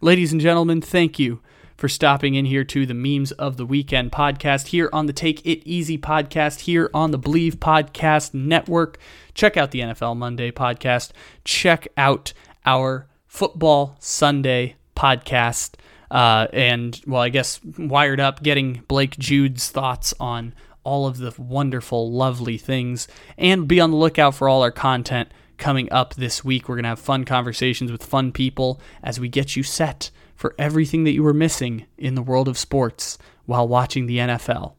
Ladies 0.00 0.32
and 0.32 0.40
gentlemen, 0.40 0.80
thank 0.80 1.18
you 1.18 1.40
for 1.82 1.88
stopping 1.88 2.36
in 2.36 2.44
here 2.44 2.62
to 2.62 2.86
the 2.86 2.94
Memes 2.94 3.32
of 3.32 3.56
the 3.56 3.66
Weekend 3.66 4.12
podcast 4.12 4.68
here 4.68 4.88
on 4.92 5.06
the 5.06 5.12
Take 5.12 5.44
It 5.44 5.68
Easy 5.68 5.98
podcast 5.98 6.60
here 6.60 6.88
on 6.94 7.10
the 7.10 7.18
Bleav 7.18 7.56
Podcast 7.56 8.32
Network. 8.32 8.98
Check 9.34 9.56
out 9.56 9.72
the 9.72 9.80
NFL 9.80 10.16
Monday 10.16 10.52
podcast. 10.52 11.10
Check 11.44 11.88
out 11.96 12.34
our 12.64 13.08
Football 13.26 13.96
Sunday 13.98 14.76
podcast. 14.94 15.72
Uh, 16.08 16.46
and, 16.52 17.00
well, 17.04 17.22
I 17.22 17.30
guess 17.30 17.58
wired 17.76 18.20
up 18.20 18.44
getting 18.44 18.84
Blake 18.86 19.18
Jude's 19.18 19.68
thoughts 19.68 20.14
on 20.20 20.54
all 20.84 21.08
of 21.08 21.18
the 21.18 21.34
wonderful, 21.36 22.12
lovely 22.12 22.58
things. 22.58 23.08
And 23.36 23.66
be 23.66 23.80
on 23.80 23.90
the 23.90 23.96
lookout 23.96 24.36
for 24.36 24.48
all 24.48 24.62
our 24.62 24.70
content 24.70 25.32
coming 25.58 25.90
up 25.90 26.14
this 26.14 26.44
week. 26.44 26.68
We're 26.68 26.76
going 26.76 26.84
to 26.84 26.90
have 26.90 27.00
fun 27.00 27.24
conversations 27.24 27.90
with 27.90 28.04
fun 28.04 28.30
people 28.30 28.80
as 29.02 29.18
we 29.18 29.28
get 29.28 29.56
you 29.56 29.64
set 29.64 30.12
for 30.42 30.56
everything 30.58 31.04
that 31.04 31.12
you 31.12 31.22
were 31.22 31.32
missing 31.32 31.86
in 31.96 32.16
the 32.16 32.20
world 32.20 32.48
of 32.48 32.58
sports 32.58 33.16
while 33.46 33.68
watching 33.68 34.06
the 34.06 34.18
NFL. 34.18 34.74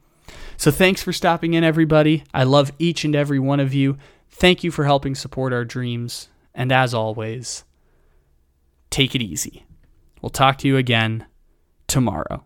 So 0.57 0.71
thanks 0.71 1.01
for 1.01 1.13
stopping 1.13 1.53
in, 1.53 1.63
everybody. 1.63 2.25
I 2.33 2.43
love 2.43 2.73
each 2.79 3.05
and 3.05 3.15
every 3.15 3.39
one 3.39 3.61
of 3.61 3.73
you. 3.73 3.97
Thank 4.29 4.65
you 4.65 4.71
for 4.71 4.83
helping 4.83 5.15
support 5.15 5.53
our 5.53 5.63
dreams. 5.63 6.27
And 6.53 6.73
as 6.73 6.93
always, 6.93 7.63
take 8.89 9.15
it 9.15 9.21
easy. 9.21 9.65
We'll 10.21 10.31
talk 10.31 10.57
to 10.57 10.67
you 10.67 10.75
again 10.75 11.27
tomorrow. 11.87 12.43